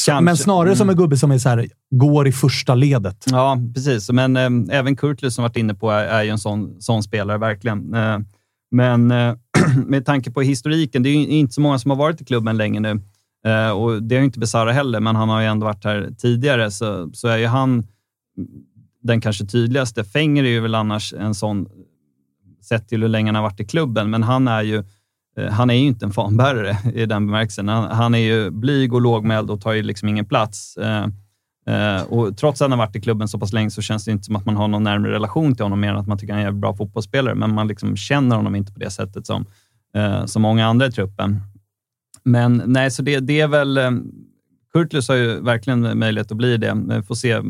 kanske. 0.06 0.22
Men 0.22 0.38
snarare 0.38 0.76
som 0.76 0.90
en 0.90 0.94
Mm. 0.94 1.04
gubbe 1.04 1.18
som 1.18 1.32
är 1.32 1.38
så 1.38 1.50
här, 1.50 1.68
går 1.96 2.28
i 2.28 2.32
första 2.32 2.76
ledet. 2.76 3.26
Ja, 3.32 3.58
precis. 3.74 4.12
Men 4.12 4.38
eh, 4.38 4.78
även 4.78 4.96
Kurtlus 4.96 5.36
som 5.36 5.42
varit 5.44 5.58
inne 5.58 5.74
på 5.74 5.92
är, 5.92 6.04
är 6.06 6.24
ju 6.24 6.30
en 6.30 6.38
sån, 6.40 6.82
sån 6.82 7.04
spelare, 7.04 7.38
verkligen. 7.38 7.94
Eh, 7.94 8.18
men 8.72 9.12
eh, 9.12 9.36
med 9.86 10.06
tanke 10.06 10.32
på 10.32 10.42
historiken, 10.42 11.04
det 11.04 11.10
är 11.10 11.14
ju 11.14 11.28
inte 11.28 11.54
så 11.54 11.62
många 11.62 11.80
som 11.80 11.92
har 11.92 11.98
varit 11.98 12.22
i 12.22 12.26
klubben 12.26 12.58
länge 12.58 12.80
nu. 12.80 13.02
Eh, 13.46 13.70
och 13.70 14.04
Det 14.04 14.16
har 14.16 14.20
ju 14.20 14.26
inte 14.26 14.40
Besara 14.40 14.72
heller, 14.72 15.00
men 15.00 15.16
han 15.16 15.30
har 15.30 15.42
ju 15.42 15.48
ändå 15.48 15.66
varit 15.66 15.84
här 15.84 16.10
tidigare, 16.18 16.72
så, 16.72 17.10
så 17.14 17.28
är 17.28 17.38
ju 17.38 17.46
han 17.46 17.88
den 19.02 19.22
kanske 19.22 19.46
tydligaste. 19.46 20.04
Fenger 20.04 20.44
är 20.44 20.50
ju 20.50 20.60
väl 20.60 20.76
annars 20.76 21.14
en 21.14 21.36
sån, 21.36 21.68
sett 22.62 22.88
till 22.88 23.02
hur 23.02 23.10
länge 23.10 23.28
han 23.28 23.36
har 23.36 23.42
varit 23.42 23.60
i 23.60 23.66
klubben, 23.66 24.10
men 24.10 24.24
han 24.24 24.48
är 24.48 24.62
ju 24.62 24.84
eh, 25.38 25.52
han 25.52 25.70
är 25.70 25.74
ju 25.74 25.88
inte 25.88 26.06
en 26.06 26.12
fanbärare 26.12 26.78
i 26.94 27.06
den 27.06 27.26
bemärkelsen. 27.26 27.68
Han, 27.68 27.92
han 27.92 28.16
är 28.16 28.20
ju 28.20 28.50
blyg 28.50 28.94
och 28.94 29.02
lågmäld 29.02 29.50
och 29.50 29.62
tar 29.62 29.74
ju 29.74 29.84
liksom 29.84 30.10
ingen 30.10 30.26
plats. 30.26 30.78
Eh, 30.78 31.08
eh, 31.68 32.04
och 32.04 32.38
trots 32.38 32.62
att 32.62 32.66
han 32.66 32.80
har 32.80 32.86
varit 32.88 32.96
i 32.96 33.02
klubben 33.02 33.28
så 33.28 33.40
pass 33.40 33.54
länge 33.54 33.72
så 33.72 33.82
känns 33.82 34.06
det 34.06 34.12
inte 34.12 34.24
som 34.24 34.36
att 34.36 34.46
man 34.46 34.56
har 34.56 34.68
någon 34.68 34.84
närmare 34.84 35.12
relation 35.12 35.56
till 35.56 35.66
honom 35.66 35.80
mer 35.80 35.90
än 35.90 35.98
att 35.98 36.08
man 36.08 36.18
tycker 36.18 36.34
han 36.34 36.40
är 36.40 36.44
en 36.44 36.48
jävligt 36.48 36.62
bra 36.62 36.76
fotbollsspelare. 36.76 37.36
Men 37.36 37.54
man 37.54 37.68
liksom 37.68 37.96
känner 37.98 38.36
honom 38.36 38.56
inte 38.56 38.74
på 38.74 38.80
det 38.80 38.92
sättet 38.92 39.28
som, 39.28 39.46
eh, 39.96 40.26
som 40.26 40.42
många 40.42 40.68
andra 40.68 40.86
i 40.86 40.92
truppen. 40.92 41.42
Men 42.30 42.64
nej, 42.66 42.92
så 42.92 43.02
det, 43.02 43.20
det 43.20 43.40
är 43.40 43.48
väl... 43.48 43.78
Eh, 43.78 43.92
Kurtlus 44.74 45.08
har 45.08 45.16
ju 45.16 45.40
verkligen 45.42 46.00
möjlighet 46.00 46.32
att 46.32 46.38
bli 46.38 46.58
det. 46.58 46.84
Vi 46.88 47.04
får 47.04 47.16
se. 47.16 47.42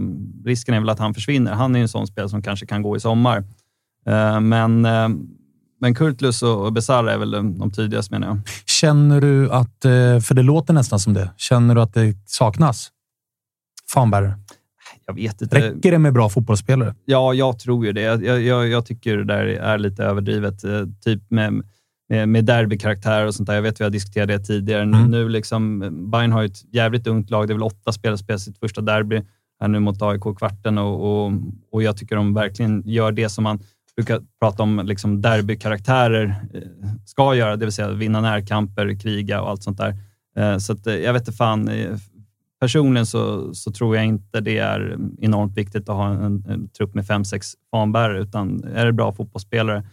Risken 0.45 0.75
är 0.75 0.79
väl 0.79 0.89
att 0.89 0.99
han 0.99 1.13
försvinner. 1.13 1.51
Han 1.51 1.75
är 1.75 1.79
ju 1.79 1.81
en 1.81 1.89
sån 1.89 2.07
spelare 2.07 2.29
som 2.29 2.41
kanske 2.41 2.65
kan 2.65 2.81
gå 2.81 2.97
i 2.97 2.99
sommar. 2.99 3.43
Eh, 4.05 4.39
men, 4.39 4.85
eh, 4.85 5.09
men 5.81 5.95
Kurtlus 5.95 6.43
och 6.43 6.73
Besara 6.73 7.13
är 7.13 7.17
väl 7.17 7.31
de, 7.31 7.71
tidigaste 7.71 8.13
menar 8.13 8.27
jag. 8.27 8.39
Känner 8.65 9.21
du 9.21 9.51
att, 9.51 9.77
för 10.25 10.33
det 10.33 10.43
låter 10.43 10.73
nästan 10.73 10.99
som 10.99 11.13
det, 11.13 11.31
känner 11.37 11.75
du 11.75 11.81
att 11.81 11.93
det 11.93 12.15
saknas 12.25 12.91
fanbärare? 13.93 14.33
Jag 15.05 15.13
vet 15.13 15.41
inte. 15.41 15.57
Räcker 15.57 15.91
det 15.91 15.99
med 15.99 16.13
bra 16.13 16.29
fotbollsspelare? 16.29 16.95
Ja, 17.05 17.33
jag 17.33 17.59
tror 17.59 17.85
ju 17.85 17.91
det. 17.91 18.01
Jag, 18.01 18.41
jag, 18.41 18.67
jag 18.67 18.85
tycker 18.85 19.17
det 19.17 19.23
där 19.23 19.45
är 19.45 19.77
lite 19.77 20.03
överdrivet. 20.03 20.61
Typ 21.03 21.31
med 21.31 21.63
med, 22.09 22.29
med 22.29 22.45
derbykaraktär 22.45 23.25
och 23.25 23.35
sånt 23.35 23.47
där. 23.47 23.55
Jag 23.55 23.61
vet 23.61 23.73
att 23.73 23.79
vi 23.79 23.83
har 23.83 23.91
diskuterat 23.91 24.27
det 24.27 24.39
tidigare. 24.39 24.81
Mm. 24.81 25.11
Nu 25.11 25.29
liksom, 25.29 25.79
Bayern 26.11 26.31
har 26.31 26.41
ju 26.41 26.45
ett 26.47 26.73
jävligt 26.73 27.07
ungt 27.07 27.29
lag. 27.29 27.47
Det 27.47 27.51
är 27.51 27.55
väl 27.55 27.63
åtta 27.63 27.91
spelare 27.91 28.17
som 28.17 28.23
spelar 28.23 28.37
sitt 28.37 28.59
första 28.59 28.81
derby 28.81 29.21
här 29.61 29.67
nu 29.67 29.79
mot 29.79 30.01
AIK 30.01 30.25
i 30.25 30.35
kvarten 30.37 30.77
och, 30.77 31.25
och, 31.25 31.31
och 31.71 31.83
jag 31.83 31.97
tycker 31.97 32.15
de 32.15 32.33
verkligen 32.33 32.83
gör 32.85 33.11
det 33.11 33.29
som 33.29 33.43
man 33.43 33.59
brukar 33.95 34.21
prata 34.41 34.63
om 34.63 34.81
liksom 34.85 35.21
derbykaraktärer 35.21 36.35
eh, 36.53 36.61
ska 37.05 37.35
göra, 37.35 37.55
det 37.55 37.65
vill 37.65 37.73
säga 37.73 37.91
vinna 37.91 38.21
närkamper, 38.21 38.99
kriga 38.99 39.41
och 39.41 39.49
allt 39.49 39.63
sånt 39.63 39.77
där. 39.77 39.95
Eh, 40.37 40.57
så 40.57 40.73
att, 40.73 40.87
eh, 40.87 40.95
jag 40.95 41.13
vet 41.13 41.21
inte 41.21 41.31
fan. 41.31 41.67
eh, 41.67 41.97
Personligen 42.61 43.05
så, 43.05 43.53
så 43.53 43.71
tror 43.71 43.95
jag 43.95 44.05
inte 44.05 44.41
det 44.41 44.57
är 44.57 44.97
enormt 45.21 45.57
viktigt 45.57 45.89
att 45.89 45.95
ha 45.95 46.09
en, 46.13 46.43
en 46.49 46.69
trupp 46.69 46.93
med 46.93 47.05
fem, 47.07 47.25
sex 47.25 47.53
fanbärare, 47.71 48.21
utan 48.21 48.63
är 48.63 48.85
det 48.85 48.93
bra 48.93 49.13
fotbollsspelare 49.13 49.77
eh, 49.77 49.83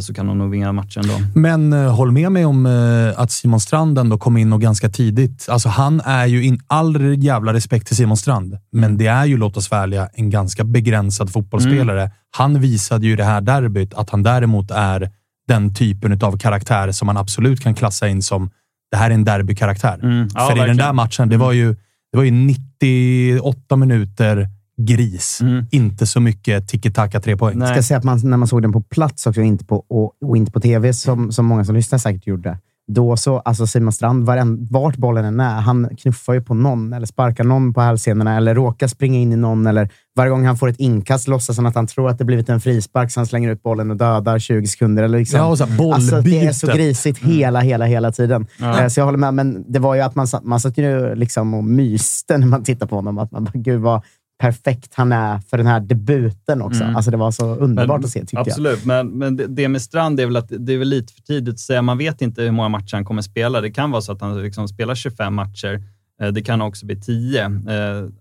så 0.00 0.14
kan 0.14 0.26
de 0.26 0.38
nog 0.38 0.50
vinna 0.50 0.72
matchen 0.72 1.02
då. 1.06 1.40
Men 1.40 1.72
eh, 1.72 1.94
håll 1.94 2.12
med 2.12 2.32
mig 2.32 2.44
om 2.44 2.66
eh, 2.66 3.20
att 3.20 3.30
Simon 3.30 3.60
Strand 3.60 3.98
ändå 3.98 4.18
kom 4.18 4.36
in 4.36 4.52
och 4.52 4.60
ganska 4.60 4.88
tidigt. 4.88 5.46
Alltså, 5.48 5.68
han 5.68 6.00
är 6.00 6.26
ju, 6.26 6.44
in 6.44 6.60
all 6.66 7.24
jävla 7.24 7.52
respekt 7.52 7.86
till 7.86 7.96
Simon 7.96 8.16
Strand, 8.16 8.58
men 8.72 8.98
det 8.98 9.06
är 9.06 9.24
ju, 9.24 9.36
låt 9.36 9.56
oss 9.56 9.72
ärliga, 9.72 10.08
en 10.14 10.30
ganska 10.30 10.64
begränsad 10.64 11.32
fotbollsspelare. 11.32 12.10
Han 12.30 12.60
visade 12.60 13.06
ju 13.06 13.12
i 13.12 13.16
det 13.16 13.24
här 13.24 13.40
derbyt 13.40 13.94
att 13.94 14.10
han 14.10 14.22
däremot 14.22 14.70
är 14.70 15.10
den 15.48 15.74
typen 15.74 16.18
av 16.22 16.38
karaktär 16.38 16.92
som 16.92 17.06
man 17.06 17.16
absolut 17.16 17.60
kan 17.60 17.74
klassa 17.74 18.08
in 18.08 18.22
som 18.22 18.50
det 18.90 18.96
här 18.96 19.10
är 19.10 19.14
en 19.14 19.24
derbykaraktär. 19.24 19.98
Mm. 20.02 20.28
Ja, 20.34 20.40
För 20.40 20.46
i 20.46 20.48
den 20.48 20.58
verkligen. 20.58 20.76
där 20.76 20.92
matchen, 20.92 21.28
det 21.28 21.36
var 21.36 21.52
ju, 21.52 21.74
det 22.12 22.16
var 22.16 22.24
ju 22.24 22.30
98 22.30 23.76
minuter 23.76 24.48
gris. 24.78 25.38
Mm. 25.40 25.66
Inte 25.70 26.06
så 26.06 26.20
mycket 26.20 26.68
tiki-taka 26.68 27.20
tre 27.20 27.36
poäng. 27.36 27.58
Nej. 27.58 27.68
ska 27.74 27.82
säga 27.82 27.98
att 27.98 28.04
man, 28.04 28.20
när 28.24 28.36
man 28.36 28.48
såg 28.48 28.62
den 28.62 28.72
på 28.72 28.80
plats 28.82 29.26
också, 29.26 29.40
och 29.40 29.46
inte 29.46 29.64
på, 29.64 29.76
och, 29.88 30.12
och 30.24 30.36
inte 30.36 30.52
på 30.52 30.60
tv, 30.60 30.92
som, 30.92 31.32
som 31.32 31.46
många 31.46 31.64
som 31.64 31.74
lyssnar 31.74 31.98
säkert 31.98 32.26
gjorde. 32.26 32.58
Då 32.92 33.16
så, 33.16 33.38
alltså 33.38 33.66
Simon 33.66 33.92
Strand, 33.92 34.26
varen, 34.26 34.66
vart 34.70 34.96
bollen 34.96 35.24
än 35.24 35.40
är, 35.40 35.60
han 35.60 35.88
knuffar 35.98 36.34
ju 36.34 36.40
på 36.40 36.54
någon 36.54 36.92
eller 36.92 37.06
sparkar 37.06 37.44
någon 37.44 37.74
på 37.74 37.80
hälsenorna 37.80 38.36
eller 38.36 38.54
råkar 38.54 38.86
springa 38.86 39.18
in 39.18 39.32
i 39.32 39.36
någon. 39.36 39.66
Eller 39.66 39.88
varje 40.16 40.30
gång 40.30 40.44
han 40.44 40.56
får 40.56 40.68
ett 40.68 40.80
inkast 40.80 41.28
låtsas 41.28 41.56
han 41.56 41.66
att 41.66 41.74
han 41.74 41.86
tror 41.86 42.08
att 42.10 42.18
det 42.18 42.24
blivit 42.24 42.48
en 42.48 42.60
frispark, 42.60 43.10
så 43.10 43.20
han 43.20 43.26
slänger 43.26 43.50
ut 43.50 43.62
bollen 43.62 43.90
och 43.90 43.96
dödar 43.96 44.38
20 44.38 44.66
sekunder. 44.66 45.02
Eller 45.02 45.18
liksom. 45.18 45.40
Ja, 45.40 45.46
och 45.46 45.58
så 45.58 45.64
här, 45.66 45.92
alltså, 45.94 46.20
det 46.20 46.46
är 46.46 46.52
så 46.52 46.66
grisigt 46.66 47.18
hela, 47.18 47.60
hela, 47.60 47.84
hela 47.84 48.12
tiden. 48.12 48.46
Ja. 48.60 48.80
Eh, 48.82 48.88
Så 48.88 49.00
jag 49.00 49.04
håller 49.04 49.18
med, 49.18 49.34
men 49.34 49.72
det 49.72 49.78
var 49.78 49.94
ju 49.94 50.00
att 50.00 50.14
man, 50.14 50.26
satt- 50.26 50.44
man 50.44 50.60
satt 50.60 50.78
ju 50.78 51.14
liksom 51.14 51.54
och 51.54 51.64
myste 51.64 52.38
när 52.38 52.46
man 52.46 52.64
tittade 52.64 52.88
på 52.88 52.96
honom. 52.96 53.18
Att 53.18 53.32
man 53.32 53.44
bara, 53.44 53.50
gud 53.54 53.80
vad 53.80 54.02
perfekt 54.38 54.94
han 54.94 55.12
är 55.12 55.38
för 55.40 55.56
den 55.56 55.66
här 55.66 55.80
debuten 55.80 56.62
också. 56.62 56.82
Mm. 56.84 56.96
Alltså, 56.96 57.10
det 57.10 57.16
var 57.16 57.30
så 57.30 57.54
underbart 57.54 57.98
Men- 58.00 58.04
att 58.04 58.10
se, 58.10 58.20
tycker 58.20 58.36
jag. 58.36 58.48
Absolut, 58.48 58.84
men, 58.84 59.08
men 59.08 59.36
det, 59.36 59.46
det 59.46 59.68
med 59.68 59.82
Strand 59.82 60.20
är 60.20 60.26
väl 60.26 60.36
att 60.36 60.48
det 60.58 60.72
är 60.72 60.78
väl 60.78 60.88
lite 60.88 61.12
för 61.12 61.22
tidigt 61.22 61.54
att 61.54 61.60
säga. 61.60 61.82
Man 61.82 61.98
vet 61.98 62.22
inte 62.22 62.42
hur 62.42 62.50
många 62.50 62.68
matcher 62.68 62.94
han 62.94 63.04
kommer 63.04 63.22
spela. 63.22 63.60
Det 63.60 63.70
kan 63.70 63.90
vara 63.90 64.02
så 64.02 64.12
att 64.12 64.20
han 64.20 64.42
liksom 64.42 64.68
spelar 64.68 64.94
25 64.94 65.34
matcher. 65.34 65.82
Eh, 66.22 66.28
Det 66.28 66.42
kan 66.42 66.62
också 66.62 66.86
bli 66.86 66.96
10. 67.00 67.44
Eh, 67.44 67.50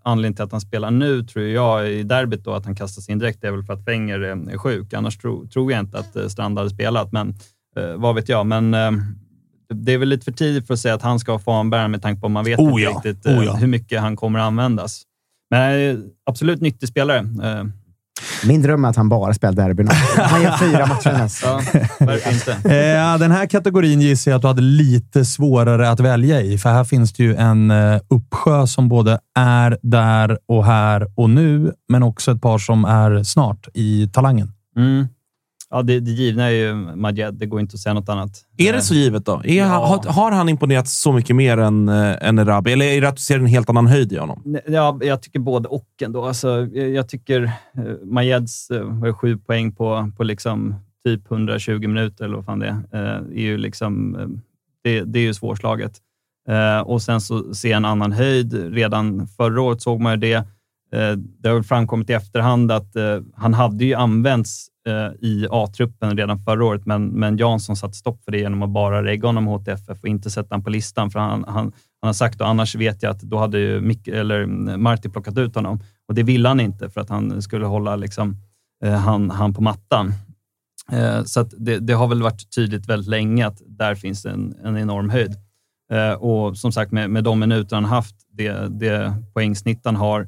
Anledningen 0.04 0.34
till 0.36 0.44
att 0.44 0.52
han 0.52 0.62
spelar 0.62 0.92
nu, 0.92 1.24
tror 1.24 1.46
jag, 1.46 1.92
i 1.92 2.04
derbyt 2.04 2.44
då, 2.44 2.54
att 2.54 2.66
han 2.66 2.76
kastas 2.76 3.10
in 3.10 3.20
direkt, 3.20 3.44
är 3.44 3.52
väl 3.52 3.64
för 3.64 3.74
att 3.74 3.88
Wenger 3.88 4.22
eh, 4.24 4.54
är 4.54 4.58
sjuk. 4.58 4.94
Annars 4.94 5.18
tro, 5.18 5.48
tror 5.48 5.72
jag 5.72 5.80
inte 5.80 6.00
att 6.00 6.16
eh, 6.16 6.28
Strand 6.28 6.58
hade 6.58 6.70
spelat, 6.70 7.12
men 7.12 7.36
vad 7.98 8.16
vet 8.16 8.30
jag. 8.30 8.46
Men 8.46 8.72
det 9.74 9.94
är 9.94 9.98
väl 9.98 10.10
lite 10.10 10.24
för 10.26 10.32
tidigt 10.32 10.68
för 10.68 10.74
att 10.74 10.80
säga 10.80 10.94
att 10.96 11.02
han 11.02 11.20
ska 11.20 11.32
ha 11.32 11.40
fanbäraren 11.40 11.92
med 11.92 12.02
tanke 12.02 12.22
på 12.22 12.28
att 12.28 12.32
man 12.32 12.46
vet 12.46 12.60
Oh 12.60 12.70
inte 12.70 12.82
ja, 12.82 12.90
riktigt 12.90 13.26
eh, 13.26 13.40
oh 13.40 13.46
ja. 13.46 13.54
hur 13.56 13.68
mycket 13.68 14.02
han 14.02 14.16
kommer 14.16 14.40
att 14.40 14.46
användas. 14.46 15.04
Men 15.52 15.90
eh, 15.90 15.98
absolut 16.30 16.62
nyttig 16.62 16.90
spelare. 16.90 17.18
Eh, 17.20 17.64
Min 18.48 18.62
dröm 18.62 18.86
är 18.86 18.90
att 18.90 18.96
han 18.96 19.10
bara 19.10 19.34
spelar 19.34 19.54
derbyn. 19.68 19.90
Han 20.18 20.42
gör 20.42 20.58
fyra 20.58 20.86
matcher 20.86 21.12
näst. 21.12 21.44
Ja, 21.44 21.62
varför 22.00 22.32
inte? 22.32 22.52
Eh, 22.78 23.18
den 23.18 23.32
här 23.32 23.46
kategorin 23.46 24.02
gissar 24.02 24.32
jag 24.32 24.36
att 24.36 24.42
du 24.42 24.48
hade 24.48 24.62
lite 24.62 25.26
svårare 25.26 25.90
att 25.90 26.00
välja 26.00 26.42
i, 26.42 26.58
för 26.58 26.70
här 26.70 26.84
finns 26.84 27.14
det 27.14 27.24
ju 27.24 27.36
en 27.36 27.72
eh, 27.72 28.00
uppsjö 28.10 28.68
som 28.68 28.90
både 28.90 29.20
är 29.40 29.78
där 29.82 30.38
och 30.48 30.66
här 30.66 31.08
och 31.16 31.30
nu, 31.30 31.74
men 31.90 32.04
också 32.04 32.32
ett 32.32 32.42
par 32.42 32.58
som 32.58 32.86
är 32.86 33.24
snart 33.24 33.68
i 33.74 34.10
talangen. 34.14 34.52
Mm. 34.78 35.08
Ja, 35.70 35.82
det, 35.82 36.00
det 36.00 36.12
givna 36.12 36.44
är 36.44 36.50
ju 36.52 36.74
Majed. 36.76 37.34
Det 37.34 37.46
går 37.46 37.60
inte 37.60 37.74
att 37.74 37.80
säga 37.80 37.94
något 37.94 38.10
annat. 38.10 38.30
Är 38.58 38.74
det 38.74 38.82
så 38.82 38.94
givet 38.94 39.26
då? 39.26 39.42
Är 39.44 39.56
Ja. 39.56 39.66
har, 39.66 40.12
har 40.12 40.32
han 40.32 40.50
imponerat 40.50 40.88
så 40.88 41.12
mycket 41.12 41.36
mer 41.36 41.58
än, 41.58 41.90
äh, 41.90 42.28
än 42.28 42.40
Erabi? 42.40 42.74
Eller 42.74 42.86
är 42.86 43.02
det 43.02 43.08
att 43.10 43.16
du 43.16 43.22
ser 43.22 43.40
en 43.40 43.46
helt 43.46 43.70
annan 43.70 43.88
höjd 43.88 44.14
i 44.14 44.18
honom? 44.18 44.58
Ja, 44.68 45.00
jag 45.02 45.22
tycker 45.22 45.40
både 45.40 45.68
och 45.68 45.88
ändå. 46.02 46.26
Alltså, 46.26 46.68
jag, 46.74 46.90
jag 46.90 47.10
tycker 47.10 47.44
eh, 47.44 47.52
Majeds 48.04 48.72
eh, 48.72 49.14
sju 49.14 49.38
poäng 49.38 49.72
på, 49.72 50.12
på 50.18 50.24
liksom 50.24 50.76
typ 51.06 51.32
120 51.32 51.72
minuter, 51.88 52.26
eller 52.26 52.36
vad 52.36 52.46
fan 52.46 52.60
det 52.60 52.68
är, 52.92 53.04
eh, 53.06 53.16
är 53.38 53.42
ju 53.42 53.58
liksom, 53.58 54.18
det, 54.84 55.02
det 55.02 55.20
är 55.20 55.24
ju 55.24 55.34
svårslaget. 55.34 55.92
Eh, 56.50 56.80
och 56.80 57.02
sen 57.02 57.22
så 57.22 57.54
ser 57.54 57.70
jag 57.70 57.78
en 57.78 57.86
annan 57.86 58.12
höjd. 58.12 58.74
Redan 58.74 59.28
förra 59.28 59.62
året 59.62 59.82
såg 59.82 60.00
man 60.02 60.12
ju 60.14 60.18
det. 60.18 60.44
Det 61.40 61.48
har 61.50 61.56
väl 61.56 61.64
framkommit 61.64 62.10
i 62.10 62.14
efterhand 62.14 62.72
att 62.72 62.96
han 63.36 63.54
hade 63.54 63.86
ju 63.86 63.94
använts 63.94 64.68
Eh, 64.88 65.12
i 65.20 65.48
A-truppen 65.52 66.18
redan 66.18 66.40
förra 66.40 66.66
året, 66.66 66.86
men, 66.86 67.08
men 67.08 67.38
Jansson 67.38 67.76
satte 67.76 67.94
stopp 67.94 68.24
för 68.24 68.32
det 68.32 68.40
genom 68.40 68.64
att 68.64 68.70
bara 68.70 69.04
regga 69.04 69.28
honom 69.28 69.48
HTFF 69.48 70.02
och 70.02 70.08
inte 70.08 70.30
sätta 70.30 70.56
honom 70.56 70.64
på 70.64 70.70
listan. 70.70 71.12
För 71.12 71.20
han, 71.20 71.44
han, 71.48 71.56
han 72.02 72.08
har 72.08 72.14
sagt, 72.14 72.42
och 72.42 72.48
annars 72.48 72.76
vet 72.76 73.04
jag 73.04 73.10
att 73.10 73.22
då 73.22 73.38
hade 73.38 73.60
ju 73.60 73.82
Mick, 73.82 74.08
eller 74.08 74.44
mm, 74.44 74.84
Marti 74.84 75.10
plockat 75.10 75.38
ut 75.38 75.56
honom. 75.56 75.80
Och 76.08 76.16
det 76.16 76.24
ville 76.24 76.48
han 76.48 76.60
inte 76.60 76.90
för 76.90 77.02
att 77.02 77.10
han 77.10 77.42
skulle 77.42 77.66
hålla 77.66 77.96
liksom, 77.96 78.38
eh, 78.84 78.94
han, 78.94 79.30
han 79.30 79.54
på 79.54 79.62
mattan. 79.62 80.14
Eh, 80.92 81.24
så 81.24 81.40
att 81.40 81.54
det, 81.58 81.80
det 81.80 81.94
har 81.94 82.08
väl 82.08 82.22
varit 82.22 82.56
tydligt 82.56 82.90
väldigt 82.90 83.10
länge 83.10 83.48
att 83.48 83.62
där 83.66 83.96
finns 83.96 84.26
en, 84.26 84.56
en 84.64 84.78
enorm 84.78 85.10
höjd. 85.10 85.36
Eh, 85.92 86.14
och 86.14 86.58
som 86.58 86.72
sagt, 86.72 86.92
med, 86.92 87.10
med 87.10 87.24
de 87.24 87.40
minuter 87.40 87.76
han 87.76 87.86
haft, 87.86 88.16
det, 88.32 88.80
det 88.80 89.14
poängsnitt 89.34 89.82
han 89.84 89.96
har, 89.96 90.22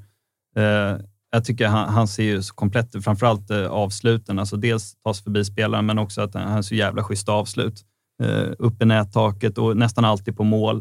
eh, 0.55 0.97
jag 1.31 1.45
tycker 1.45 1.67
han, 1.67 1.89
han 1.89 2.07
ser 2.07 2.23
ju 2.23 2.41
så 2.41 2.53
komplett 2.53 2.95
ut, 2.95 3.03
framförallt 3.03 3.51
eh, 3.51 3.65
avsluten. 3.65 4.39
Alltså 4.39 4.57
dels 4.57 4.95
tas 5.03 5.23
förbi 5.23 5.45
spelaren, 5.45 5.85
men 5.85 5.99
också 5.99 6.21
att 6.21 6.33
han 6.33 6.51
har 6.51 6.61
så 6.61 6.75
jävla 6.75 7.03
schyssta 7.03 7.31
avslut. 7.31 7.85
Uh, 8.23 8.51
upp 8.59 8.81
i 8.81 8.85
nättaket 8.85 9.57
och 9.57 9.77
nästan 9.77 10.05
alltid 10.05 10.37
på 10.37 10.43
mål. 10.43 10.77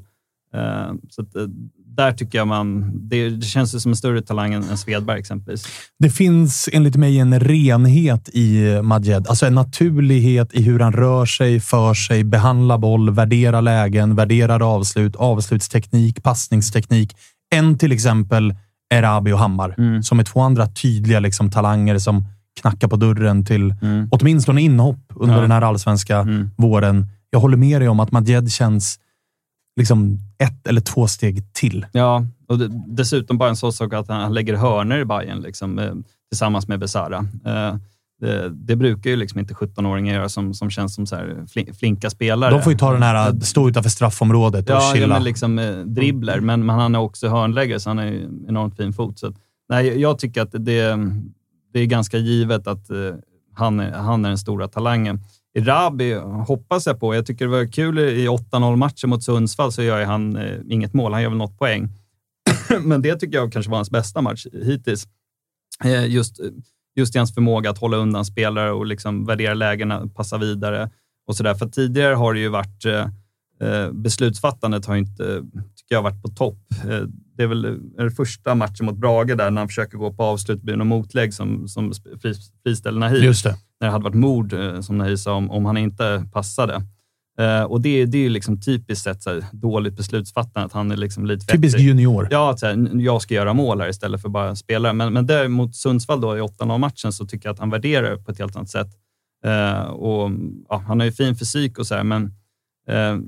Uh, 0.56 0.94
så 1.10 1.22
att, 1.22 1.36
uh, 1.36 1.48
där 1.96 2.12
tycker 2.12 2.38
jag 2.38 2.48
man... 2.48 2.92
Det, 3.08 3.30
det 3.30 3.46
känns 3.46 3.74
ju 3.74 3.80
som 3.80 3.92
en 3.92 3.96
större 3.96 4.22
talang 4.22 4.54
än, 4.54 4.62
än 4.62 4.78
Svedberg 4.78 5.18
exempelvis. 5.18 5.66
Det 5.98 6.10
finns 6.10 6.68
enligt 6.72 6.96
mig 6.96 7.18
en 7.18 7.40
renhet 7.40 8.28
i 8.28 8.80
Majed. 8.82 9.26
Alltså 9.28 9.46
en 9.46 9.54
naturlighet 9.54 10.54
i 10.54 10.62
hur 10.62 10.80
han 10.80 10.92
rör 10.92 11.26
sig, 11.26 11.60
för 11.60 11.94
sig, 11.94 12.24
behandlar 12.24 12.78
boll, 12.78 13.10
värderar 13.10 13.62
lägen, 13.62 14.14
värderar 14.14 14.74
avslut, 14.74 15.16
avslutsteknik, 15.16 16.22
passningsteknik. 16.22 17.16
En 17.54 17.78
till 17.78 17.92
exempel 17.92 18.54
Erabi 18.94 19.32
och 19.32 19.38
Hammar, 19.38 19.74
Mm. 19.78 20.02
som 20.02 20.18
är 20.20 20.24
två 20.24 20.40
andra 20.40 20.66
tydliga 20.66 21.20
liksom, 21.20 21.50
talanger 21.50 21.98
som 21.98 22.24
knackar 22.60 22.88
på 22.88 22.96
dörren 22.96 23.44
till 23.44 23.74
Mm. 23.82 24.08
åtminstone 24.10 24.60
inhopp 24.62 25.12
under 25.14 25.34
Ja. 25.34 25.40
den 25.42 25.50
här 25.50 25.62
allsvenska 25.62 26.18
Mm. 26.18 26.50
våren. 26.56 27.06
Jag 27.30 27.40
håller 27.40 27.56
med 27.56 27.80
dig 27.80 27.88
om 27.88 28.00
att 28.00 28.12
Majed 28.12 28.52
känns 28.52 28.98
liksom 29.80 30.18
ett 30.38 30.66
eller 30.66 30.80
två 30.80 31.06
steg 31.06 31.52
till. 31.54 31.86
Ja, 31.92 32.24
och 32.48 32.58
det, 32.58 32.68
dessutom 32.86 33.38
bara 33.38 33.48
en 33.48 33.56
sån 33.56 33.72
sak 33.72 33.92
att 33.92 34.08
han 34.08 34.34
lägger 34.34 34.56
hörnor 34.56 34.98
i 34.98 35.04
Bayern 35.04 35.40
liksom, 35.40 35.78
eh, 35.78 35.92
tillsammans 36.30 36.68
med 36.68 36.78
Besara. 36.80 37.16
Eh, 37.44 37.76
det, 38.20 38.48
det 38.48 38.76
brukar 38.76 39.10
ju 39.10 39.16
liksom 39.16 39.40
inte 39.40 39.54
17-åringar 39.54 40.14
göra 40.14 40.28
som, 40.28 40.54
som 40.54 40.70
känns 40.70 40.94
som 40.94 41.06
så 41.06 41.16
flinka 41.78 42.10
spelare. 42.10 42.50
De 42.50 42.62
får 42.62 42.72
ju 42.72 42.78
ta 42.78 42.92
den 42.92 43.02
här, 43.02 43.40
stå 43.40 43.68
utanför 43.68 43.90
straffområdet 43.90 44.64
och 44.64 44.70
Ja, 44.76 44.80
ja 44.82 44.94
chilla. 44.94 45.14
men 45.14 45.24
liksom 45.24 45.58
eh, 45.58 45.76
dribbler, 45.78 46.40
men, 46.40 46.66
men 46.66 46.78
han 46.78 46.94
är 46.94 46.98
också 46.98 47.28
hörnläggare, 47.28 47.80
så 47.80 47.90
han 47.90 47.98
har 47.98 48.06
enormt 48.48 48.76
fin 48.76 48.92
fot. 48.92 49.18
Så, 49.18 49.26
att, 49.26 49.34
nej, 49.68 50.00
jag- 50.00 50.18
tycker 50.18 50.42
att 50.42 50.52
det, 50.52 50.98
det 51.72 51.80
är 51.80 51.86
ganska 51.86 52.18
givet 52.18 52.66
att 52.66 52.90
eh, 52.90 52.96
han, 53.54 53.80
är, 53.80 53.92
han 53.92 54.24
är 54.24 54.28
den 54.28 54.38
stora 54.38 54.68
talangen. 54.68 55.20
Rabi 55.58 56.14
hoppas 56.46 56.86
jag 56.86 57.00
på. 57.00 57.14
Jag 57.14 57.26
tycker 57.26 57.44
det 57.44 57.50
var 57.50 57.72
kul 57.72 57.98
i 57.98 58.28
8-0 58.28 58.76
matchen 58.76 59.10
mot 59.10 59.22
Sundsvall 59.24 59.72
så 59.72 59.82
gör 59.82 60.04
han 60.04 60.36
eh, 60.36 60.56
inget 60.68 60.94
mål. 60.94 61.12
Han 61.12 61.22
gör 61.22 61.28
väl 61.28 61.38
något 61.38 61.58
poäng. 61.58 61.88
men 62.82 63.02
det 63.02 63.16
tycker 63.16 63.38
jag 63.38 63.52
kanske 63.52 63.70
var 63.70 63.78
hans 63.78 63.90
bästa 63.90 64.20
match 64.22 64.46
hittills. 64.64 65.06
Eh, 65.84 66.06
just, 66.06 66.40
just 66.98 67.14
i 67.14 67.18
hans 67.18 67.34
förmåga 67.34 67.70
att 67.70 67.78
hålla 67.78 67.96
undan 67.96 68.24
spelare 68.24 68.72
och 68.72 68.86
liksom 68.86 69.24
värdera 69.24 69.54
lägena, 69.54 70.08
passa 70.16 70.38
vidare 70.38 70.90
och 71.26 71.36
sådär. 71.36 71.54
För 71.54 71.66
tidigare 71.66 72.14
har 72.14 72.34
det 72.34 72.40
ju 72.40 72.48
varit 72.48 72.84
eh, 72.84 73.06
Eh, 73.60 73.92
beslutsfattandet 73.92 74.86
har 74.86 74.96
inte, 74.96 75.42
tycker 75.76 75.94
jag, 75.94 76.02
varit 76.02 76.22
på 76.22 76.28
topp. 76.28 76.58
Eh, 76.84 77.00
det 77.36 77.42
är 77.42 77.46
väl 77.46 77.62
det 77.96 78.10
första 78.10 78.54
matchen 78.54 78.86
mot 78.86 78.96
Brage 78.96 79.36
där 79.36 79.50
när 79.50 79.60
han 79.60 79.68
försöker 79.68 79.98
gå 79.98 80.12
på 80.12 80.22
avslut, 80.22 80.62
blir 80.62 80.76
något 80.76 80.86
motlägg 80.86 81.34
som, 81.34 81.68
som 81.68 81.92
fri, 82.22 82.34
friställer 82.62 83.00
Nahir. 83.00 83.20
När 83.80 83.88
det 83.88 83.92
hade 83.92 84.04
varit 84.04 84.14
mord, 84.14 84.54
som 84.80 84.98
Nahir 84.98 85.16
sa, 85.16 85.34
om, 85.34 85.50
om 85.50 85.64
han 85.64 85.76
inte 85.76 86.24
passade. 86.32 86.82
Eh, 87.38 87.62
och 87.62 87.80
det, 87.80 88.04
det 88.04 88.18
är 88.18 88.22
ju 88.22 88.28
liksom 88.28 88.60
typiskt 88.60 89.04
sett 89.04 89.22
så 89.22 89.30
här, 89.30 89.44
dåligt 89.52 89.96
beslutsfattande, 89.96 90.66
att 90.66 90.72
han 90.72 90.90
är 90.90 90.96
liksom 90.96 91.26
lite 91.26 91.46
för 91.46 91.52
Typisk 91.52 91.74
efter- 91.76 91.84
junior. 91.86 92.28
Ja, 92.30 92.50
att 92.50 92.60
så 92.60 92.66
här, 92.66 92.90
jag 93.00 93.22
ska 93.22 93.34
göra 93.34 93.52
mål 93.52 93.80
här 93.80 93.88
istället 93.88 94.22
för 94.22 94.28
bara 94.28 94.56
spelare. 94.56 94.92
Men, 94.92 95.12
men 95.12 95.26
däremot 95.26 95.76
Sundsvall 95.76 96.20
då 96.20 96.36
i 96.36 96.40
8-0 96.40 96.78
matchen 96.78 97.12
så 97.12 97.26
tycker 97.26 97.48
jag 97.48 97.52
att 97.54 97.58
han 97.60 97.70
värderar 97.70 98.16
på 98.16 98.30
ett 98.30 98.38
helt 98.38 98.56
annat 98.56 98.70
sätt. 98.70 98.88
Eh, 99.44 99.80
och, 99.82 100.30
ja, 100.68 100.76
han 100.86 101.00
har 101.00 101.04
ju 101.06 101.12
fin 101.12 101.36
fysik 101.36 101.78
och 101.78 101.86
så 101.86 101.94
här, 101.94 102.04
men 102.04 102.32
eh, 102.88 103.18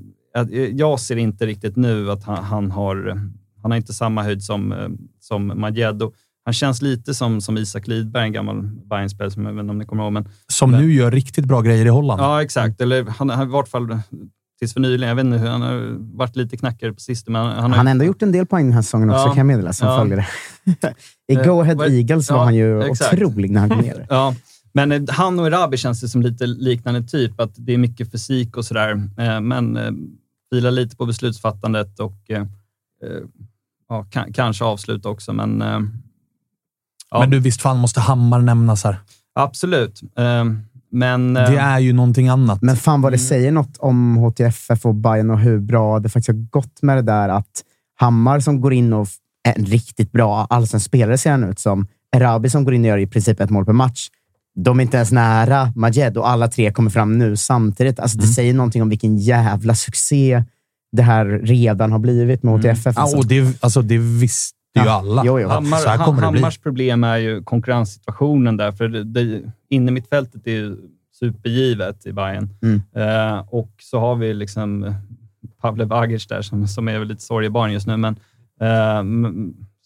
jag- 0.73 0.99
ser 0.99 1.15
inte 1.17 1.45
riktigt 1.45 1.75
nu 1.75 2.11
att 2.11 2.23
han, 2.23 2.43
han 2.43 2.71
har 2.71 3.21
han 3.61 3.71
har 3.71 3.77
inte 3.77 3.93
samma 3.93 4.23
höjd 4.23 4.43
som, 4.43 4.73
som 5.19 5.51
Majed. 5.55 6.01
Han 6.51 6.55
känns 6.55 6.81
lite 6.81 7.13
som, 7.13 7.41
som 7.41 7.57
Isak 7.57 7.87
Lidberg, 7.87 8.23
en 8.23 8.31
gammal 8.33 8.61
Bayern-spelare 8.89 9.31
som 9.31 9.45
jag 9.45 9.53
vet 9.53 9.61
inte 9.61 9.71
om 9.71 9.77
ni 9.77 9.85
kommer 9.85 10.03
ihåg. 10.03 10.13
Men, 10.13 10.29
Som 10.47 10.71
men, 10.71 10.81
nu 10.81 10.93
gör 10.93 11.11
riktigt 11.11 11.45
bra 11.45 11.61
grejer 11.61 11.85
i 11.85 11.89
Holland. 11.89 12.21
Ja, 12.21 12.41
exakt. 12.43 12.81
Eller 12.81 13.05
han 13.05 13.29
har 13.29 13.43
i 13.43 13.47
vart 13.47 13.67
fall 13.67 13.99
tills 14.59 14.73
för 14.73 14.79
nyligen, 14.79 15.09
jag 15.09 15.15
vet 15.15 15.25
inte 15.25 15.37
hur, 15.37 15.47
han 15.47 15.61
har 15.61 15.95
varit 16.17 16.35
lite 16.35 16.57
knackigare 16.57 16.93
på 16.93 16.99
sistone, 16.99 17.39
men 17.39 17.47
han 17.47 17.71
har 17.71 17.77
Han 17.77 17.85
har 17.87 17.91
ändå 17.91 18.05
gjort 18.05 18.21
en 18.21 18.31
del 18.31 18.45
poäng 18.45 18.65
den 18.65 18.73
här 18.73 18.81
säsongen 18.81 19.09
också, 19.09 19.21
Ja. 19.21 19.27
kan 19.27 19.37
jag 19.37 19.45
meddela, 19.45 19.73
som 19.73 19.87
Ja. 19.87 19.97
följer 19.99 20.17
det. 20.17 20.93
I 21.33 21.35
Go 21.35 21.61
Ahead 21.61 21.75
vad- 21.75 21.89
Eagles 21.91 22.29
var 22.31 22.37
ja, 22.37 22.43
han 22.43 22.55
ju 22.55 22.81
exakt. 22.83 23.13
otrolig 23.13 23.51
när 23.51 23.59
han 23.59 23.69
kom 23.69 23.79
ner. 23.79 24.05
Ja, 24.09 24.35
men 24.73 24.91
eh, 24.91 25.01
han 25.09 25.39
och 25.39 25.47
Erabi 25.47 25.77
känns 25.77 26.01
det 26.01 26.07
som 26.09 26.21
lite 26.21 26.45
liknande 26.47 27.03
typ. 27.03 27.39
Att 27.39 27.51
det 27.55 27.73
är 27.73 27.77
mycket 27.77 28.11
fysik 28.11 28.57
och 28.57 28.65
sådär, 28.65 28.91
eh, 29.17 29.41
men 29.41 29.79
filar 30.53 30.71
lite 30.71 30.95
på 30.95 31.05
beslutsfattandet 31.05 31.99
och 31.99 32.17
ja, 33.89 34.03
kan, 34.03 34.33
kanske 34.33 34.63
avsluta 34.65 35.09
också. 35.09 35.33
Men, 35.33 35.63
ja, 37.11 37.19
Men 37.19 37.29
du, 37.29 37.39
visst 37.39 37.61
fan 37.61 37.77
måste 37.79 37.99
Hammar 37.99 38.39
nämnas 38.41 38.83
här. 38.83 38.95
absolut. 39.35 40.01
Eh, 40.17 40.45
men, 40.91 41.33
Det 41.33 41.57
är 41.57 41.79
ju 41.79 41.93
någonting 41.93 42.27
annat. 42.27 42.61
Men 42.61 42.75
fan 42.77 43.01
vad 43.01 43.11
det 43.11 43.15
Mm. 43.17 43.27
säger 43.27 43.51
något 43.51 43.77
om 43.77 44.15
HTFF 44.17 44.85
och 44.85 44.95
Bayern 44.95 45.29
och 45.29 45.39
hur 45.39 45.59
bra 45.59 45.99
det 45.99 46.09
faktiskt 46.09 46.27
har 46.27 46.45
gått 46.49 46.81
med 46.81 46.97
det 46.97 47.01
där 47.01 47.29
att 47.29 47.63
Hammar 47.99 48.39
som 48.39 48.61
går 48.61 48.73
in 48.73 48.93
och 48.93 49.07
är 49.47 49.57
en 49.59 49.65
riktigt 49.65 50.11
bra 50.11 50.47
allsvensk 50.49 50.85
spelare 50.85 51.17
ser 51.17 51.31
han 51.31 51.43
ut 51.43 51.59
som. 51.59 51.87
Erabi 52.15 52.49
som 52.49 52.63
går 52.63 52.73
in 52.73 52.81
och 52.81 52.87
gör 52.87 52.97
i 52.97 53.07
princip 53.07 53.39
ett 53.39 53.49
mål 53.49 53.65
per 53.65 53.73
match. 53.73 54.07
De 54.55 54.79
är 54.79 54.83
inte 54.83 54.97
ens 54.97 55.11
nära 55.11 55.73
Majed 55.75 56.17
och 56.17 56.29
alla 56.29 56.47
tre 56.47 56.71
kommer 56.71 56.89
fram 56.89 57.17
nu 57.17 57.37
samtidigt. 57.37 57.99
Alltså, 57.99 58.17
Mm. 58.17 58.27
Det 58.27 58.33
säger 58.33 58.53
någonting 58.53 58.81
om 58.81 58.89
vilken 58.89 59.17
jävla 59.17 59.75
succé 59.75 60.43
det 60.91 61.01
här 61.03 61.25
redan 61.25 61.91
har 61.91 61.99
blivit 61.99 62.43
med 62.43 62.53
HTFF. 62.53 62.93
ja, 62.95 63.01
Alltså. 63.01 63.17
och 63.17 63.25
det, 63.27 63.63
alltså, 63.63 63.81
det 63.81 63.97
visste 63.97 64.57
ju 64.75 64.85
Ja, 64.85 64.91
alla. 64.91 65.23
jo, 65.25 65.39
jo. 65.39 65.47
Hammar, 65.47 65.97
det. 65.97 66.25
Hammars 66.25 66.57
problem 66.57 67.03
är 67.03 67.17
ju 67.17 67.43
konkurrenssituationen 67.43 68.57
där, 68.57 68.71
för 68.71 68.87
det, 68.87 69.03
det, 69.03 69.41
inne 69.69 69.91
mittfältet 69.91 70.47
är 70.47 70.51
ju 70.51 70.77
supergivet 71.19 72.05
i 72.05 72.13
Bayern. 72.13 72.49
Mm. 72.61 72.81
Eh, 72.95 73.39
och 73.49 73.71
så 73.81 73.99
har 73.99 74.15
vi 74.15 74.33
liksom 74.33 74.93
Pavle 75.61 75.85
Vagic 75.85 76.27
där 76.27 76.41
som, 76.41 76.67
som 76.67 76.87
är 76.87 76.99
väl 76.99 77.07
lite 77.07 77.21
sorgebarn 77.21 77.71
just 77.71 77.87
nu. 77.87 77.97
Men, 77.97 78.15
eh, 78.61 79.03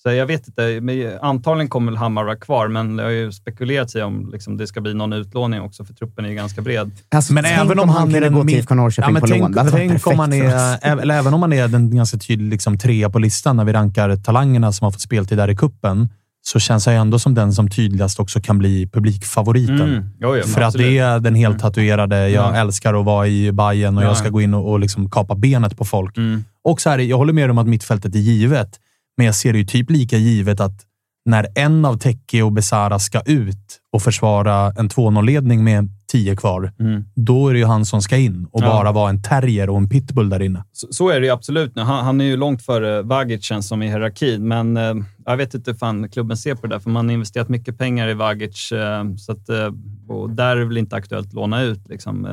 så 0.05 0.11
jag 0.11 0.25
vet 0.25 0.47
inte. 0.47 0.79
Men 0.81 1.17
antagligen 1.21 1.69
kommer 1.69 1.91
väl 1.91 1.97
Hammar 1.97 2.23
vara 2.23 2.35
kvar, 2.35 2.67
men 2.67 2.95
det 2.95 3.03
har 3.03 3.09
ju 3.09 3.31
spekulerats 3.31 3.95
i 3.95 4.01
om 4.01 4.29
liksom, 4.33 4.57
det 4.57 4.67
ska 4.67 4.81
bli 4.81 4.93
någon 4.93 5.13
utlåning 5.13 5.61
också, 5.61 5.85
för 5.85 5.93
truppen 5.93 6.25
är 6.25 6.29
ju 6.29 6.35
ganska 6.35 6.61
bred. 6.61 6.91
Alltså, 7.15 7.33
Men 7.33 7.45
även 7.45 7.79
om 7.79 7.89
han 7.89 8.07
är 8.07 8.11
kunde 8.11 8.19
den 8.19 8.33
gå 8.33 8.43
till 8.43 8.55
IFK 8.57 8.75
Norrköping 8.75 9.15
på 9.15 9.27
tänk, 9.27 9.41
lån. 9.41 9.51
Det 9.51 9.57
varit 9.63 9.71
tänk 9.73 10.07
om 10.07 10.19
han 10.19 10.33
är, 10.33 10.79
eller 11.01 11.15
även 11.15 11.33
om 11.33 11.41
han 11.41 11.53
är 11.53 11.67
den 11.67 11.95
ganska 11.95 12.17
tydlig 12.17 12.51
liksom, 12.51 12.77
trea 12.77 13.09
på 13.09 13.19
listan 13.19 13.57
när 13.57 13.63
vi 13.65 13.73
rankar 13.73 14.15
talangerna 14.15 14.71
som 14.71 14.85
har 14.85 14.91
fått 14.91 15.01
speltid 15.01 15.37
där 15.37 15.49
i 15.49 15.55
kuppen 15.55 16.09
så 16.41 16.59
känns 16.59 16.85
han 16.85 16.95
ändå 16.95 17.19
som 17.19 17.33
den 17.33 17.53
som 17.53 17.69
tydligast 17.69 18.19
också 18.19 18.41
kan 18.41 18.57
bli 18.57 18.87
publikfavoriten. 18.93 19.81
Mm. 19.81 20.03
Jo, 20.19 20.35
jo, 20.35 20.43
För 20.43 20.61
att 20.61 20.67
absolut. 20.67 20.87
det 20.87 20.97
är 20.97 21.19
den 21.19 21.35
helt 21.35 21.59
tatuerade, 21.59 22.29
jag 22.29 22.55
Ja. 22.55 22.55
älskar 22.55 22.93
att 22.99 23.05
vara 23.05 23.27
i 23.27 23.51
Bayern 23.51 23.97
och 23.97 24.03
Ja. 24.03 24.07
jag 24.07 24.17
ska 24.17 24.29
gå 24.29 24.41
in 24.41 24.53
och, 24.53 24.71
och 24.71 24.79
liksom 24.79 25.09
kapa 25.09 25.35
benet 25.35 25.77
på 25.77 25.85
folk. 25.85 26.17
Mm. 26.17 26.43
Och 26.63 26.81
så 26.81 26.89
här, 26.89 26.99
jag 26.99 27.17
håller 27.17 27.33
med 27.33 27.51
om 27.51 27.57
att 27.57 27.67
mittfältet 27.67 28.15
är 28.15 28.19
givet, 28.19 28.79
men 29.17 29.25
jag 29.25 29.35
ser 29.35 29.53
det 29.53 29.59
ju 29.59 29.65
typ 29.65 29.89
lika 29.89 30.17
givet 30.17 30.59
att 30.59 30.81
när 31.29 31.47
en 31.55 31.85
av 31.85 31.97
Teke 31.97 32.41
och 32.43 32.51
Besara 32.51 32.99
ska 32.99 33.21
ut 33.25 33.79
och 33.93 34.01
försvara 34.01 34.71
en 34.77 34.89
2-0-ledning 34.89 35.63
med 35.63 35.89
10 36.11 36.35
kvar, 36.35 36.73
Mm. 36.79 37.03
då 37.15 37.47
är 37.49 37.53
det 37.53 37.59
ju 37.59 37.65
han 37.65 37.85
som 37.85 38.01
ska 38.01 38.17
in 38.17 38.47
och 38.51 38.61
Ja. 38.63 38.67
bara 38.67 38.91
vara 38.91 39.09
en 39.09 39.21
terrier 39.21 39.69
och 39.69 39.77
en 39.77 39.89
pitbull 39.89 40.29
där 40.29 40.41
inne. 40.41 40.63
Så, 40.71 40.87
så 40.91 41.09
är 41.09 41.19
det 41.19 41.25
ju 41.25 41.31
absolut. 41.33 41.75
nu. 41.75 41.81
Han, 41.81 42.05
han 42.05 42.21
är 42.21 42.25
ju 42.25 42.37
långt 42.37 42.61
före 42.61 43.01
Vagic 43.01 43.51
som 43.61 43.83
i 43.83 43.87
hierarkin, 43.87 44.47
men 44.47 44.77
eh, 44.77 44.93
jag 45.25 45.37
vet 45.37 45.53
inte 45.53 45.71
hur 45.71 45.77
fan 45.77 46.09
klubben 46.09 46.37
ser 46.37 46.55
på 46.55 46.67
det 46.67 46.75
där, 46.75 46.79
för 46.79 46.89
man 46.89 47.05
har 47.05 47.13
investerat 47.13 47.49
mycket 47.49 47.77
pengar 47.77 48.07
i 48.07 48.13
Vagic, 48.13 48.71
eh, 48.71 49.03
så 49.17 49.31
att, 49.31 49.49
eh, 49.49 49.71
och 50.07 50.29
där 50.29 50.55
är 50.55 50.59
det 50.59 50.65
väl 50.65 50.77
inte 50.77 50.95
aktuellt 50.95 51.27
att 51.27 51.33
låna 51.33 51.61
ut. 51.61 51.87
Liksom. 51.89 52.25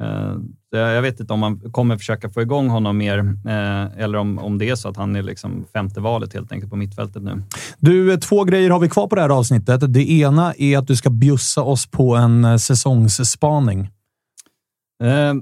Eh, 0.00 0.36
jag 0.70 0.94
jag 0.94 1.02
vet 1.02 1.20
inte 1.20 1.32
om 1.32 1.40
man 1.40 1.60
kommer 1.60 1.98
försöka 1.98 2.30
få 2.30 2.42
igång 2.42 2.68
honom 2.68 2.98
mer, 2.98 3.18
eh, 3.18 4.02
eller 4.02 4.18
om, 4.18 4.38
om 4.38 4.58
det 4.58 4.68
är 4.68 4.74
så 4.74 4.88
att 4.88 4.96
han 4.96 5.16
är 5.16 5.22
liksom 5.22 5.64
femte 5.72 6.00
valet 6.00 6.34
helt 6.34 6.52
enkelt 6.52 6.70
på 6.70 6.76
mittfältet 6.76 7.22
nu. 7.22 7.42
Du, 7.78 8.12
eh, 8.12 8.18
två 8.18 8.44
grejer 8.44 8.70
har 8.70 8.78
vi 8.78 8.88
kvar 8.88 9.06
på 9.06 9.14
det 9.14 9.22
här 9.22 9.28
avsnittet. 9.28 9.92
Det 9.92 10.10
ena 10.10 10.54
är 10.54 10.78
att 10.78 10.86
du 10.86 10.96
ska 10.96 11.10
bjussa 11.10 11.62
oss 11.62 11.86
på 11.86 12.16
en 12.16 12.58
säsongsspaning. 12.58 13.90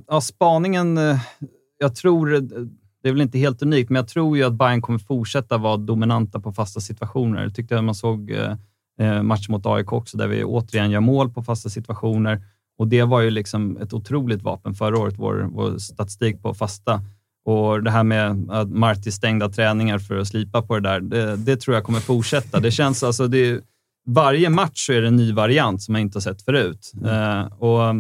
Ja, 0.07 0.21
spaningen, 0.21 0.99
jag 1.79 1.95
tror, 1.95 2.27
det 3.03 3.09
är 3.09 3.13
väl 3.13 3.21
inte 3.21 3.39
helt 3.39 3.63
unikt, 3.63 3.91
men 3.91 3.97
jag 3.97 4.09
tror 4.09 4.37
ju 4.37 4.45
att 4.45 4.53
Bayern 4.53 4.83
kommer 4.83 4.99
fortsätta 4.99 5.59
vara 5.59 5.77
dominanta 5.77 6.41
på 6.41 6.53
fasta 6.53 6.81
situationer. 6.81 7.43
Jag 7.43 7.55
tyckte 7.55 7.79
att 7.79 7.85
man 7.85 7.95
såg 7.95 8.35
matchen 9.23 9.53
mot 9.53 9.67
AIK 9.67 9.93
också, 9.93 10.17
där 10.17 10.29
vi 10.29 10.45
återigen 10.45 10.91
gör 10.91 11.01
mål 11.01 11.31
på 11.31 11.43
fasta 11.43 11.69
situationer. 11.69 12.43
Och 12.79 12.89
Det 12.89 13.03
var 13.03 13.21
ju 13.21 13.31
liksom 13.31 13.77
ett 13.77 13.93
otroligt 13.93 14.43
vapen 14.43 14.75
förra 14.75 14.99
året, 14.99 15.15
vår, 15.17 15.49
vår 15.51 15.79
statistik 15.79 16.43
på 16.43 16.55
fasta. 16.55 17.01
Och 17.45 17.83
Det 17.83 17.91
här 17.91 18.05
med 18.05 18.51
att 18.51 18.71
Marti 18.71 19.13
stängda 19.13 19.49
träningar 19.49 19.99
för 19.99 20.19
att 20.19 20.29
slipa 20.29 20.63
på 20.63 20.75
det 20.75 20.89
där, 20.89 21.01
det, 21.01 21.37
det 21.37 21.57
tror 21.57 21.75
jag 21.75 21.85
kommer 21.85 22.01
fortsätta. 22.01 22.61
Det 22.61 22.71
känns 22.71 23.03
alltså, 23.03 23.27
det 23.27 23.39
är, 23.39 23.61
varje 24.07 24.51
match 24.51 24.87
så 24.87 24.93
är 24.93 25.01
det 25.01 25.09
en 25.09 25.17
ny 25.17 25.33
variant 25.33 25.83
som 25.83 25.93
man 25.93 26.01
inte 26.01 26.17
har 26.17 26.21
sett 26.21 26.43
förut. 26.43 26.93
Eh, 27.05 27.45
och 27.45 27.95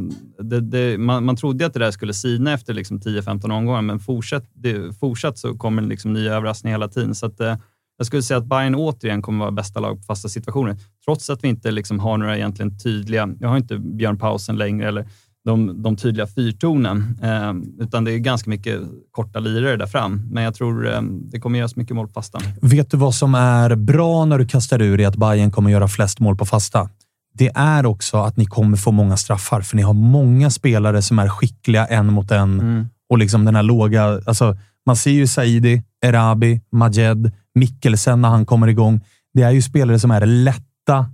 det, 0.44 0.60
det, 0.60 0.98
man, 0.98 1.24
man 1.24 1.36
trodde 1.36 1.66
att 1.66 1.72
det 1.72 1.78
där 1.78 1.90
skulle 1.90 2.14
sina 2.14 2.52
efter 2.52 2.74
liksom 2.74 3.00
10-15 3.00 3.52
omgångar, 3.52 3.82
men 3.82 3.98
fortsatt, 3.98 4.44
det, 4.54 4.98
fortsatt 5.00 5.38
så 5.38 5.54
kommer 5.54 5.82
det 5.82 5.88
liksom 5.88 6.12
nya 6.12 6.34
överraskningar 6.34 6.74
hela 6.74 6.88
tiden. 6.88 7.14
Så 7.14 7.26
att, 7.26 7.40
eh, 7.40 7.56
jag 7.96 8.06
skulle 8.06 8.22
säga 8.22 8.38
att 8.38 8.46
Bayern 8.46 8.74
återigen 8.74 9.22
kommer 9.22 9.38
vara 9.38 9.50
bästa 9.50 9.80
lag 9.80 9.96
på 9.96 10.02
fasta 10.02 10.28
situationer, 10.28 10.76
trots 11.04 11.30
att 11.30 11.44
vi 11.44 11.48
inte 11.48 11.70
liksom 11.70 11.98
har 11.98 12.18
några 12.18 12.36
egentligen 12.36 12.78
tydliga... 12.78 13.28
Jag 13.40 13.48
har 13.48 13.56
inte 13.56 13.78
Björn 13.78 14.18
Pausen 14.18 14.56
längre, 14.56 14.88
eller 14.88 15.06
de, 15.44 15.82
de 15.82 15.96
tydliga 15.96 16.26
fyrtornen, 16.26 17.18
eh, 17.22 17.84
utan 17.84 18.04
det 18.04 18.12
är 18.12 18.18
ganska 18.18 18.50
mycket 18.50 18.80
korta 19.10 19.38
lirare 19.38 19.76
där 19.76 19.86
fram. 19.86 20.22
Men 20.30 20.44
jag 20.44 20.54
tror 20.54 20.94
eh, 20.94 21.02
det 21.02 21.40
kommer 21.40 21.58
göras 21.58 21.76
mycket 21.76 21.96
mål 21.96 22.06
på 22.06 22.12
fasta. 22.12 22.38
Vet 22.60 22.90
du 22.90 22.96
vad 22.96 23.14
som 23.14 23.34
är 23.34 23.76
bra 23.76 24.24
när 24.24 24.38
du 24.38 24.46
kastar 24.46 24.82
ur 24.82 25.00
i 25.00 25.04
att 25.04 25.16
Bayern 25.16 25.50
kommer 25.50 25.70
göra 25.70 25.88
flest 25.88 26.20
mål 26.20 26.36
på 26.36 26.44
fasta? 26.44 26.88
Det 27.34 27.50
är 27.54 27.86
också 27.86 28.16
att 28.16 28.36
ni 28.36 28.46
kommer 28.46 28.76
få 28.76 28.92
många 28.92 29.16
straffar, 29.16 29.60
för 29.60 29.76
ni 29.76 29.82
har 29.82 29.94
många 29.94 30.50
spelare 30.50 31.02
som 31.02 31.18
är 31.18 31.28
skickliga 31.28 31.86
en 31.86 32.12
mot 32.12 32.30
en. 32.30 32.88
Och 33.10 33.18
liksom 33.18 33.44
den 33.44 33.56
här 33.56 33.62
låga... 33.62 34.04
Alltså, 34.04 34.56
man 34.86 34.96
ser 34.96 35.10
ju 35.10 35.26
Saidi, 35.26 35.82
Erabi, 36.04 36.60
Majed, 36.72 37.32
Mikkelsen 37.54 38.22
när 38.22 38.28
han 38.28 38.46
kommer 38.46 38.68
igång. 38.68 39.00
Det 39.34 39.42
är 39.42 39.50
ju 39.50 39.62
spelare 39.62 39.98
som 39.98 40.10
är 40.10 40.26
lätta 40.26 41.06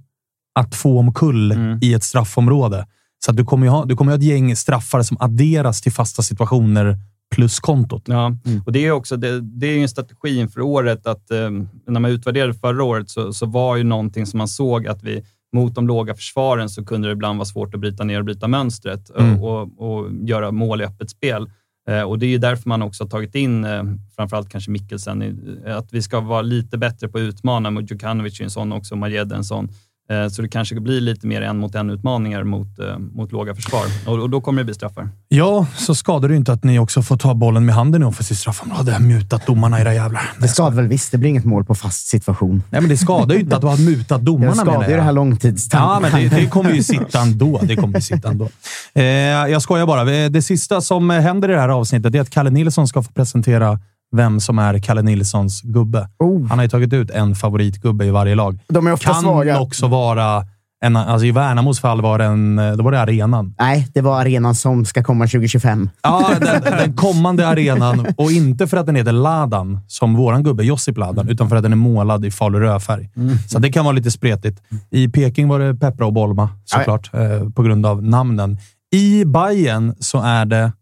att 0.55 0.75
få 0.75 0.99
omkull 0.99 1.53
i 1.83 1.95
ett 1.95 2.05
straffområde. 2.05 2.87
Så 3.25 3.31
att 3.31 3.37
du 3.37 3.45
kommer 3.45 3.67
ju 3.67 3.71
ha, 3.71 3.85
du 3.85 3.97
kommer 3.97 4.13
ju 4.13 4.17
ha 4.17 4.19
ett 4.19 4.25
gäng 4.29 4.57
straffar 4.57 5.03
som 5.03 5.17
adderas 5.21 5.81
till 5.81 5.93
fasta 5.93 6.23
situationer 6.23 6.99
plus 7.35 7.61
kontot. 7.61 8.03
Ja, 8.07 8.33
och 8.67 8.73
det 8.73 8.87
är 8.87 8.91
också 8.91 9.17
det, 9.17 9.41
det 9.41 9.67
är 9.67 9.73
ju 9.73 9.83
en 9.83 9.89
strategi 9.89 10.39
inför 10.39 10.61
året 10.61 11.07
att 11.07 11.31
eh, 11.31 11.51
när 11.87 12.01
man 12.01 12.11
utvärderade 12.11 12.55
förra 12.55 12.85
året 12.85 13.11
så, 13.11 13.33
så 13.33 13.47
var 13.47 13.77
ju 13.77 13.85
någonting 13.85 14.27
som 14.27 14.39
man 14.39 14.49
såg 14.49 14.87
att 14.87 15.03
vi 15.03 15.23
mot 15.53 15.75
de 15.75 15.87
låga 15.87 16.15
försvaren 16.15 16.69
så 16.69 16.85
kunde 16.85 17.09
det 17.09 17.13
ibland 17.13 17.39
vara 17.39 17.47
svårt 17.47 17.75
att 17.75 17.81
bryta 17.81 18.05
ner 18.05 18.19
och 18.19 18.25
bryta 18.25 18.49
mönstret 18.49 19.11
Mm. 19.19 19.43
och, 19.43 19.61
och, 19.61 20.01
och 20.01 20.13
göra 20.23 20.51
mål 20.51 20.81
i 20.81 20.85
öppet 20.85 21.11
spel. 21.11 21.51
Eh, 21.89 22.03
och 22.03 22.19
Det 22.19 22.27
är 22.27 22.31
ju 22.31 22.39
därför 22.39 22.69
man 22.69 22.83
också 22.83 23.05
har 23.05 23.09
tagit 23.09 23.35
in, 23.35 23.65
eh, 23.65 23.83
framförallt 24.17 24.49
kanske 24.49 24.71
Mikkelsen, 24.71 25.41
att 25.67 25.93
vi 25.93 26.03
ska 26.03 26.21
vara 26.21 26.43
lite 26.43 26.79
bättre 26.79 27.09
på 27.09 27.19
att 27.19 27.23
utmana. 27.23 27.71
mot 27.71 27.91
Djukanovic 27.91 28.41
är 28.41 28.45
en 28.45 28.51
sån 28.51 28.73
också, 28.73 28.97
Majed 28.97 29.33
är 29.33 29.37
en 29.37 29.45
sån. 29.45 29.69
Eh, 30.11 30.29
Så 30.29 30.43
det 30.43 30.49
kanske 30.49 30.81
blir 30.81 31.01
lite 31.01 31.27
mer 31.27 31.43
en 31.43 31.59
mot 31.59 31.75
en 31.75 31.91
utmaningar 31.91 32.45
mot, 32.45 32.79
eh, 32.79 32.99
mot 32.99 33.33
låga 33.33 33.55
försvar. 33.55 33.85
Och, 34.07 34.19
och 34.19 34.31
då 34.31 34.41
kommer 34.41 34.61
det 34.61 34.65
bli 34.65 34.75
straffar. 34.75 35.09
Ja, 35.29 35.67
så 35.77 35.95
skadar 35.95 36.29
det 36.29 36.33
ju 36.35 36.39
inte 36.39 36.53
att 36.53 36.65
ni 36.65 36.79
också 36.79 37.03
får 37.03 37.17
ta 37.17 37.35
bollen 37.35 37.67
med 37.67 37.75
handen 37.75 38.03
i 38.03 38.05
offensivt 38.05 38.39
straffområde. 38.39 38.99
Mutat 38.99 39.47
domarna, 39.47 39.81
era 39.81 39.95
jävlar. 39.95 40.33
Det 40.41 40.49
skadar 40.49 40.77
väl 40.77 40.87
visst. 40.89 41.13
Det 41.13 41.19
blir 41.19 41.31
inget 41.31 41.45
mål 41.45 41.65
på 41.65 41.75
fast 41.75 42.07
situation. 42.07 42.63
Nej, 42.71 42.81
men 42.81 42.91
det 42.91 42.97
skadar 42.97 43.35
ju 43.35 43.41
inte 43.41 43.57
att 43.57 43.63
du 43.63 43.67
har 43.69 43.91
mutat 43.91 44.25
domarna 44.25 44.47
Jag 44.47 44.57
skadar 44.57 44.89
ju 44.89 44.97
det 44.97 45.03
här 45.03 45.13
långtidstanken. 45.13 46.11
Ja, 46.11 46.19
men 46.21 46.31
det, 46.31 46.37
det 46.37 46.47
kommer 46.47 46.73
ju 46.73 46.83
sitta 46.83 47.21
ändå. 47.21 47.61
Det 47.63 47.77
kommer 47.77 47.95
ju 47.95 48.01
sitta 48.01 48.29
ändå. 48.29 48.49
Eh, 48.95 49.05
jag 49.05 49.63
skojar 49.63 49.87
bara. 49.87 50.29
Det 50.29 50.43
sista 50.43 50.81
som 50.81 51.11
händer 51.11 51.49
i 51.49 51.53
det 51.53 51.61
här 51.61 51.69
avsnittet 51.69 52.15
är 52.15 52.21
att 52.21 52.31
Kalle 52.31 52.51
Nilsson 52.51 52.89
ska 52.89 53.03
få 53.03 53.13
presentera 53.13 53.79
vem 54.17 54.41
som 54.41 54.59
är 54.59 54.79
Kalle 54.79 55.03
Nilssons 55.03 55.63
gubbe. 55.63 56.09
Oh. 56.19 56.47
Han 56.49 56.59
har 56.59 56.65
ju 56.65 56.69
tagit 56.69 56.93
ut 56.93 57.11
en 57.11 57.35
favoritgubbe 57.35 58.05
i 58.05 58.11
varje 58.11 58.35
lag. 58.35 58.59
De 58.69 58.87
är 58.87 58.93
ofta 58.93 59.13
kan 59.13 59.23
svaga. 59.23 59.61
också 59.61 59.87
vara 59.89 60.45
En, 60.85 60.97
alltså 60.97 61.27
I 61.27 61.31
Värnamos 61.33 61.81
fall 61.81 62.01
var 62.01 62.19
en, 62.19 62.57
då 62.57 62.83
var 62.85 62.93
det 62.93 63.01
arenan. 63.01 63.55
Nej, 63.59 63.89
det 63.95 64.01
var 64.01 64.21
arenan 64.21 64.55
som 64.55 64.85
ska 64.85 65.03
komma 65.03 65.25
2025. 65.27 65.91
Ja, 66.03 66.31
den, 66.41 66.63
den 66.63 66.97
kommande 66.97 67.49
arenan. 67.49 68.07
Och 68.17 68.31
inte 68.33 68.67
för 68.67 68.77
att 68.77 68.87
den 68.87 68.97
heter 68.97 69.13
Ladan, 69.13 69.81
som 69.87 70.15
våran 70.15 70.43
gubbe 70.43 70.65
Josip 70.65 70.97
Ladan, 70.99 71.29
utan 71.29 71.49
för 71.49 71.57
att 71.57 71.63
den 71.63 71.73
är 71.73 71.77
målad 71.77 72.25
i 72.25 72.31
falu 72.31 72.61
rödfärg. 72.61 73.11
Så 73.49 73.59
det 73.59 73.73
kan 73.73 73.85
vara 73.85 73.93
lite 73.93 74.11
spretigt. 74.11 74.63
I 74.91 75.09
Peking 75.09 75.49
var 75.49 75.59
det 75.59 75.75
Peppra 75.75 76.07
och 76.07 76.13
Bolma, 76.13 76.49
såklart, 76.65 77.15
eh, 77.15 77.51
på 77.51 77.63
grund 77.63 77.87
av 77.87 78.03
namnen. 78.03 78.59
I 78.93 79.25
Bayern 79.25 79.95
så 80.01 80.21
är 80.21 80.45
det 80.45 80.73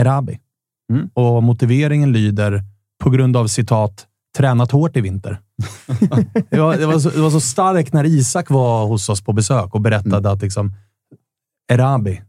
Erabi. 0.00 0.38
Och 1.14 1.42
motiveringen 1.42 2.12
lyder 2.12 2.64
på 3.02 3.10
grund 3.10 3.36
av 3.36 3.46
citat 3.46 4.06
tränat 4.36 4.70
hårt 4.70 4.96
i 4.96 5.00
vinter. 5.00 5.40
det, 6.50 6.60
var, 6.60 6.76
det, 6.76 6.86
var 6.86 6.98
så, 6.98 7.10
det 7.10 7.20
var 7.20 7.30
så 7.30 7.40
starkt 7.40 7.92
när 7.92 8.04
Isak 8.04 8.50
var 8.50 8.86
hos 8.86 9.08
oss 9.08 9.20
på 9.24 9.32
besök 9.32 9.74
och 9.74 9.80
berättade 9.80 10.30
att 10.30 10.42
liksom, 10.42 10.74
Erabi 11.72 12.22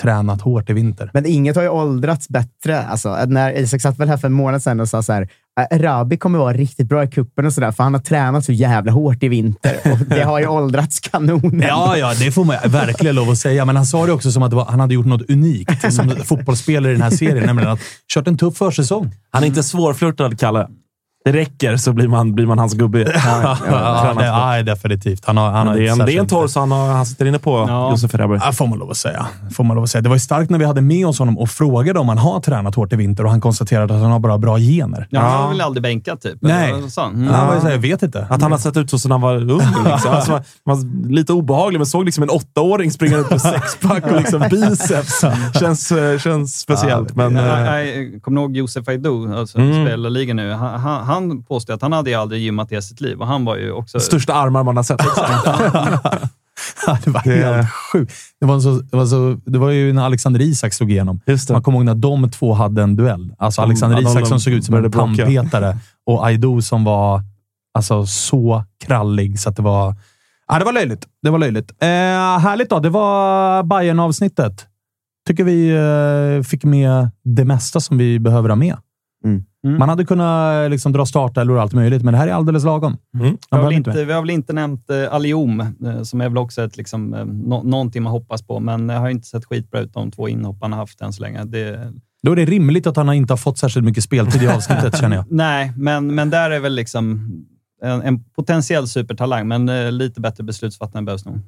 tränat 0.00 0.42
hårt 0.42 0.70
i 0.70 0.72
vinter. 0.72 1.10
Men 1.14 1.26
inget 1.26 1.56
har 1.56 1.62
ju 1.62 1.68
åldrats 1.68 2.28
bättre. 2.28 2.82
Alltså, 2.82 3.24
när 3.26 3.58
Isak 3.58 3.80
satt 3.80 3.98
väl 3.98 4.08
här 4.08 4.16
för 4.16 4.28
en 4.28 4.32
månad 4.32 4.62
sedan 4.62 4.80
och 4.80 4.88
sa 4.88 5.02
så 5.02 5.12
här, 5.12 5.22
"Äh, 5.22 5.28
Rabi 5.72 6.16
kommer 6.16 6.38
vara 6.38 6.52
riktigt 6.52 6.88
bra 6.88 7.04
i 7.04 7.06
kuppen 7.06 7.46
och 7.46 7.52
sådär, 7.52 7.72
för 7.72 7.84
han 7.84 7.94
har 7.94 8.00
tränat 8.00 8.44
så 8.44 8.52
jävla 8.52 8.92
hårt 8.92 9.22
i 9.22 9.28
vinter. 9.28 9.76
Och 9.84 9.98
det 9.98 10.22
har 10.22 10.40
ju 10.40 10.46
åldrats 10.46 11.00
kanonen. 11.00 11.60
Ja, 11.68 11.96
ja, 11.96 12.14
det 12.18 12.32
får 12.32 12.44
man 12.44 12.56
verkligen 12.66 13.16
lov 13.16 13.30
att 13.30 13.38
säga. 13.38 13.64
Men 13.64 13.76
han 13.76 13.86
sa 13.86 14.06
det 14.06 14.12
också 14.12 14.32
som 14.32 14.42
att 14.42 14.50
det 14.50 14.56
var, 14.56 14.64
han 14.64 14.80
hade 14.80 14.94
gjort 14.94 15.06
något 15.06 15.30
unikt 15.30 15.92
som 15.92 16.10
fotbollsspelare 16.24 16.92
i 16.92 16.94
den 16.94 17.02
här 17.02 17.10
serien, 17.10 17.46
nämligen 17.46 17.70
att 17.70 17.80
kört 18.14 18.28
en 18.28 18.38
tuff 18.38 18.56
försäsong. 18.56 19.10
Han 19.30 19.42
är 19.42 19.46
inte 19.46 19.62
svårflörtad, 19.62 20.38
Kalle. 20.38 20.68
Det 21.24 21.32
räcker 21.32 21.76
så 21.76 21.92
blir 21.92 22.08
man, 22.08 22.34
blir 22.34 22.46
man 22.46 22.58
hans 22.58 22.74
gubbe. 22.74 22.98
Ja, 23.24 23.56
ja, 23.70 24.14
det, 24.18 24.26
ja, 24.26 24.62
definitivt. 24.62 25.24
Han 25.26 25.36
har, 25.36 25.50
han 25.50 25.66
har 25.66 25.74
det, 25.74 25.88
är 25.88 25.92
en, 25.92 25.98
det 25.98 26.12
är 26.12 26.20
en 26.20 26.26
torr 26.26 26.58
han, 26.60 26.70
har, 26.70 26.92
han 26.92 27.06
sitter 27.06 27.26
inne 27.26 27.38
på, 27.38 27.64
Ja. 27.68 27.90
Josef 27.90 28.14
Erabi. 28.14 28.38
Ja, 28.44 28.52
får 28.52 28.66
man 28.66 28.78
lov 28.78 28.90
att 28.90 28.96
säga. 28.96 29.26
Får 29.54 29.64
man 29.64 29.74
lov 29.74 29.84
att 29.84 29.90
säga. 29.90 30.02
Det 30.02 30.08
var 30.08 30.16
ju 30.16 30.20
starkt 30.20 30.50
när 30.50 30.58
vi 30.58 30.64
hade 30.64 30.80
med 30.80 31.06
oss 31.06 31.18
honom 31.18 31.38
och 31.38 31.48
frågade 31.50 31.98
om 32.00 32.08
han 32.08 32.18
har 32.18 32.40
tränat 32.40 32.74
hårt 32.74 32.92
i 32.92 32.96
vinter 32.96 33.24
och 33.24 33.30
han 33.30 33.40
konstaterade 33.40 33.94
att 33.94 34.00
han 34.00 34.10
har 34.10 34.18
bara 34.18 34.38
bra 34.38 34.58
gener. 34.58 35.06
Ja, 35.10 35.20
han 35.20 35.42
var 35.42 35.48
väl 35.48 35.60
aldrig 35.60 35.82
bänkad 35.82 36.20
typ? 36.20 36.38
Nej. 36.40 36.70
Mm. 36.70 37.28
Han 37.28 37.46
var 37.46 37.54
ju 37.54 37.60
såhär, 37.60 37.72
jag 37.74 37.80
vet 37.80 38.02
inte. 38.02 38.26
Att 38.30 38.42
han 38.42 38.52
har 38.52 38.58
sett 38.58 38.76
ut 38.76 38.90
så 38.90 38.98
sedan 38.98 39.10
han 39.10 39.20
var 39.20 39.34
ung. 39.36 39.58
Liksom. 39.84 40.12
Alltså, 40.12 40.30
man, 40.32 40.42
man, 40.66 41.06
lite 41.08 41.32
obehaglig, 41.32 41.78
men 41.78 41.86
såg 41.86 42.04
liksom 42.04 42.22
en 42.22 42.30
åttaåring 42.30 42.90
springa 42.90 43.16
ut 43.18 43.30
med 43.30 43.40
sexpack 43.40 44.04
och 44.06 44.16
liksom 44.16 44.40
biceps. 44.50 45.24
Känns, 45.60 45.92
eh, 45.92 46.18
känns 46.18 46.60
speciellt. 46.60 47.16
Men, 47.16 47.36
eh, 47.36 47.44
nej, 47.44 48.20
Kommer 48.20 48.36
du 48.40 48.42
ihåg 48.42 48.56
Josef 48.56 48.88
Aidou, 48.88 49.34
alltså, 49.38 49.58
Mm. 49.58 49.86
spelar 49.86 50.10
ligan 50.10 50.36
nu? 50.36 50.52
Han, 50.52 50.80
han, 50.80 51.04
han 51.12 51.42
påstod 51.42 51.74
att 51.74 51.82
han 51.82 51.92
hade 51.92 52.10
ju 52.10 52.16
aldrig 52.16 52.42
gymmat 52.42 52.72
i 52.72 52.82
sitt 52.82 53.00
liv 53.00 53.20
och 53.20 53.26
han 53.26 53.44
var 53.44 53.56
ju 53.56 53.72
också... 53.72 54.00
största 54.00 54.34
armar 54.34 54.62
man 54.64 54.76
har 54.76 54.82
sett. 54.82 54.98
Det 57.04 57.10
var 57.10 57.22
Det- 57.24 57.30
helt 57.30 57.70
sjukt. 57.70 58.12
Det 58.40 58.46
var, 58.46 58.60
så, 58.60 58.70
det, 58.74 58.96
var 58.96 59.06
så, 59.06 59.40
det 59.46 59.58
var 59.58 59.70
ju 59.70 59.92
när 59.92 60.04
Alexander 60.04 60.40
Isak 60.40 60.72
slog 60.72 60.90
igenom. 60.90 61.20
Man 61.50 61.62
kommer 61.62 61.78
ihåg 61.78 61.84
när 61.84 61.94
de 61.94 62.30
två 62.30 62.52
hade 62.52 62.82
en 62.82 62.96
duell. 62.96 63.34
Alltså 63.38 63.62
Alexander 63.62 63.96
ja, 63.96 64.02
de- 64.02 64.08
Isak 64.10 64.26
som 64.28 64.40
såg 64.40 64.52
ut 64.52 64.64
som 64.64 64.74
en 64.74 64.92
tandpetare 64.92 65.78
och 66.06 66.26
Aido 66.26 66.62
som 66.62 66.84
var 66.84 67.22
alltså, 67.74 68.06
så 68.06 68.64
krallig 68.84 69.40
så 69.40 69.48
att 69.48 69.56
det 69.56 69.62
var... 69.62 69.94
Ja, 70.48 70.58
det 70.58 70.64
var 70.64 70.72
löjligt. 70.72 71.06
Det 71.22 71.30
var 71.30 71.38
löjligt. 71.38 71.70
Eh, 71.70 71.86
härligt 72.38 72.70
då. 72.70 72.80
Det 72.80 72.90
var 72.90 73.62
bayern 73.62 74.00
avsnittet 74.00 74.66
Tycker 75.26 75.44
vi 75.44 75.70
eh, 75.70 76.42
fick 76.42 76.64
med 76.64 77.10
det 77.24 77.44
mesta 77.44 77.80
som 77.80 77.98
vi 77.98 78.18
behöver 78.18 78.48
ha 78.48 78.56
med. 78.56 78.76
Mm. 79.24 79.44
Mm. 79.66 79.78
Man 79.78 79.88
hade 79.88 80.04
kunnat 80.04 80.70
liksom, 80.70 80.92
dra 80.92 81.06
startelvor 81.06 81.56
och 81.56 81.62
allt 81.62 81.72
möjligt, 81.72 82.02
men 82.02 82.12
det 82.12 82.18
här 82.18 82.28
är 82.28 82.32
alldeles 82.32 82.64
lagom. 82.64 82.96
Mm. 83.14 83.36
Vi 83.50 83.56
har, 83.56 83.70
inte 83.72 83.90
inte, 83.90 84.04
vi 84.04 84.12
har 84.12 84.20
väl 84.20 84.30
inte 84.30 84.52
nämnt 84.52 84.90
eh, 84.90 85.14
Aliom, 85.14 85.60
eh, 85.60 86.02
som 86.02 86.20
är 86.20 86.28
väl 86.28 86.38
också 86.38 86.62
ett, 86.62 86.76
liksom, 86.76 87.14
eh, 87.14 87.24
nå- 87.24 87.62
någonting 87.62 88.02
man 88.02 88.12
hoppas 88.12 88.42
på, 88.42 88.60
men 88.60 88.86
det 88.86 88.94
har 88.94 89.08
inte 89.08 89.26
sett 89.28 89.44
skitbra 89.44 89.80
ut 89.80 89.92
de 89.94 90.10
två 90.10 90.28
inhopparna 90.28 90.76
haft 90.76 91.00
än 91.00 91.12
så 91.12 91.22
länge. 91.22 91.44
Det, 91.44 91.92
Då 92.22 92.32
är 92.32 92.36
det 92.36 92.44
rimligt 92.44 92.86
att 92.86 92.96
han 92.96 93.12
inte 93.12 93.32
har 93.32 93.38
fått 93.38 93.58
särskilt 93.58 93.84
mycket 93.86 94.04
speltid 94.04 94.42
i 94.42 94.46
avsnittet, 94.56 94.96
känner 94.98 95.16
jag. 95.16 95.24
nej, 95.30 95.72
men, 95.76 96.14
men 96.14 96.30
där 96.30 96.50
är 96.50 96.60
väl 96.60 96.74
liksom 96.74 97.30
en, 97.82 98.02
en 98.02 98.24
potentiell 98.24 98.88
supertalang, 98.88 99.48
men 99.48 99.68
eh, 99.68 99.92
lite 99.92 100.20
bättre 100.20 100.44
beslutsfattande 100.44 101.06
behövs 101.06 101.24
nog. 101.24 101.40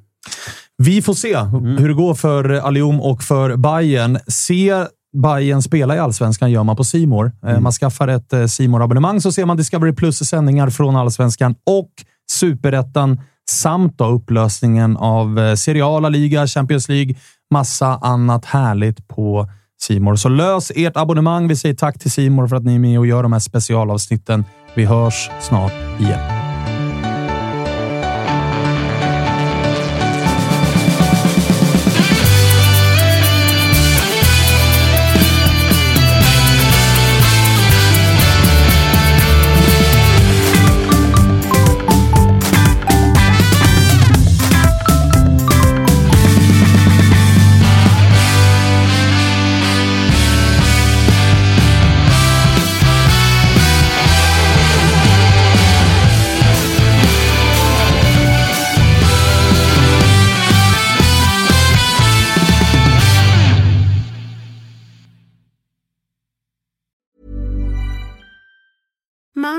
Vi 0.77 1.01
får 1.01 1.13
se 1.13 1.37
hur 1.79 1.87
det 1.87 1.93
går 1.93 2.13
för 2.13 2.49
Alium 2.49 3.01
och 3.01 3.23
för 3.23 3.55
Bayern. 3.55 4.17
Se 4.27 4.85
Bayern 5.21 5.61
spela 5.61 5.95
i 5.95 5.99
Allsvenskan 5.99 6.51
gör 6.51 6.63
man 6.63 6.75
på 6.75 6.83
Simor. 6.83 7.31
Eh, 7.47 7.59
Man 7.59 7.71
skaffar 7.71 8.07
ett 8.07 8.33
eh, 8.33 8.45
simor 8.45 8.83
abonnemang 8.83 9.21
så 9.21 9.31
ser 9.31 9.45
man 9.45 9.57
Discovery 9.57 9.93
Plus 9.93 10.17
sändningar 10.17 10.69
från 10.69 10.95
Allsvenskan 10.95 11.55
och 11.65 11.89
Superettan 12.31 13.21
samt 13.49 13.97
då 13.97 14.05
upplösningen 14.05 14.97
av 14.97 15.39
eh, 15.39 15.55
Serie 15.55 15.85
A, 15.85 15.99
La 15.99 16.09
Liga, 16.09 16.47
Champions 16.47 16.89
League, 16.89 17.15
massa 17.51 17.87
annat 18.01 18.45
härligt 18.45 19.07
på 19.07 19.49
Simor. 19.81 20.15
Så 20.15 20.29
lös 20.29 20.71
ert 20.75 20.97
abonnemang. 20.97 21.47
Vi 21.47 21.55
säger 21.55 21.75
tack 21.75 21.99
till 21.99 22.11
Simor 22.11 22.47
för 22.47 22.55
att 22.55 22.63
ni 22.63 22.75
är 22.75 22.79
med 22.79 22.99
och 22.99 23.07
gör 23.07 23.23
de 23.23 23.33
här 23.33 23.39
specialavsnitten. 23.39 24.45
Vi 24.75 24.85
hörs 24.85 25.29
snart 25.41 25.73
igen. 25.99 26.44